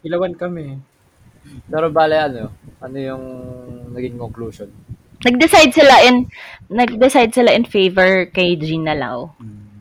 Hilawan 0.00 0.32
kami. 0.32 0.80
Pero 1.68 1.92
bale 1.92 2.16
ano, 2.16 2.48
ano 2.80 2.96
yung 2.96 3.24
naging 3.92 4.16
conclusion? 4.16 4.72
Nag-decide 5.18 5.72
sila 5.74 5.94
in 6.06 6.30
nag-decide 6.68 7.32
sila 7.34 7.50
in 7.50 7.64
favor 7.64 8.28
kay 8.30 8.54
Gina 8.54 8.94
Lau. 8.94 9.32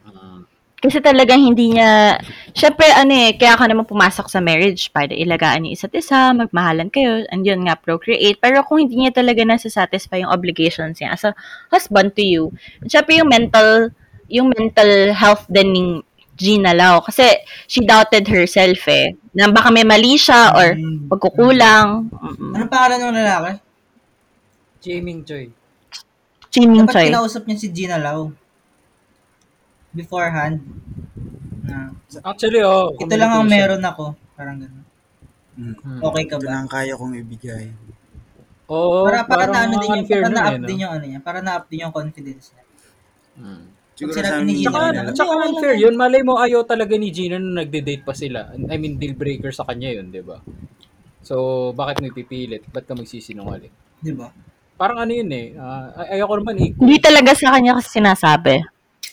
Ah, 0.07 0.41
Kasi 0.77 0.97
talagang 1.03 1.43
hindi 1.43 1.75
niya, 1.75 2.15
syempre 2.55 2.87
ano 2.89 3.11
eh, 3.11 3.35
kaya 3.35 3.57
ka 3.59 3.67
naman 3.67 3.85
pumasok 3.85 4.31
sa 4.31 4.39
marriage 4.39 4.89
para 4.89 5.11
ilagaan 5.11 5.65
niyo 5.67 5.75
isa't 5.75 5.93
isa, 5.93 6.31
magmahalan 6.33 6.87
kayo, 6.87 7.21
and 7.29 7.43
yun 7.43 7.65
nga, 7.67 7.75
procreate. 7.75 8.39
Pero 8.39 8.63
kung 8.65 8.81
hindi 8.81 8.97
niya 9.03 9.13
talaga 9.13 9.43
nasa-satisfy 9.43 10.23
yung 10.23 10.31
obligations 10.31 10.97
niya 10.97 11.13
as 11.13 11.27
a 11.27 11.35
husband 11.69 12.15
to 12.15 12.23
you, 12.23 12.43
syempre 12.87 13.19
yung 13.19 13.27
mental, 13.29 13.91
yung 14.31 14.49
mental 14.49 15.11
health 15.13 15.43
din 15.51 15.69
ni 15.69 15.83
Gina 16.37 16.71
Lau. 16.71 17.01
Kasi 17.01 17.25
she 17.65 17.81
doubted 17.81 18.29
herself 18.29 18.85
eh. 18.87 19.17
Na 19.33 19.49
baka 19.49 19.73
may 19.73 19.83
mali 19.83 20.15
siya 20.15 20.53
or 20.53 20.77
Mm. 20.77 21.09
pagkukulang. 21.09 22.09
Mm-mm. 22.13 22.53
Anong 22.53 22.69
pangalan 22.69 22.97
ng 23.01 23.17
lalaki? 23.17 23.66
Jaming 24.81 25.21
Joy. 25.25 25.49
Chiming 26.53 26.87
Dapat 26.87 26.93
Choy. 26.93 27.07
kinausap 27.11 27.43
niya 27.45 27.57
si 27.59 27.67
Gina 27.69 27.97
Lau. 27.99 28.31
Beforehand. 29.91 30.61
Na, 31.67 31.91
Actually, 32.23 32.63
oh. 32.63 32.95
ito 32.95 33.13
lang 33.17 33.31
ang 33.33 33.47
meron 33.49 33.83
ako. 33.83 34.15
Parang 34.37 34.57
gano'n. 34.61 34.85
Mm. 35.57 35.73
Hmm. 35.81 35.99
Okay 36.05 36.23
ka 36.29 36.37
Ito 36.37 36.45
ba? 36.45 36.49
lang 36.53 36.67
kaya 36.69 36.93
kong 36.93 37.17
ibigay. 37.17 37.65
Oo, 38.67 39.07
para 39.07 39.25
para 39.25 39.45
na 39.49 39.65
ano 39.65 39.79
din 39.79 40.03
yung 40.03 40.07
para 40.07 40.27
eh, 40.27 40.37
up 40.53 40.59
no? 40.59 40.67
din 40.67 40.83
yung 40.85 40.93
ano 40.93 41.05
niya, 41.07 41.19
para 41.23 41.39
na 41.41 41.51
up 41.57 41.65
din 41.71 41.87
yung 41.87 41.95
confidence 41.95 42.53
niya. 42.53 42.63
Hmm. 43.41 43.63
Siguro 43.97 44.21
sa 44.21 44.37
ni 44.45 44.61
Gina 44.61 44.69
Tsaka, 44.69 45.13
tsaka 45.17 45.33
"Hindi, 45.33 45.45
unfair 45.49 45.75
yun. 45.81 45.95
Malay 45.97 46.21
mo 46.21 46.37
ayaw 46.37 46.61
talaga 46.69 46.93
ni 46.93 47.09
Gina 47.09 47.41
nung 47.41 47.57
nagde-date 47.57 48.05
pa 48.05 48.13
sila. 48.13 48.53
I 48.53 48.77
mean, 48.77 49.01
deal 49.01 49.17
breaker 49.17 49.49
sa 49.49 49.65
kanya 49.65 49.97
yun, 49.97 50.13
di 50.13 50.21
ba? 50.21 50.37
So, 51.25 51.73
bakit 51.73 52.05
mo 52.05 52.13
ipipilit? 52.13 52.69
Ba't 52.69 52.85
ka 52.85 52.93
magsisinungaling? 52.93 53.73
Di 53.97 54.13
ba? 54.13 54.29
Parang 54.77 55.01
ano 55.01 55.11
yun 55.11 55.29
eh. 55.33 55.57
ay- 55.97 56.21
ayoko 56.21 56.37
naman 56.37 56.55
eh. 56.61 56.69
Hindi 56.77 56.97
talaga 57.01 57.33
sa 57.33 57.51
kanya 57.57 57.81
kasi 57.81 57.97
sinasabi. 57.97 58.61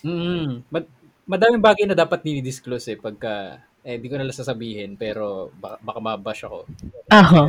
Mm, 0.05 0.69
mad- 0.69 0.93
madaming 1.25 1.65
bagay 1.65 1.89
na 1.89 1.97
dapat 1.97 2.21
dinidisclose 2.21 2.93
eh 2.93 2.99
pagka 3.01 3.65
eh 3.81 3.97
di 3.97 4.12
ko 4.12 4.21
na 4.21 4.29
lang 4.29 4.37
sasabihin 4.37 5.01
pero 5.01 5.49
baka, 5.57 5.81
baka 5.81 5.99
mabash 6.05 6.45
ako. 6.45 6.69
Aho. 7.09 7.49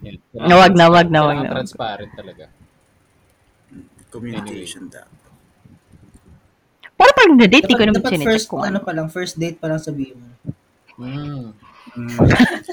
Yun. 0.00 0.16
Na 0.32 0.56
wag 0.56 0.72
na, 0.72 0.88
wag 0.88 1.08
na, 1.12 1.20
wag 1.28 1.38
na. 1.44 1.52
transparent 1.60 2.12
talaga. 2.16 2.48
communication 4.08 4.86
dapat. 4.88 5.10
Pero 6.94 7.10
pag 7.10 7.30
na-date, 7.34 7.66
di 7.66 7.74
ko 7.74 7.82
naman 7.82 7.98
dapat 7.98 8.14
sinecheck 8.14 8.30
first, 8.30 8.46
kung 8.46 8.62
ano 8.62 8.78
ano. 8.78 8.86
pa 8.86 8.92
lang, 8.94 9.10
first 9.10 9.34
date 9.34 9.58
pa 9.58 9.66
lang 9.66 9.82
sabihin 9.82 10.14
mo. 10.22 10.30
Mm. 11.02 11.50
Mm. 11.98 12.18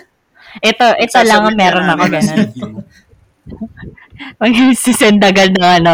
Ito, 0.69 0.85
ito 0.99 1.19
lang 1.23 1.47
ang 1.47 1.55
meron 1.55 1.87
ako 1.87 2.03
ganun. 2.11 2.47
sige. 4.21 4.37
Pag 4.37 4.51
sisend 4.77 5.21
agad 5.23 5.51
ng 5.57 5.69
ano, 5.81 5.93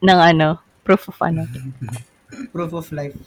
ng 0.00 0.20
ano, 0.20 0.48
proof 0.86 1.10
of 1.10 1.18
ano. 1.22 1.44
Proof 2.54 2.72
of 2.72 2.88
life. 2.94 3.18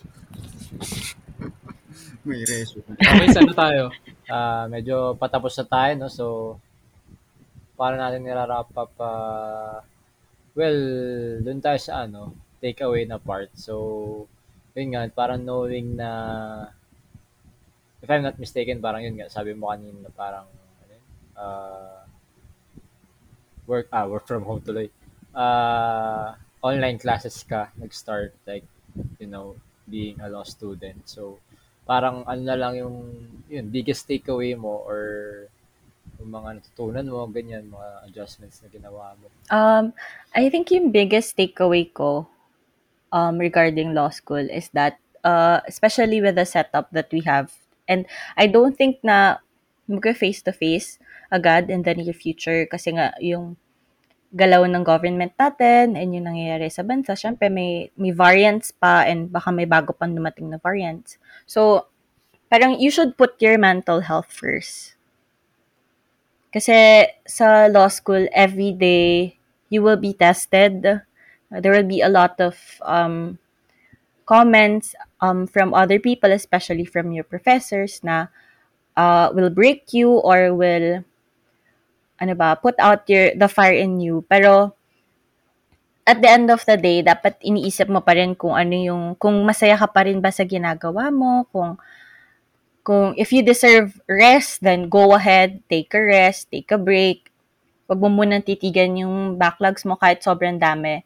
May 2.24 2.48
resume. 2.48 2.96
Okay, 2.96 3.28
saan 3.36 3.52
na 3.52 3.56
tayo? 3.56 3.84
Ah, 4.32 4.66
medyo 4.72 5.20
patapos 5.20 5.60
na 5.60 5.66
tayo, 5.68 5.92
no? 6.00 6.08
So, 6.08 6.26
paano 7.76 8.00
natin 8.00 8.24
nirarap 8.24 8.72
up, 8.72 8.96
ah, 9.04 9.84
well, 10.56 10.80
dun 11.44 11.60
tayo 11.60 11.76
sa 11.84 12.08
ano, 12.08 12.32
takeaway 12.64 13.04
na 13.04 13.20
part. 13.20 13.52
So, 13.60 13.76
yun 14.72 14.96
nga, 14.96 15.04
parang 15.12 15.44
knowing 15.44 16.00
na, 16.00 16.10
if 18.00 18.08
I'm 18.08 18.24
not 18.24 18.40
mistaken, 18.40 18.80
parang 18.80 19.04
yun 19.04 19.20
nga, 19.20 19.28
sabi 19.28 19.52
mo 19.52 19.68
kanina 19.68 20.08
na 20.08 20.12
parang, 20.16 20.48
ano 20.48 20.96
ah, 21.36 22.03
work, 23.68 23.88
ah, 23.92 24.06
work 24.08 24.28
from 24.28 24.44
home 24.44 24.62
tuloy. 24.62 24.90
Ah, 25.34 26.36
online 26.64 26.98
classes 27.00 27.44
ka, 27.44 27.70
nag-start, 27.76 28.34
like, 28.48 28.64
you 29.20 29.28
know, 29.28 29.56
being 29.90 30.16
a 30.24 30.30
law 30.30 30.44
student. 30.44 31.04
So, 31.06 31.40
parang 31.84 32.24
ano 32.24 32.42
na 32.42 32.56
lang 32.56 32.80
yung 32.80 32.96
yun, 33.52 33.68
biggest 33.68 34.08
takeaway 34.08 34.56
mo 34.56 34.80
or 34.88 35.02
yung 36.20 36.32
mga 36.32 36.64
natutunan 36.64 37.08
mo, 37.08 37.28
ganyan, 37.28 37.68
mga 37.68 38.08
adjustments 38.08 38.64
na 38.64 38.72
ginawa 38.72 39.12
mo. 39.20 39.28
Um, 39.52 39.92
I 40.32 40.48
think 40.48 40.72
yung 40.72 40.96
biggest 40.96 41.36
takeaway 41.36 41.92
ko 41.92 42.28
um, 43.12 43.36
regarding 43.38 43.92
law 43.92 44.08
school 44.08 44.44
is 44.48 44.72
that, 44.72 45.00
uh, 45.28 45.60
especially 45.68 46.24
with 46.24 46.40
the 46.40 46.48
setup 46.48 46.88
that 46.96 47.12
we 47.12 47.22
have, 47.28 47.52
and 47.88 48.08
I 48.40 48.48
don't 48.48 48.80
think 48.80 49.04
na 49.04 49.44
mag 49.84 50.08
face-to-face 50.16 51.03
agad 51.34 51.74
in 51.74 51.82
the 51.82 51.94
near 51.98 52.14
future 52.14 52.70
kasi 52.70 52.94
nga 52.94 53.18
yung 53.18 53.58
galaw 54.34 54.66
ng 54.66 54.86
government 54.86 55.34
natin 55.38 55.94
and 55.94 56.10
yung 56.14 56.26
nangyayari 56.26 56.70
sa 56.70 56.82
bansa, 56.82 57.14
syempre 57.14 57.50
may, 57.54 57.90
may 57.98 58.10
variants 58.10 58.74
pa 58.74 59.06
and 59.06 59.30
baka 59.30 59.54
may 59.54 59.66
bago 59.66 59.94
pang 59.94 60.14
dumating 60.14 60.50
na 60.50 60.58
variants. 60.58 61.22
So, 61.46 61.90
parang 62.50 62.82
you 62.82 62.90
should 62.90 63.14
put 63.18 63.38
your 63.42 63.62
mental 63.62 64.02
health 64.02 64.34
first. 64.34 64.98
Kasi 66.50 67.10
sa 67.26 67.70
law 67.70 67.90
school, 67.90 68.26
every 68.34 68.74
day, 68.74 69.38
you 69.70 69.82
will 69.82 69.98
be 69.98 70.14
tested. 70.14 70.82
There 71.50 71.74
will 71.74 71.90
be 71.90 72.02
a 72.02 72.10
lot 72.10 72.38
of 72.42 72.58
um, 72.86 73.38
comments 74.26 74.94
um, 75.22 75.46
from 75.46 75.74
other 75.74 75.98
people, 75.98 76.30
especially 76.34 76.86
from 76.86 77.14
your 77.14 77.26
professors, 77.26 78.02
na 78.06 78.34
uh, 78.98 79.30
will 79.34 79.50
break 79.50 79.94
you 79.94 80.22
or 80.22 80.54
will 80.54 81.06
ano 82.24 82.34
ba, 82.40 82.56
put 82.56 82.80
out 82.80 83.04
your 83.12 83.36
the 83.36 83.52
fire 83.52 83.76
in 83.76 84.00
you. 84.00 84.24
Pero 84.32 84.72
at 86.04 86.20
the 86.20 86.30
end 86.32 86.48
of 86.52 86.64
the 86.68 86.76
day, 86.80 87.04
dapat 87.04 87.40
iniisip 87.44 87.88
mo 87.92 88.04
pa 88.04 88.16
rin 88.16 88.36
kung 88.36 88.56
ano 88.56 88.76
yung 88.76 89.04
kung 89.20 89.44
masaya 89.44 89.76
ka 89.76 89.88
pa 89.92 90.08
rin 90.08 90.24
ba 90.24 90.32
sa 90.32 90.48
ginagawa 90.48 91.12
mo, 91.12 91.48
kung 91.52 91.80
kung 92.84 93.16
if 93.16 93.32
you 93.32 93.40
deserve 93.44 93.96
rest, 94.12 94.60
then 94.60 94.92
go 94.92 95.16
ahead, 95.16 95.64
take 95.72 95.92
a 95.96 96.02
rest, 96.04 96.52
take 96.52 96.72
a 96.72 96.80
break. 96.80 97.32
Huwag 97.88 98.00
mo 98.00 98.12
munang 98.12 98.44
titigan 98.44 99.00
yung 99.00 99.40
backlogs 99.40 99.88
mo 99.88 99.96
kahit 99.96 100.20
sobrang 100.24 100.60
dami. 100.60 101.04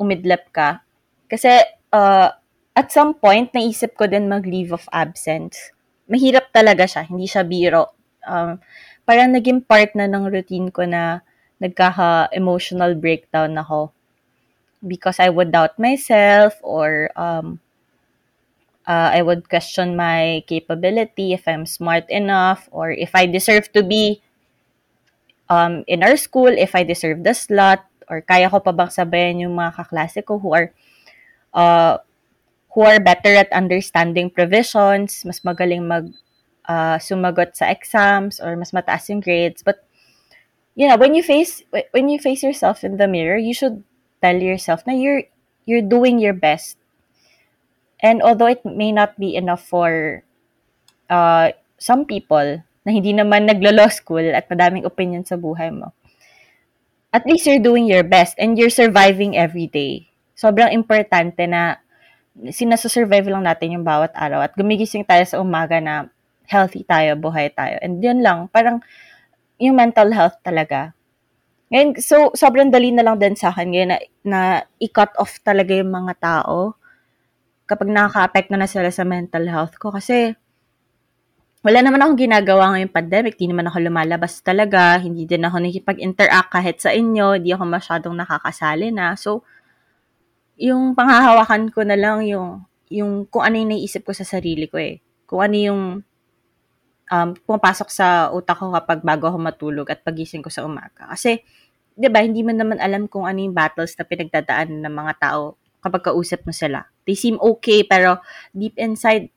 Umidlap 0.00 0.48
ka. 0.52 0.80
Kasi 1.28 1.60
uh, 1.92 2.28
at 2.74 2.88
some 2.90 3.14
point, 3.14 3.52
naisip 3.54 3.94
ko 3.94 4.10
din 4.10 4.26
mag-leave 4.26 4.74
of 4.74 4.88
absence. 4.90 5.70
Mahirap 6.10 6.50
talaga 6.50 6.88
siya, 6.88 7.06
hindi 7.06 7.30
siya 7.30 7.46
biro. 7.46 7.94
Um, 8.26 8.58
parang 9.04 9.32
naging 9.32 9.64
part 9.64 9.92
na 9.92 10.08
ng 10.08 10.28
routine 10.28 10.68
ko 10.72 10.84
na 10.88 11.20
nagkaka-emotional 11.60 12.96
breakdown 12.98 13.56
ako. 13.56 13.92
Because 14.84 15.16
I 15.16 15.32
would 15.32 15.52
doubt 15.52 15.80
myself 15.80 16.60
or 16.60 17.08
um, 17.16 17.60
uh, 18.84 19.10
I 19.16 19.22
would 19.22 19.48
question 19.48 19.96
my 19.96 20.44
capability 20.46 21.32
if 21.32 21.48
I'm 21.48 21.64
smart 21.64 22.04
enough 22.08 22.68
or 22.72 22.92
if 22.92 23.14
I 23.14 23.24
deserve 23.26 23.72
to 23.72 23.82
be 23.82 24.20
um, 25.48 25.84
in 25.86 26.02
our 26.02 26.16
school, 26.16 26.52
if 26.52 26.74
I 26.74 26.84
deserve 26.84 27.24
the 27.24 27.34
slot 27.34 27.84
or 28.08 28.20
kaya 28.20 28.52
ko 28.52 28.60
pa 28.60 28.72
bang 28.72 28.92
sabayan 28.92 29.40
yung 29.40 29.56
mga 29.56 29.72
kaklase 29.80 30.20
ko 30.24 30.36
who 30.36 30.52
are 30.52 30.68
uh, 31.56 31.96
who 32.76 32.82
are 32.82 33.00
better 33.00 33.32
at 33.32 33.52
understanding 33.52 34.28
provisions, 34.28 35.24
mas 35.24 35.40
magaling 35.40 35.86
mag 35.86 36.10
uh, 36.68 36.98
sumagot 36.98 37.56
sa 37.56 37.70
exams 37.70 38.40
or 38.40 38.56
mas 38.56 38.72
mataas 38.72 39.08
yung 39.08 39.20
grades. 39.20 39.62
But 39.62 39.84
you 40.74 40.88
know, 40.88 40.96
when 40.96 41.14
you 41.14 41.22
face 41.22 41.62
when 41.92 42.08
you 42.08 42.18
face 42.18 42.42
yourself 42.42 42.84
in 42.84 42.96
the 42.96 43.08
mirror, 43.08 43.38
you 43.38 43.54
should 43.54 43.84
tell 44.20 44.36
yourself 44.36 44.86
na 44.86 44.94
you're 44.94 45.28
you're 45.64 45.84
doing 45.84 46.18
your 46.18 46.34
best. 46.34 46.76
And 48.04 48.20
although 48.20 48.52
it 48.52 48.64
may 48.64 48.92
not 48.92 49.16
be 49.16 49.32
enough 49.36 49.64
for 49.64 50.22
uh, 51.08 51.56
some 51.80 52.04
people, 52.04 52.60
na 52.84 52.90
hindi 52.92 53.16
naman 53.16 53.48
naglo-law 53.48 53.88
school 53.88 54.22
at 54.36 54.44
madaming 54.52 54.84
opinion 54.84 55.24
sa 55.24 55.40
buhay 55.40 55.72
mo, 55.72 55.96
at 57.16 57.24
least 57.24 57.48
you're 57.48 57.62
doing 57.62 57.88
your 57.88 58.04
best 58.04 58.36
and 58.36 58.60
you're 58.60 58.72
surviving 58.72 59.32
every 59.40 59.66
day. 59.72 60.12
Sobrang 60.36 60.68
importante 60.68 61.48
na 61.48 61.80
sinasa-survive 62.50 63.30
lang 63.30 63.46
natin 63.46 63.78
yung 63.78 63.86
bawat 63.86 64.12
araw 64.12 64.44
at 64.44 64.52
gumigising 64.52 65.06
tayo 65.06 65.24
sa 65.24 65.40
umaga 65.40 65.80
na 65.80 66.12
healthy 66.48 66.84
tayo, 66.84 67.16
buhay 67.16 67.52
tayo. 67.52 67.80
And 67.80 68.00
yun 68.00 68.20
lang, 68.20 68.48
parang 68.52 68.84
yung 69.60 69.76
mental 69.78 70.12
health 70.12 70.38
talaga. 70.44 70.92
Ngayon, 71.72 71.98
so, 71.98 72.30
sobrang 72.36 72.68
dali 72.68 72.92
na 72.92 73.02
lang 73.02 73.16
din 73.18 73.34
sa 73.34 73.50
akin 73.50 73.66
ngayon 73.72 73.90
na, 73.90 73.98
na 74.22 74.40
i-cut 74.78 75.10
off 75.16 75.40
talaga 75.40 75.74
yung 75.74 75.90
mga 75.90 76.14
tao 76.20 76.76
kapag 77.64 77.88
nakaka-affect 77.88 78.48
na, 78.52 78.68
sila 78.68 78.92
sa 78.92 79.02
mental 79.02 79.48
health 79.48 79.80
ko. 79.80 79.90
Kasi, 79.90 80.36
wala 81.64 81.80
naman 81.80 81.96
akong 82.04 82.20
ginagawa 82.20 82.76
ngayong 82.76 82.92
pandemic. 82.92 83.40
Di 83.40 83.48
naman 83.48 83.64
ako 83.72 83.88
lumalabas 83.88 84.44
talaga. 84.44 85.00
Hindi 85.00 85.24
din 85.24 85.48
ako 85.48 85.64
nakikipag-interact 85.64 86.52
kahit 86.52 86.76
sa 86.84 86.92
inyo. 86.92 87.40
Di 87.40 87.56
ako 87.56 87.64
masyadong 87.64 88.14
nakakasali 88.20 88.92
na. 88.92 89.16
So, 89.16 89.40
yung 90.60 90.92
panghahawakan 90.92 91.72
ko 91.72 91.80
na 91.88 91.96
lang 91.96 92.28
yung, 92.28 92.68
yung 92.92 93.24
kung 93.32 93.48
ano 93.48 93.56
yung 93.56 93.72
naiisip 93.72 94.04
ko 94.04 94.12
sa 94.12 94.28
sarili 94.28 94.68
ko 94.68 94.76
eh. 94.76 95.00
Kung 95.24 95.40
ano 95.40 95.56
yung 95.56 95.82
um, 97.14 97.28
pumapasok 97.46 97.88
sa 97.90 98.06
utak 98.34 98.58
ko 98.58 98.74
kapag 98.74 99.00
bago 99.06 99.30
ako 99.30 99.38
matulog 99.38 99.86
at 99.90 100.02
pagising 100.02 100.42
ko 100.42 100.50
sa 100.50 100.66
umaga. 100.66 101.06
Kasi, 101.14 101.38
di 101.94 102.08
ba, 102.10 102.20
hindi 102.26 102.42
mo 102.42 102.50
naman 102.50 102.82
alam 102.82 103.06
kung 103.06 103.24
ano 103.24 103.38
yung 103.38 103.54
battles 103.54 103.94
na 103.94 104.04
pinagdadaan 104.04 104.82
ng 104.82 104.94
mga 104.94 105.12
tao 105.22 105.54
kapag 105.78 106.10
kausap 106.10 106.42
mo 106.42 106.50
sila. 106.50 106.88
They 107.06 107.14
seem 107.14 107.38
okay, 107.38 107.86
pero 107.86 108.18
deep 108.50 108.74
inside, 108.80 109.30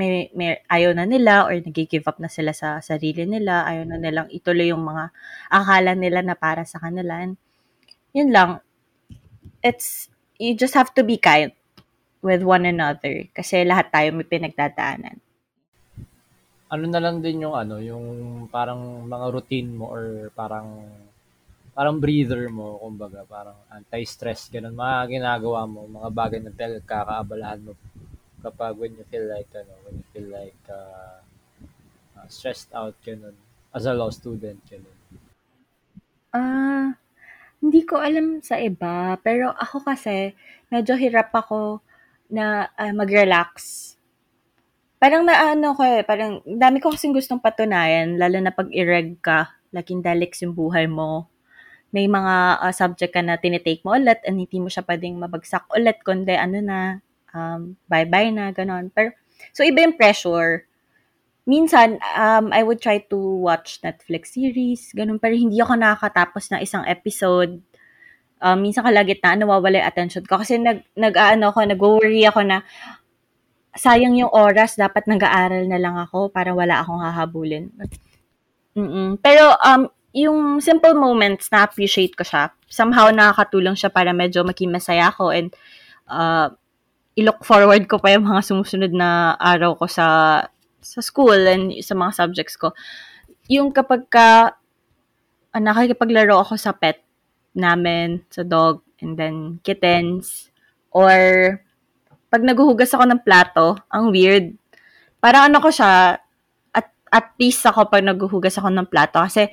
may, 0.00 0.32
may 0.32 0.56
ayaw 0.72 0.96
na 0.96 1.04
nila 1.04 1.44
or 1.44 1.52
nag-give 1.60 2.08
up 2.08 2.16
na 2.16 2.32
sila 2.32 2.56
sa 2.56 2.80
sarili 2.80 3.28
nila, 3.28 3.68
ayaw 3.68 3.84
na 3.84 4.00
nilang 4.00 4.32
ituloy 4.32 4.72
yung 4.72 4.80
mga 4.80 5.12
akala 5.52 5.92
nila 5.92 6.24
na 6.24 6.34
para 6.34 6.64
sa 6.64 6.80
kanila. 6.80 7.20
And 7.20 7.36
yun 8.16 8.32
lang, 8.32 8.64
it's, 9.60 10.08
you 10.40 10.56
just 10.56 10.72
have 10.72 10.96
to 10.96 11.04
be 11.04 11.20
kind 11.20 11.52
with 12.24 12.40
one 12.40 12.64
another 12.64 13.28
kasi 13.36 13.60
lahat 13.60 13.92
tayo 13.92 14.16
may 14.16 14.24
pinagdadaanan. 14.24 15.20
Ano 16.70 16.84
na 16.86 17.02
lang 17.02 17.18
din 17.18 17.42
yung 17.44 17.58
ano, 17.58 17.82
yung 17.82 18.04
parang 18.46 19.02
mga 19.04 19.26
routine 19.34 19.70
mo 19.74 19.90
or 19.90 20.30
parang 20.38 20.86
parang 21.74 21.98
breather 21.98 22.46
mo, 22.50 22.78
kumbaga, 22.78 23.26
parang 23.26 23.56
anti-stress, 23.70 24.50
ganun, 24.52 24.74
mga 24.78 25.18
ginagawa 25.18 25.66
mo, 25.66 25.86
mga 25.86 26.10
bagay 26.12 26.40
na 26.42 26.54
pinagkakaabalahan 26.54 27.62
mo 27.62 27.72
kapag 28.40 28.72
when 28.80 28.96
you 28.96 29.04
feel 29.12 29.28
like 29.28 29.48
ano 29.52 29.72
when 29.84 30.00
you 30.00 30.06
feel 30.16 30.28
like 30.32 30.56
uh, 30.72 31.20
uh, 32.16 32.26
stressed 32.28 32.72
out 32.72 32.96
ganun 33.04 33.36
as 33.76 33.84
a 33.84 33.92
law 33.92 34.08
student 34.08 34.58
ganun 34.66 34.96
Ah, 36.30 36.38
uh, 36.38 36.86
hindi 37.58 37.82
ko 37.82 37.98
alam 37.98 38.38
sa 38.38 38.54
iba, 38.62 39.18
pero 39.18 39.50
ako 39.50 39.82
kasi 39.82 40.30
medyo 40.70 40.94
hirap 40.94 41.34
ako 41.34 41.82
na 42.30 42.70
uh, 42.78 42.94
mag-relax. 42.94 43.52
Parang 45.00 45.24
naano 45.24 45.72
ko 45.72 45.80
eh, 45.80 46.04
parang 46.04 46.44
dami 46.44 46.76
ko 46.76 46.92
kasing 46.92 47.16
gustong 47.16 47.40
patunayan, 47.40 48.20
lalo 48.20 48.36
na 48.36 48.52
pag 48.52 48.68
ireg 48.68 49.16
ka, 49.24 49.48
like 49.72 49.88
indelix 49.88 50.44
yung 50.44 50.52
buhay 50.52 50.84
mo. 50.84 51.24
May 51.88 52.04
mga 52.04 52.60
uh, 52.60 52.68
subject 52.68 53.16
ka 53.16 53.24
na 53.24 53.40
tinitake 53.40 53.80
mo 53.80 53.96
ulit 53.96 54.20
and 54.28 54.36
hindi 54.36 54.60
mo 54.60 54.68
siya 54.68 54.84
pwedeng 54.84 55.16
mabagsak 55.16 55.64
ulit, 55.72 56.04
kundi 56.04 56.36
ano 56.36 56.60
na, 56.60 56.78
um, 57.32 57.80
bye-bye 57.88 58.28
na, 58.28 58.52
ganon. 58.52 58.92
Pero, 58.92 59.16
so, 59.56 59.64
iba 59.64 59.80
yung 59.80 59.96
pressure. 59.96 60.68
Minsan, 61.48 61.96
um, 62.14 62.52
I 62.52 62.60
would 62.60 62.84
try 62.84 63.00
to 63.08 63.16
watch 63.16 63.80
Netflix 63.80 64.36
series, 64.36 64.92
ganun, 64.92 65.16
pero 65.16 65.32
hindi 65.32 65.64
ako 65.64 65.80
nakakatapos 65.80 66.52
ng 66.52 66.60
isang 66.60 66.84
episode. 66.84 67.56
Um, 68.36 68.68
minsan 68.68 68.84
kalagitnaan, 68.84 69.40
nawawala 69.40 69.80
yung 69.80 69.88
attention 69.88 70.28
ko. 70.28 70.38
Kasi 70.44 70.60
nag, 70.60 70.84
nag-ano 70.92 71.50
ako, 71.50 71.64
nag-worry 71.64 72.22
ako 72.28 72.44
na, 72.44 72.60
sayang 73.76 74.18
yung 74.18 74.32
oras, 74.32 74.74
dapat 74.74 75.06
nag-aaral 75.06 75.66
na 75.70 75.78
lang 75.78 75.96
ako 75.98 76.30
para 76.30 76.50
wala 76.50 76.82
akong 76.82 77.02
hahabulin. 77.02 77.70
Mm-mm. 78.74 79.18
Pero, 79.22 79.54
um, 79.62 79.86
yung 80.10 80.58
simple 80.58 80.94
moments, 80.94 81.50
na-appreciate 81.54 82.18
ko 82.18 82.26
siya. 82.26 82.50
Somehow, 82.66 83.10
nakakatulong 83.14 83.78
siya 83.78 83.90
para 83.90 84.10
medyo 84.10 84.42
maging 84.42 84.74
masaya 84.74 85.10
ako 85.10 85.30
and 85.30 85.54
uh, 86.10 86.50
i-look 87.18 87.42
forward 87.46 87.86
ko 87.86 87.98
pa 87.98 88.14
yung 88.14 88.26
mga 88.26 88.42
sumusunod 88.42 88.90
na 88.94 89.34
araw 89.38 89.78
ko 89.78 89.86
sa 89.90 90.06
sa 90.80 91.00
school 91.04 91.36
and 91.36 91.76
sa 91.84 91.92
mga 91.92 92.12
subjects 92.16 92.56
ko. 92.56 92.72
Yung 93.50 93.70
kapag 93.74 94.08
ka 94.08 94.56
uh, 95.52 95.60
nakikipaglaro 95.60 96.40
ako 96.40 96.56
sa 96.56 96.72
pet 96.72 97.02
namin, 97.52 98.22
sa 98.30 98.46
dog, 98.46 98.82
and 99.02 99.18
then 99.18 99.58
kittens, 99.66 100.48
or 100.94 101.58
pag 102.30 102.46
naguhugas 102.46 102.94
ako 102.94 103.04
ng 103.10 103.20
plato, 103.26 103.74
ang 103.90 104.14
weird. 104.14 104.54
Parang 105.18 105.50
ano 105.50 105.58
ko 105.58 105.68
siya, 105.68 106.14
at, 106.70 106.86
at 107.10 107.26
least 107.42 107.66
ako 107.66 107.90
pag 107.90 108.06
naguhugas 108.06 108.54
ako 108.56 108.70
ng 108.70 108.86
plato 108.86 109.18
kasi 109.18 109.50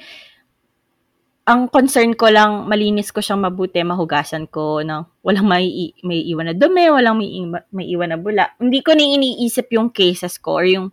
ang 1.48 1.72
concern 1.72 2.12
ko 2.14 2.28
lang, 2.28 2.68
malinis 2.68 3.10
ko 3.10 3.24
siyang 3.24 3.40
mabuti, 3.40 3.80
mahugasan 3.80 4.52
ko 4.52 4.84
ng 4.84 5.24
walang 5.24 5.48
may, 5.48 5.96
may 6.04 6.20
iwan 6.28 6.52
na 6.52 6.56
dumi, 6.56 6.92
walang 6.92 7.16
may, 7.16 7.32
may 7.72 7.88
iwan 7.88 8.12
na 8.12 8.20
bula. 8.20 8.52
Hindi 8.60 8.84
ko 8.84 8.92
ni 8.92 9.16
iniisip 9.16 9.72
yung 9.72 9.90
cases 9.96 10.38
ko 10.44 10.60
or 10.60 10.68
yung 10.68 10.88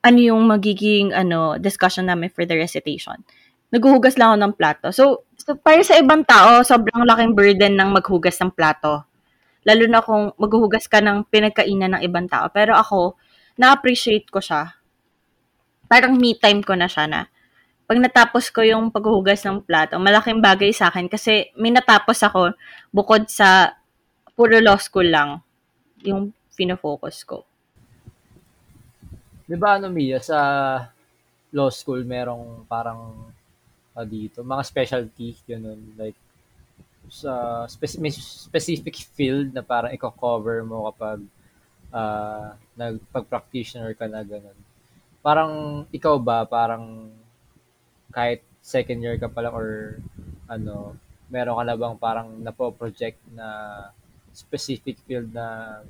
ano 0.00 0.18
yung 0.22 0.48
magiging 0.48 1.12
ano 1.12 1.60
discussion 1.60 2.08
namin 2.08 2.32
for 2.32 2.48
the 2.48 2.56
recitation. 2.56 3.20
Naghuhugas 3.68 4.16
lang 4.16 4.32
ako 4.32 4.38
ng 4.40 4.54
plato. 4.56 4.86
So, 4.96 5.28
so 5.36 5.60
para 5.60 5.84
sa 5.84 6.00
ibang 6.00 6.24
tao, 6.24 6.64
sobrang 6.64 7.04
laking 7.04 7.36
burden 7.36 7.76
ng 7.76 7.90
maghugas 7.92 8.40
ng 8.40 8.56
plato. 8.56 9.04
Lalo 9.66 9.84
na 9.90 9.98
kung 9.98 10.30
maghuhugas 10.38 10.86
ka 10.86 11.02
ng 11.02 11.26
pinagkainan 11.26 11.98
ng 11.98 12.02
ibang 12.06 12.30
tao. 12.30 12.46
Pero 12.54 12.78
ako, 12.78 13.18
na-appreciate 13.58 14.30
ko 14.30 14.38
siya. 14.38 14.78
Parang 15.90 16.14
me 16.14 16.38
time 16.38 16.62
ko 16.62 16.78
na 16.78 16.86
siya 16.86 17.10
na 17.10 17.20
pag 17.86 18.02
natapos 18.02 18.50
ko 18.50 18.66
yung 18.66 18.90
paghuhugas 18.90 19.46
ng 19.46 19.62
plato, 19.62 19.94
malaking 20.02 20.42
bagay 20.42 20.74
sa 20.74 20.90
akin 20.90 21.06
kasi 21.06 21.54
may 21.54 21.70
natapos 21.70 22.18
ako 22.18 22.50
bukod 22.90 23.30
sa 23.30 23.78
puro 24.34 24.58
law 24.58 24.74
school 24.74 25.06
lang 25.06 25.38
yung 26.02 26.34
fino-focus 26.50 27.22
ko. 27.22 27.46
Di 29.46 29.54
ba 29.54 29.78
ano, 29.78 29.86
Mia, 29.86 30.18
sa 30.18 30.38
law 31.54 31.70
school 31.70 32.02
merong 32.02 32.66
parang 32.66 33.30
uh, 33.94 34.02
dito, 34.02 34.42
mga 34.42 34.62
specialty, 34.66 35.38
yun, 35.46 35.94
like 35.94 36.18
sa 37.08 37.64
spe- 37.70 38.00
may 38.02 38.10
specific 38.10 38.96
field 39.14 39.54
na 39.54 39.62
parang 39.62 39.94
i-cover 39.94 40.62
mo 40.66 40.90
kapag 40.90 41.22
uh, 41.94 42.54
nagpag-practitioner 42.74 43.94
ka 43.94 44.10
na 44.10 44.22
ganun. 44.26 44.58
Parang 45.22 45.84
ikaw 45.90 46.18
ba, 46.18 46.46
parang 46.46 47.10
kahit 48.10 48.42
second 48.62 49.02
year 49.02 49.18
ka 49.18 49.30
pa 49.30 49.42
lang 49.46 49.54
or 49.54 50.00
ano, 50.50 50.94
meron 51.30 51.58
ka 51.58 51.64
na 51.66 51.76
bang 51.78 51.96
parang 51.98 52.28
napo-project 52.42 53.18
na 53.34 53.48
specific 54.30 54.98
field 55.06 55.32
na 55.34 55.80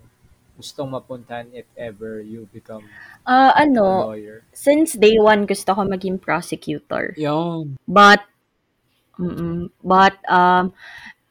gustong 0.56 0.88
mapuntahan 0.88 1.44
if 1.52 1.68
ever 1.76 2.24
you 2.24 2.48
become 2.48 2.80
uh, 3.28 3.52
ano, 3.52 4.08
a 4.08 4.16
lawyer? 4.16 4.38
Since 4.56 4.96
day 4.96 5.20
one, 5.20 5.44
gusto 5.44 5.76
ko 5.76 5.84
maging 5.84 6.16
prosecutor. 6.16 7.12
Yung. 7.20 7.76
But, 7.84 8.24
mm 9.18 9.72
but, 9.82 10.16
um, 10.28 10.72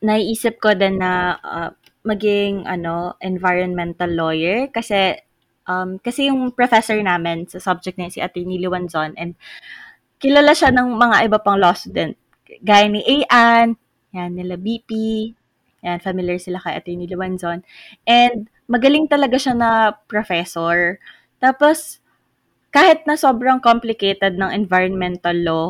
naiisip 0.04 0.62
ko 0.62 0.74
din 0.78 1.02
na 1.02 1.38
uh, 1.42 1.70
maging, 2.06 2.66
ano, 2.70 3.18
environmental 3.22 4.12
lawyer 4.12 4.70
kasi, 4.70 5.18
um, 5.66 5.98
kasi 6.02 6.30
yung 6.30 6.54
professor 6.54 6.98
namin 7.02 7.50
sa 7.50 7.58
subject 7.58 7.98
niya 7.98 8.14
si 8.14 8.20
Attorney 8.22 8.62
Liwanzon 8.62 9.18
and 9.18 9.34
kilala 10.22 10.54
siya 10.54 10.72
ng 10.74 10.96
mga 10.96 11.30
iba 11.30 11.40
pang 11.42 11.60
law 11.60 11.74
student. 11.74 12.16
Gaya 12.62 12.88
ni 12.90 13.02
Ayan, 13.06 13.78
yan, 14.14 14.32
nila 14.32 14.56
BP, 14.56 14.92
yan, 15.86 16.00
familiar 16.02 16.42
sila 16.42 16.58
kay 16.58 16.78
Atty. 16.78 16.98
Liwanzon. 16.98 17.62
And 18.10 18.50
magaling 18.66 19.06
talaga 19.06 19.38
siya 19.38 19.54
na 19.54 19.94
professor. 20.10 20.98
Tapos, 21.38 22.02
kahit 22.74 23.06
na 23.06 23.16
sobrang 23.16 23.62
complicated 23.62 24.36
ng 24.36 24.52
environmental 24.52 25.38
law 25.38 25.68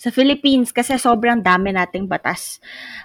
sa 0.00 0.08
Philippines, 0.08 0.72
kasi 0.72 0.96
sobrang 0.96 1.44
dami 1.44 1.76
nating 1.76 2.08
batas. 2.08 2.56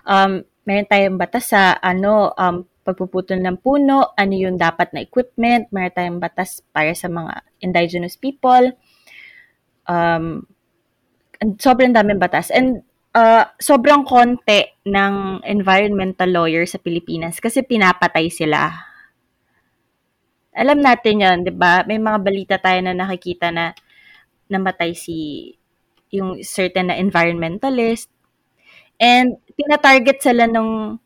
Um, 0.07 0.47
meron 0.63 0.87
tayong 0.87 1.19
batas 1.19 1.51
sa 1.51 1.75
ano, 1.83 2.31
um, 2.39 2.63
pagpuputol 2.87 3.43
ng 3.43 3.59
puno, 3.59 4.15
ano 4.15 4.33
yung 4.37 4.55
dapat 4.55 4.95
na 4.95 5.03
equipment, 5.03 5.67
meron 5.75 5.91
tayong 5.91 6.19
batas 6.23 6.63
para 6.71 6.95
sa 6.95 7.11
mga 7.11 7.43
indigenous 7.59 8.15
people. 8.15 8.71
Um, 9.83 10.47
sobrang 11.59 11.91
daming 11.91 12.21
batas. 12.21 12.47
And 12.47 12.87
uh, 13.11 13.49
sobrang 13.59 14.07
konti 14.07 14.63
ng 14.87 15.43
environmental 15.43 16.31
lawyer 16.31 16.63
sa 16.63 16.79
Pilipinas 16.79 17.43
kasi 17.43 17.65
pinapatay 17.65 18.31
sila. 18.31 18.71
Alam 20.55 20.79
natin 20.79 21.19
yon 21.19 21.37
di 21.43 21.51
ba? 21.51 21.83
May 21.83 21.99
mga 21.99 22.19
balita 22.23 22.55
tayo 22.55 22.79
na 22.79 22.95
nakikita 22.95 23.51
na 23.51 23.75
namatay 24.47 24.95
si 24.95 25.51
yung 26.16 26.39
certain 26.41 26.89
na 26.91 26.97
environmentalist. 26.99 28.07
And 28.99 29.36
tinatarget 29.55 30.24
sila 30.24 30.47
nung 30.47 30.99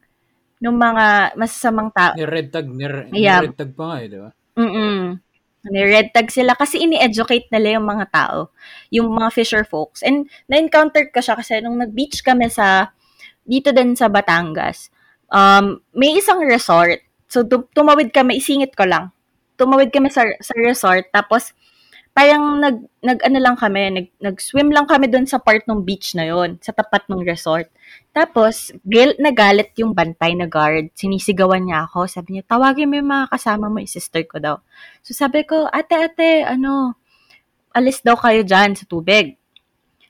nung 0.60 0.76
mga 0.76 1.39
masasamang 1.39 1.89
tao. 1.95 2.14
Ni 2.20 2.28
red 2.28 2.51
tag, 2.51 2.68
ni, 2.68 2.86
ni 3.16 3.24
Yeah. 3.24 3.47
red 3.47 3.55
tag 3.55 3.74
pa 3.74 3.84
nga 3.89 3.97
eh, 4.03 4.07
di 4.12 4.20
ba? 4.20 4.30
Mm. 4.60 5.24
Ni-red 5.60 6.16
tag 6.16 6.32
sila 6.32 6.55
kasi 6.55 6.88
ini-educate 6.88 7.51
nila 7.51 7.80
yung 7.80 7.88
mga 7.88 8.05
tao, 8.12 8.51
yung 8.91 9.12
mga 9.12 9.30
fisher 9.36 9.64
folks. 9.68 9.99
And 10.03 10.28
na-encounter 10.47 11.12
ko 11.12 11.20
siya 11.20 11.36
kasi 11.36 11.60
nung 11.60 11.80
nag-beach 11.80 12.24
kami 12.24 12.47
sa, 12.47 12.95
dito 13.43 13.76
din 13.76 13.95
sa 13.95 14.07
Batangas, 14.07 14.88
um, 15.28 15.84
may 15.91 16.16
isang 16.16 16.39
resort. 16.43 17.03
So, 17.28 17.43
tu- 17.43 17.68
tumawid 17.76 18.16
kami, 18.16 18.39
isingit 18.39 18.72
ko 18.72 18.88
lang. 18.88 19.12
Tumawid 19.60 19.91
kami 19.91 20.07
sa, 20.07 20.24
sa 20.39 20.55
resort, 20.64 21.12
tapos 21.12 21.51
parang 22.20 22.59
nag, 22.59 22.84
nag 22.99 23.20
ano 23.24 23.38
lang 23.39 23.55
kami, 23.55 23.82
nag, 23.95 24.07
nag-swim 24.20 24.76
lang 24.76 24.84
kami 24.84 25.07
doon 25.07 25.24
sa 25.24 25.39
part 25.39 25.63
ng 25.63 25.88
beach 25.88 26.20
na 26.20 26.28
yon 26.28 26.59
sa 26.59 26.76
tapat 26.76 27.07
ng 27.07 27.24
resort. 27.24 27.72
Tapos, 28.11 28.76
gil, 28.84 29.15
nagalit 29.24 29.72
yung 29.80 29.95
bantay 29.95 30.36
na 30.36 30.43
guard. 30.43 30.91
Sinisigawan 30.99 31.63
niya 31.63 31.88
ako. 31.88 32.11
Sabi 32.11 32.36
niya, 32.36 32.43
tawagin 32.43 32.91
mo 32.91 32.99
yung 32.99 33.07
mga 33.07 33.32
kasama 33.32 33.72
mo, 33.72 33.80
yung 33.80 33.88
sister 33.88 34.28
ko 34.28 34.36
daw. 34.43 34.59
So 34.99 35.15
sabi 35.15 35.47
ko, 35.47 35.72
ate, 35.72 35.95
ate, 35.95 36.43
ano, 36.43 36.99
alis 37.72 38.03
daw 38.03 38.20
kayo 38.20 38.43
dyan 38.43 38.76
sa 38.76 38.84
tubig. 38.84 39.39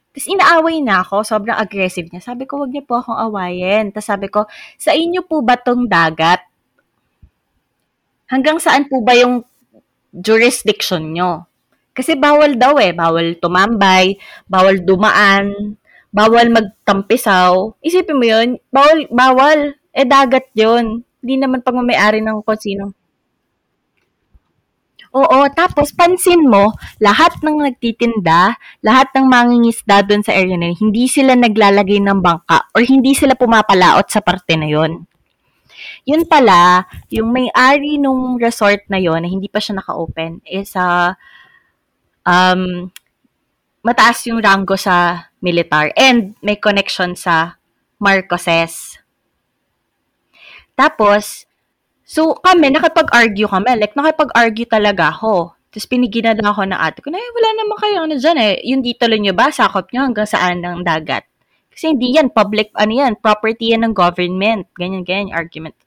Tapos 0.09 0.25
inaaway 0.25 0.81
na 0.81 1.05
ako, 1.05 1.21
sobrang 1.21 1.61
aggressive 1.61 2.09
niya. 2.09 2.25
Sabi 2.25 2.49
ko, 2.49 2.57
wag 2.65 2.73
niyo 2.73 2.89
po 2.89 2.97
akong 2.97 3.21
awayin. 3.21 3.93
Tapos 3.93 4.09
sabi 4.09 4.33
ko, 4.33 4.49
sa 4.81 4.97
inyo 4.97 5.21
po 5.29 5.45
ba 5.45 5.61
tong 5.61 5.85
dagat? 5.85 6.41
Hanggang 8.25 8.57
saan 8.57 8.89
po 8.89 8.97
ba 9.05 9.13
yung 9.13 9.45
jurisdiction 10.09 11.13
nyo? 11.13 11.48
Kasi 11.93 12.15
bawal 12.15 12.55
daw 12.55 12.77
eh. 12.79 12.95
Bawal 12.95 13.37
tumambay, 13.37 14.15
bawal 14.45 14.81
dumaan, 14.81 15.75
bawal 16.09 16.47
magtampisaw. 16.49 17.77
Isipin 17.83 18.17
mo 18.17 18.25
yun, 18.25 18.49
bawal, 18.71 19.05
bawal. 19.11 19.59
Eh, 19.91 20.05
dagat 20.05 20.49
yun. 20.53 21.03
Hindi 21.19 21.35
naman 21.41 21.65
pagmamayari 21.65 22.23
ng 22.23 22.45
kung 22.45 22.61
sino. 22.61 22.95
Oo, 25.09 25.49
tapos 25.57 25.89
pansin 25.89 26.45
mo, 26.45 26.77
lahat 27.01 27.41
ng 27.41 27.65
nagtitinda, 27.65 28.53
lahat 28.85 29.09
ng 29.17 29.25
mangingisda 29.25 30.05
doon 30.05 30.21
sa 30.21 30.37
area 30.37 30.53
na 30.53 30.69
yun, 30.69 30.93
hindi 30.93 31.09
sila 31.09 31.33
naglalagay 31.33 31.97
ng 31.97 32.21
bangka 32.21 32.69
or 32.77 32.85
hindi 32.85 33.17
sila 33.17 33.33
pumapalaot 33.33 34.05
sa 34.05 34.21
parte 34.21 34.53
na 34.53 34.69
yun. 34.69 35.09
Yun 36.05 36.29
pala, 36.29 36.85
yung 37.09 37.33
may-ari 37.33 37.97
nung 37.97 38.37
resort 38.37 38.85
na 38.85 39.01
yon 39.01 39.25
na 39.25 39.29
hindi 39.29 39.49
pa 39.49 39.57
siya 39.57 39.81
naka-open 39.81 40.45
is 40.45 40.77
uh, 40.77 41.17
um, 42.29 42.93
mataas 43.81 44.21
yung 44.29 44.37
rango 44.37 44.77
sa 44.77 45.25
militar 45.41 45.89
and 45.97 46.37
may 46.45 46.59
connection 46.59 47.17
sa 47.17 47.57
Marcoses. 47.97 49.01
Tapos, 50.77 51.49
so 52.05 52.37
kami, 52.39 52.71
nakapag-argue 52.71 53.49
kami. 53.49 53.75
Like, 53.75 53.97
nakapag-argue 53.97 54.69
talaga 54.69 55.11
ako. 55.11 55.57
Tapos 55.69 55.85
pinigilan 55.85 56.33
lang 56.33 56.49
ako 56.49 56.65
ng 56.65 56.79
ate 56.81 56.99
ko 57.05 57.13
eh, 57.13 57.29
wala 57.29 57.49
naman 57.53 57.77
kayo 57.77 57.97
ano 58.09 58.15
dyan 58.17 58.37
eh. 58.41 58.53
Yung 58.73 58.81
titulo 58.81 59.13
nyo 59.21 59.33
ba, 59.37 59.53
sakop 59.53 59.93
nyo 59.93 60.09
hanggang 60.09 60.25
saan 60.25 60.65
ng 60.65 60.81
dagat. 60.81 61.29
Kasi 61.69 61.95
hindi 61.95 62.17
yan, 62.17 62.33
public, 62.33 62.73
ano 62.75 62.91
yan, 62.91 63.15
property 63.21 63.71
yan 63.71 63.87
ng 63.87 63.93
government. 63.95 64.67
Ganyan, 64.75 65.05
ganyan, 65.05 65.31
argument. 65.31 65.77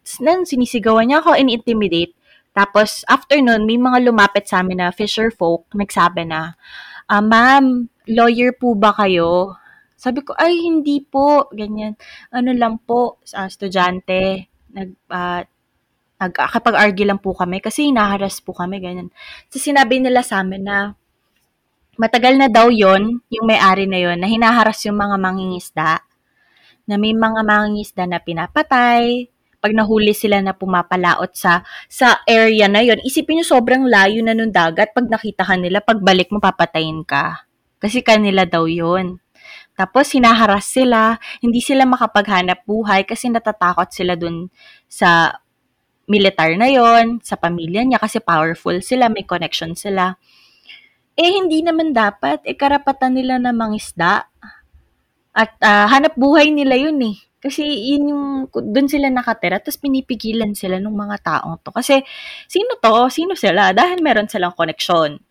Tapos 0.00 0.16
nan, 0.22 0.48
sinisigawan 0.48 1.10
niya 1.10 1.20
ako, 1.20 1.36
in-intimidate. 1.36 2.15
Tapos, 2.56 3.04
after 3.04 3.36
nun, 3.36 3.68
may 3.68 3.76
mga 3.76 4.08
lumapit 4.08 4.48
sa 4.48 4.64
amin 4.64 4.80
na 4.80 4.88
fisher 4.88 5.28
folk, 5.28 5.68
nagsabi 5.76 6.24
na, 6.24 6.56
ah, 7.04 7.20
ma'am, 7.20 7.84
lawyer 8.08 8.56
po 8.56 8.72
ba 8.72 8.96
kayo? 8.96 9.60
Sabi 10.00 10.24
ko, 10.24 10.32
ay, 10.40 10.64
hindi 10.64 11.04
po. 11.04 11.52
Ganyan. 11.52 12.00
Ano 12.32 12.56
lang 12.56 12.80
po, 12.80 13.20
sa 13.28 13.44
estudyante. 13.44 14.48
Nag, 14.72 14.88
ah, 15.12 15.44
nagkakapag-argue 16.16 17.04
lang 17.04 17.20
po 17.20 17.36
kami 17.36 17.60
kasi 17.60 17.92
hinaharas 17.92 18.40
po 18.40 18.56
kami, 18.56 18.80
ganyan. 18.80 19.12
So, 19.52 19.60
sinabi 19.60 20.00
nila 20.00 20.24
sa 20.24 20.40
amin 20.40 20.64
na 20.64 20.96
matagal 22.00 22.40
na 22.40 22.48
daw 22.48 22.72
yon 22.72 23.20
yung 23.28 23.46
may-ari 23.48 23.84
na 23.84 24.00
yon 24.00 24.20
na 24.20 24.28
hinaharas 24.28 24.80
yung 24.88 24.96
mga 24.96 25.16
mangingisda. 25.20 26.00
Na 26.88 26.96
may 26.96 27.12
mga 27.12 27.40
mangingisda 27.44 28.08
na 28.08 28.16
pinapatay, 28.16 29.28
pag 29.58 29.72
nahuli 29.72 30.12
sila 30.12 30.38
na 30.44 30.54
pumapalaot 30.54 31.32
sa 31.34 31.64
sa 31.88 32.20
area 32.28 32.68
na 32.68 32.84
yon 32.84 33.00
isipin 33.02 33.40
nyo 33.40 33.46
sobrang 33.46 33.84
layo 33.88 34.20
na 34.22 34.36
nung 34.36 34.52
dagat. 34.52 34.92
Pag 34.92 35.08
nakita 35.10 35.42
ka 35.44 35.54
nila, 35.58 35.82
pagbalik 35.82 36.30
mo, 36.30 36.38
papatayin 36.38 37.02
ka. 37.02 37.46
Kasi 37.76 38.00
kanila 38.00 38.48
daw 38.48 38.64
yon 38.64 39.20
Tapos, 39.76 40.08
hinaharas 40.16 40.64
sila, 40.72 41.20
hindi 41.44 41.60
sila 41.60 41.84
makapaghanap 41.84 42.64
buhay 42.64 43.04
kasi 43.04 43.28
natatakot 43.28 43.92
sila 43.92 44.16
dun 44.16 44.48
sa 44.88 45.36
militar 46.08 46.54
na 46.56 46.70
yon 46.70 47.20
sa 47.20 47.36
pamilya 47.36 47.84
niya 47.84 48.00
kasi 48.00 48.22
powerful 48.22 48.78
sila, 48.80 49.12
may 49.12 49.26
connection 49.26 49.76
sila. 49.76 50.16
Eh, 51.16 51.32
hindi 51.32 51.64
naman 51.64 51.96
dapat. 51.96 52.44
Eh, 52.44 52.56
karapatan 52.56 53.16
nila 53.16 53.40
na 53.40 53.52
mangisda. 53.52 54.28
At 55.36 55.52
ah, 55.60 55.88
hanap 55.92 56.16
buhay 56.16 56.48
nila 56.52 56.80
yun 56.80 56.96
eh. 57.04 57.16
Kasi 57.46 57.62
yun 57.62 58.10
yung, 58.10 58.24
doon 58.50 58.90
sila 58.90 59.06
nakatira, 59.06 59.62
tapos 59.62 59.78
pinipigilan 59.78 60.50
sila 60.58 60.82
ng 60.82 60.90
mga 60.90 61.16
taong 61.22 61.62
to. 61.62 61.70
Kasi, 61.70 62.02
sino 62.50 62.74
to? 62.82 63.06
Sino 63.06 63.38
sila? 63.38 63.70
Dahil 63.70 64.02
meron 64.02 64.26
silang 64.26 64.50
connection. 64.50 65.22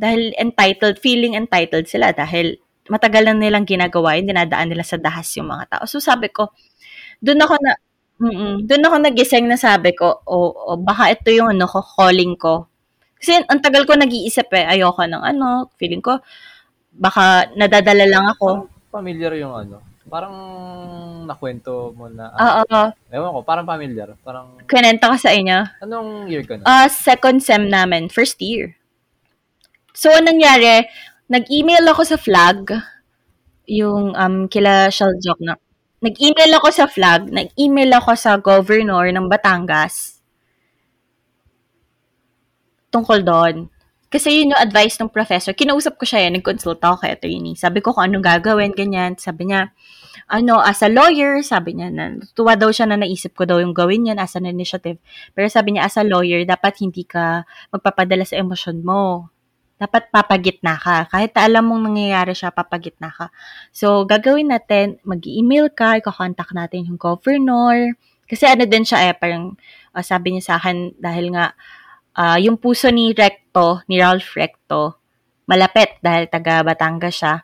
Dahil 0.00 0.32
entitled, 0.40 0.96
feeling 0.96 1.36
entitled 1.36 1.84
sila. 1.84 2.16
Dahil 2.16 2.56
matagal 2.88 3.28
na 3.28 3.36
nilang 3.36 3.68
ginagawa 3.68 4.16
yun, 4.16 4.32
dinadaan 4.32 4.72
nila 4.72 4.82
sa 4.82 4.96
dahas 4.96 5.28
yung 5.36 5.52
mga 5.52 5.76
tao. 5.76 5.84
So 5.84 6.00
sabi 6.00 6.32
ko, 6.32 6.50
doon 7.20 7.44
ako 7.44 7.54
na, 7.60 7.72
mm 8.22 8.66
doon 8.66 8.82
ako 8.88 8.96
nagising 9.02 9.46
na 9.46 9.60
sabi 9.60 9.92
ko, 9.92 10.24
o 10.24 10.34
oh, 10.72 10.78
baka 10.80 11.12
ito 11.12 11.28
yung 11.30 11.52
ano 11.52 11.68
ko, 11.68 11.84
calling 11.84 12.34
ko. 12.40 12.66
Kasi 13.20 13.38
ang 13.38 13.60
tagal 13.62 13.86
ko 13.86 13.94
nag-iisip 13.94 14.50
eh, 14.56 14.66
ayoko 14.66 15.04
ng 15.04 15.22
ano, 15.22 15.70
feeling 15.78 16.02
ko, 16.02 16.18
baka 16.90 17.52
nadadala 17.54 18.08
lang 18.08 18.24
ako. 18.26 18.66
Familiar 18.90 19.36
yung 19.38 19.54
ano. 19.54 19.91
Parang 20.10 20.34
nakwento 21.26 21.94
mo 21.94 22.10
na. 22.10 22.30
Oo, 22.34 22.94
Ewan 23.10 23.34
ko, 23.34 23.40
parang 23.46 23.66
familiar. 23.66 24.14
Parang, 24.26 24.58
kinenta 24.66 25.10
ko 25.10 25.16
sa 25.16 25.30
inyo. 25.30 25.58
anong 25.82 26.26
year 26.26 26.42
ka 26.42 26.58
na? 26.58 26.64
Ah, 26.66 26.88
second 26.90 27.38
sem 27.42 27.70
namin, 27.70 28.10
first 28.10 28.42
year. 28.42 28.74
So, 29.94 30.10
anong 30.10 30.38
nangyari, 30.38 30.86
nag-email 31.30 31.86
ako 31.86 32.02
sa 32.02 32.18
flag, 32.18 32.70
yung 33.70 34.12
um, 34.18 34.50
kila 34.50 34.90
Shaljok 34.90 35.38
na, 35.38 35.54
nag-email 36.02 36.52
ako 36.58 36.68
sa 36.74 36.86
flag, 36.90 37.30
nag-email 37.30 37.94
ako 38.02 38.12
sa 38.18 38.34
governor 38.34 39.06
ng 39.06 39.30
Batangas 39.30 40.22
tungkol 42.92 43.24
doon. 43.24 43.71
Kasi 44.12 44.28
yun 44.28 44.52
yung 44.52 44.60
advice 44.60 45.00
ng 45.00 45.08
professor. 45.08 45.56
Kinausap 45.56 45.96
ko 45.96 46.04
siya 46.04 46.28
yan, 46.28 46.36
nag-consult 46.36 46.84
ako 46.84 47.00
kay 47.00 47.16
attorney. 47.16 47.56
Sabi 47.56 47.80
ko 47.80 47.96
kung 47.96 48.12
anong 48.12 48.20
gagawin, 48.20 48.76
ganyan. 48.76 49.16
Sabi 49.16 49.48
niya, 49.48 49.72
ano, 50.28 50.60
as 50.60 50.84
a 50.84 50.92
lawyer, 50.92 51.40
sabi 51.40 51.80
niya, 51.80 51.88
na, 51.88 52.20
tuwa 52.36 52.52
daw 52.52 52.68
siya 52.68 52.92
na 52.92 53.00
naisip 53.00 53.32
ko 53.32 53.48
daw 53.48 53.56
yung 53.56 53.72
gawin 53.72 54.12
yan 54.12 54.20
as 54.20 54.36
an 54.36 54.44
initiative. 54.44 55.00
Pero 55.32 55.48
sabi 55.48 55.74
niya, 55.74 55.88
as 55.88 55.96
a 55.96 56.04
lawyer, 56.04 56.44
dapat 56.44 56.84
hindi 56.84 57.08
ka 57.08 57.48
magpapadala 57.72 58.28
sa 58.28 58.36
emosyon 58.36 58.84
mo. 58.84 59.32
Dapat 59.80 60.12
papagitna 60.12 60.76
ka. 60.76 61.08
Kahit 61.08 61.32
alam 61.40 61.72
mong 61.72 61.88
nangyayari 61.88 62.36
siya, 62.36 62.52
papagitna 62.52 63.08
ka. 63.08 63.32
So, 63.72 64.04
gagawin 64.04 64.52
natin, 64.52 65.00
mag-email 65.08 65.72
ka, 65.72 66.04
ikakontak 66.04 66.52
natin 66.52 66.84
yung 66.84 67.00
governor. 67.00 67.96
Kasi 68.28 68.44
ano 68.44 68.68
din 68.68 68.84
siya 68.84 69.08
eh, 69.08 69.16
parang 69.16 69.56
uh, 69.96 70.04
sabi 70.04 70.36
niya 70.36 70.52
sa 70.52 70.54
akin, 70.60 71.00
dahil 71.00 71.32
nga, 71.32 71.56
uh, 72.16 72.38
yung 72.40 72.56
puso 72.60 72.88
ni 72.88 73.12
Recto, 73.12 73.84
ni 73.88 74.00
Ralph 74.00 74.36
Recto, 74.36 75.00
malapit 75.48 75.98
dahil 76.00 76.28
taga 76.28 76.64
Batangas 76.64 77.14
siya. 77.16 77.34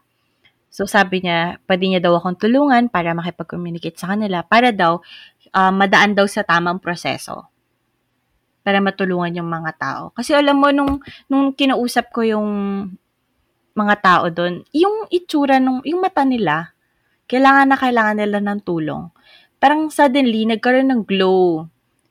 So 0.68 0.84
sabi 0.84 1.24
niya, 1.24 1.58
pwede 1.64 1.84
niya 1.88 2.00
daw 2.04 2.20
akong 2.20 2.38
tulungan 2.38 2.92
para 2.92 3.16
makipag-communicate 3.16 3.98
sa 3.98 4.14
kanila 4.14 4.44
para 4.44 4.70
daw 4.70 5.00
uh, 5.52 5.72
madaan 5.72 6.14
daw 6.14 6.28
sa 6.28 6.44
tamang 6.44 6.78
proseso 6.78 7.48
para 8.68 8.84
matulungan 8.84 9.32
yung 9.32 9.48
mga 9.48 9.72
tao. 9.80 10.02
Kasi 10.12 10.36
alam 10.36 10.60
mo, 10.60 10.68
nung, 10.68 11.00
nung 11.24 11.56
kinausap 11.56 12.12
ko 12.12 12.20
yung 12.20 12.48
mga 13.72 13.94
tao 14.04 14.24
doon, 14.28 14.60
yung 14.76 15.08
itsura, 15.08 15.56
nung, 15.56 15.80
yung 15.88 16.04
mata 16.04 16.20
nila, 16.28 16.76
kailangan 17.24 17.72
na 17.72 17.80
kailangan 17.80 18.16
nila 18.20 18.44
ng 18.44 18.60
tulong. 18.60 19.08
Parang 19.56 19.88
suddenly, 19.88 20.44
nagkaroon 20.44 20.92
ng 20.92 21.02
glow 21.08 21.64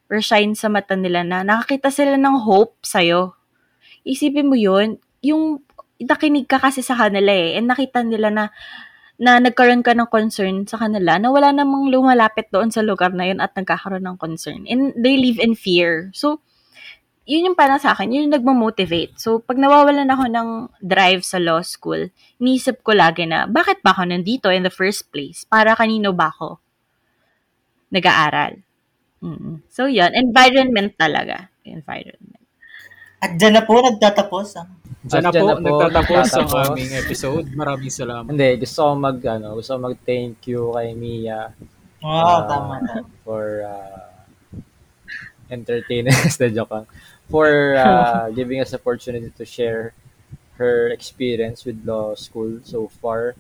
or 0.08 0.24
shine 0.24 0.56
sa 0.56 0.72
mata 0.72 0.96
nila 0.96 1.24
na 1.24 1.44
nakakita 1.44 1.92
sila 1.92 2.16
ng 2.16 2.36
hope 2.48 2.80
sa'yo. 2.84 3.36
Isipin 4.08 4.48
mo 4.48 4.56
yun, 4.56 5.00
yung 5.20 5.64
nakinig 6.00 6.46
ka 6.48 6.62
kasi 6.62 6.86
sa 6.86 6.96
kanila 6.96 7.34
eh, 7.34 7.58
and 7.58 7.68
nakita 7.68 8.06
nila 8.06 8.30
na 8.30 8.44
na 9.18 9.42
nagkaroon 9.42 9.82
ka 9.82 9.98
ng 9.98 10.10
concern 10.14 10.70
sa 10.70 10.78
kanila 10.78 11.18
na 11.18 11.34
wala 11.34 11.50
namang 11.50 11.90
lumalapit 11.90 12.54
doon 12.54 12.70
sa 12.70 12.86
lugar 12.86 13.10
na 13.18 13.26
yun 13.26 13.42
at 13.42 13.50
nagkakaroon 13.58 14.06
ng 14.06 14.18
concern. 14.22 14.70
And 14.70 14.94
they 14.94 15.18
live 15.18 15.42
in 15.42 15.58
fear. 15.58 16.14
So, 16.14 16.46
yun 17.26 17.50
yung 17.50 17.58
parang 17.58 17.82
sa 17.82 17.98
akin, 17.98 18.14
yun 18.14 18.30
yung 18.30 18.38
nagmo-motivate. 18.38 19.18
So, 19.18 19.42
pag 19.42 19.58
nawawalan 19.58 20.08
ako 20.14 20.26
ng 20.30 20.50
drive 20.86 21.26
sa 21.26 21.42
law 21.42 21.66
school, 21.66 22.14
iniisip 22.38 22.86
ko 22.86 22.94
lagi 22.94 23.26
na, 23.26 23.50
bakit 23.50 23.82
ba 23.82 23.98
ako 23.98 24.06
nandito 24.06 24.54
in 24.54 24.62
the 24.62 24.72
first 24.72 25.10
place? 25.10 25.50
Para 25.50 25.74
kanino 25.74 26.14
ba 26.14 26.30
ako 26.30 26.62
nag-aaral? 27.90 28.67
Mm. 29.18 29.66
So, 29.68 29.86
yun. 29.86 30.14
Environment 30.14 30.94
talaga. 30.94 31.50
Environment. 31.64 32.44
At 33.18 33.34
dyan 33.34 33.58
na 33.58 33.66
po 33.66 33.82
nagtatapos 33.82 34.48
ang 34.56 34.70
Diyan 35.02 35.24
na 35.24 35.32
po, 35.32 35.40
na 35.42 35.56
po, 35.56 35.62
nagtatapos 35.64 36.26
ang 36.28 36.46
nagtatapos. 36.46 36.68
aming 36.70 36.94
episode. 36.94 37.46
Maraming 37.52 37.90
salamat. 37.90 38.28
Hindi, 38.30 38.50
gusto 38.60 38.80
ko 38.80 38.92
mag, 38.94 39.18
ano, 39.24 39.48
gusto 39.56 39.72
ko 39.74 39.80
mag-thank 39.82 40.38
you 40.46 40.70
kay 40.72 40.90
Mia 40.94 41.50
Oo, 41.98 42.14
Ah. 42.36 42.46
tama 42.46 42.76
na. 42.80 42.96
for 43.24 43.66
uh, 43.66 44.06
entertaining 45.50 46.14
us 46.26 46.38
the 46.38 46.50
joke 46.52 46.72
lang. 46.72 46.86
For 47.28 47.76
uh, 47.76 48.30
giving 48.38 48.60
us 48.60 48.74
opportunity 48.74 49.32
to 49.32 49.46
share 49.46 49.94
her 50.58 50.90
experience 50.90 51.66
with 51.66 51.82
law 51.86 52.14
school 52.14 52.60
so 52.64 52.88
far. 52.90 53.34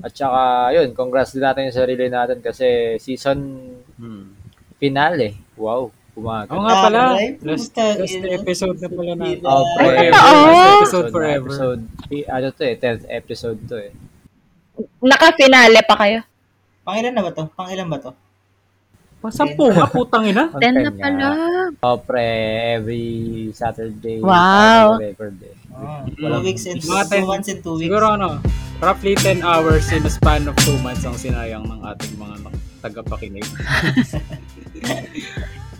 At 0.00 0.16
saka, 0.16 0.72
yun, 0.72 0.96
congrats 0.96 1.30
din 1.30 1.44
natin 1.44 1.68
sa 1.68 1.84
sarili 1.84 2.08
natin 2.08 2.40
kasi 2.40 2.96
season 2.98 3.38
Hmm. 4.00 4.31
Finale. 4.82 5.38
Wow, 5.54 5.94
umaga. 6.12 6.50
Oo 6.50 6.66
nga 6.66 6.76
pala. 6.82 7.00
Taray, 7.14 7.38
Last, 7.46 7.70
last 7.78 8.18
episode 8.18 8.76
na 8.82 8.88
pala 8.90 9.12
natin. 9.14 9.46
Oh, 9.46 9.62
forever. 9.78 10.10
Last 10.10 10.74
episode 10.74 11.06
forever. 11.14 11.46
Episode, 11.46 11.80
ano 12.26 12.46
to 12.50 12.62
eh, 12.66 12.74
10th 12.74 13.04
episode 13.06 13.58
to 13.70 13.76
eh. 13.78 13.92
Naka-finale 14.98 15.80
pa 15.86 15.94
kayo. 15.94 16.18
Pangilan 16.82 17.14
na 17.14 17.22
ba 17.22 17.30
to? 17.30 17.46
Pangilan 17.54 17.86
ba 17.86 17.98
to? 18.02 18.10
Sampu 19.30 19.70
nga, 19.70 19.86
putang 19.86 20.26
ina. 20.26 20.50
Ten 20.58 20.82
na 20.82 20.90
pala. 20.90 21.14
nga. 21.14 21.30
Oh, 21.86 21.94
pre, 21.94 22.26
every 22.74 23.06
Saturday. 23.54 24.18
Wow. 24.18 24.98
record 24.98 25.38
eh. 25.46 25.54
Oh, 25.70 26.02
Walang- 26.18 26.42
two 26.42 26.50
weeks 26.50 26.66
and 26.66 26.82
two 26.82 26.90
ten- 27.06 27.22
months 27.22 27.46
and 27.46 27.62
two 27.62 27.78
weeks. 27.78 27.86
Siguro 27.86 28.18
ano, 28.18 28.42
roughly 28.82 29.14
10 29.14 29.46
hours 29.46 29.86
in 29.94 30.02
a 30.02 30.10
span 30.10 30.50
of 30.50 30.58
2 30.66 30.74
months 30.82 31.06
ang 31.06 31.14
sinayang 31.14 31.62
ng 31.62 31.86
ating 31.86 32.18
mga 32.18 32.50
tagapakinig. 32.82 33.46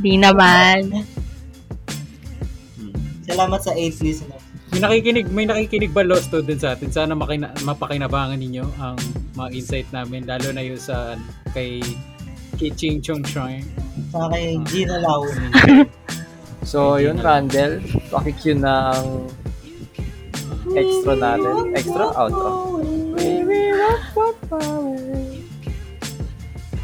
Di 0.02 0.18
naman. 0.18 1.06
Salamat 3.26 3.60
sa 3.62 3.72
8 3.74 4.02
listeners. 4.02 4.42
May 4.72 4.80
nakikinig, 4.80 5.28
may 5.28 5.44
nakikinig 5.44 5.92
ba 5.92 6.00
law 6.00 6.16
students 6.16 6.64
sa 6.64 6.72
atin? 6.72 6.88
Sana 6.88 7.12
makina, 7.12 7.52
mapakinabangan 7.60 8.40
ninyo 8.40 8.64
ang 8.80 8.96
mga 9.36 9.48
insight 9.52 9.88
namin, 9.92 10.24
lalo 10.24 10.48
na 10.48 10.64
yung 10.64 10.80
sa 10.80 11.20
kay 11.52 11.84
Kiching 12.56 13.04
Chung 13.04 13.20
Chong. 13.20 13.60
Sa 14.08 14.32
kay 14.32 14.56
Gina 14.72 14.96
Lau. 15.00 15.28
So, 16.62 16.94
yun, 16.94 17.18
Randall, 17.18 17.82
pakicue 18.06 18.54
na 18.54 18.94
ang 18.94 19.26
extra 20.78 21.14
natin. 21.18 21.74
Extra? 21.74 22.06
Outro. 22.14 22.78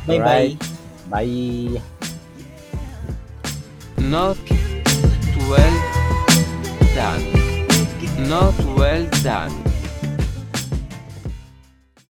Bye-bye. 0.09 0.19
Alright. 0.19 0.59
Bye. 1.07 1.98
Not 4.09 4.39
well 5.51 5.79
done. 6.95 7.23
Not 8.27 8.59
well 8.75 9.07
done. 9.23 9.53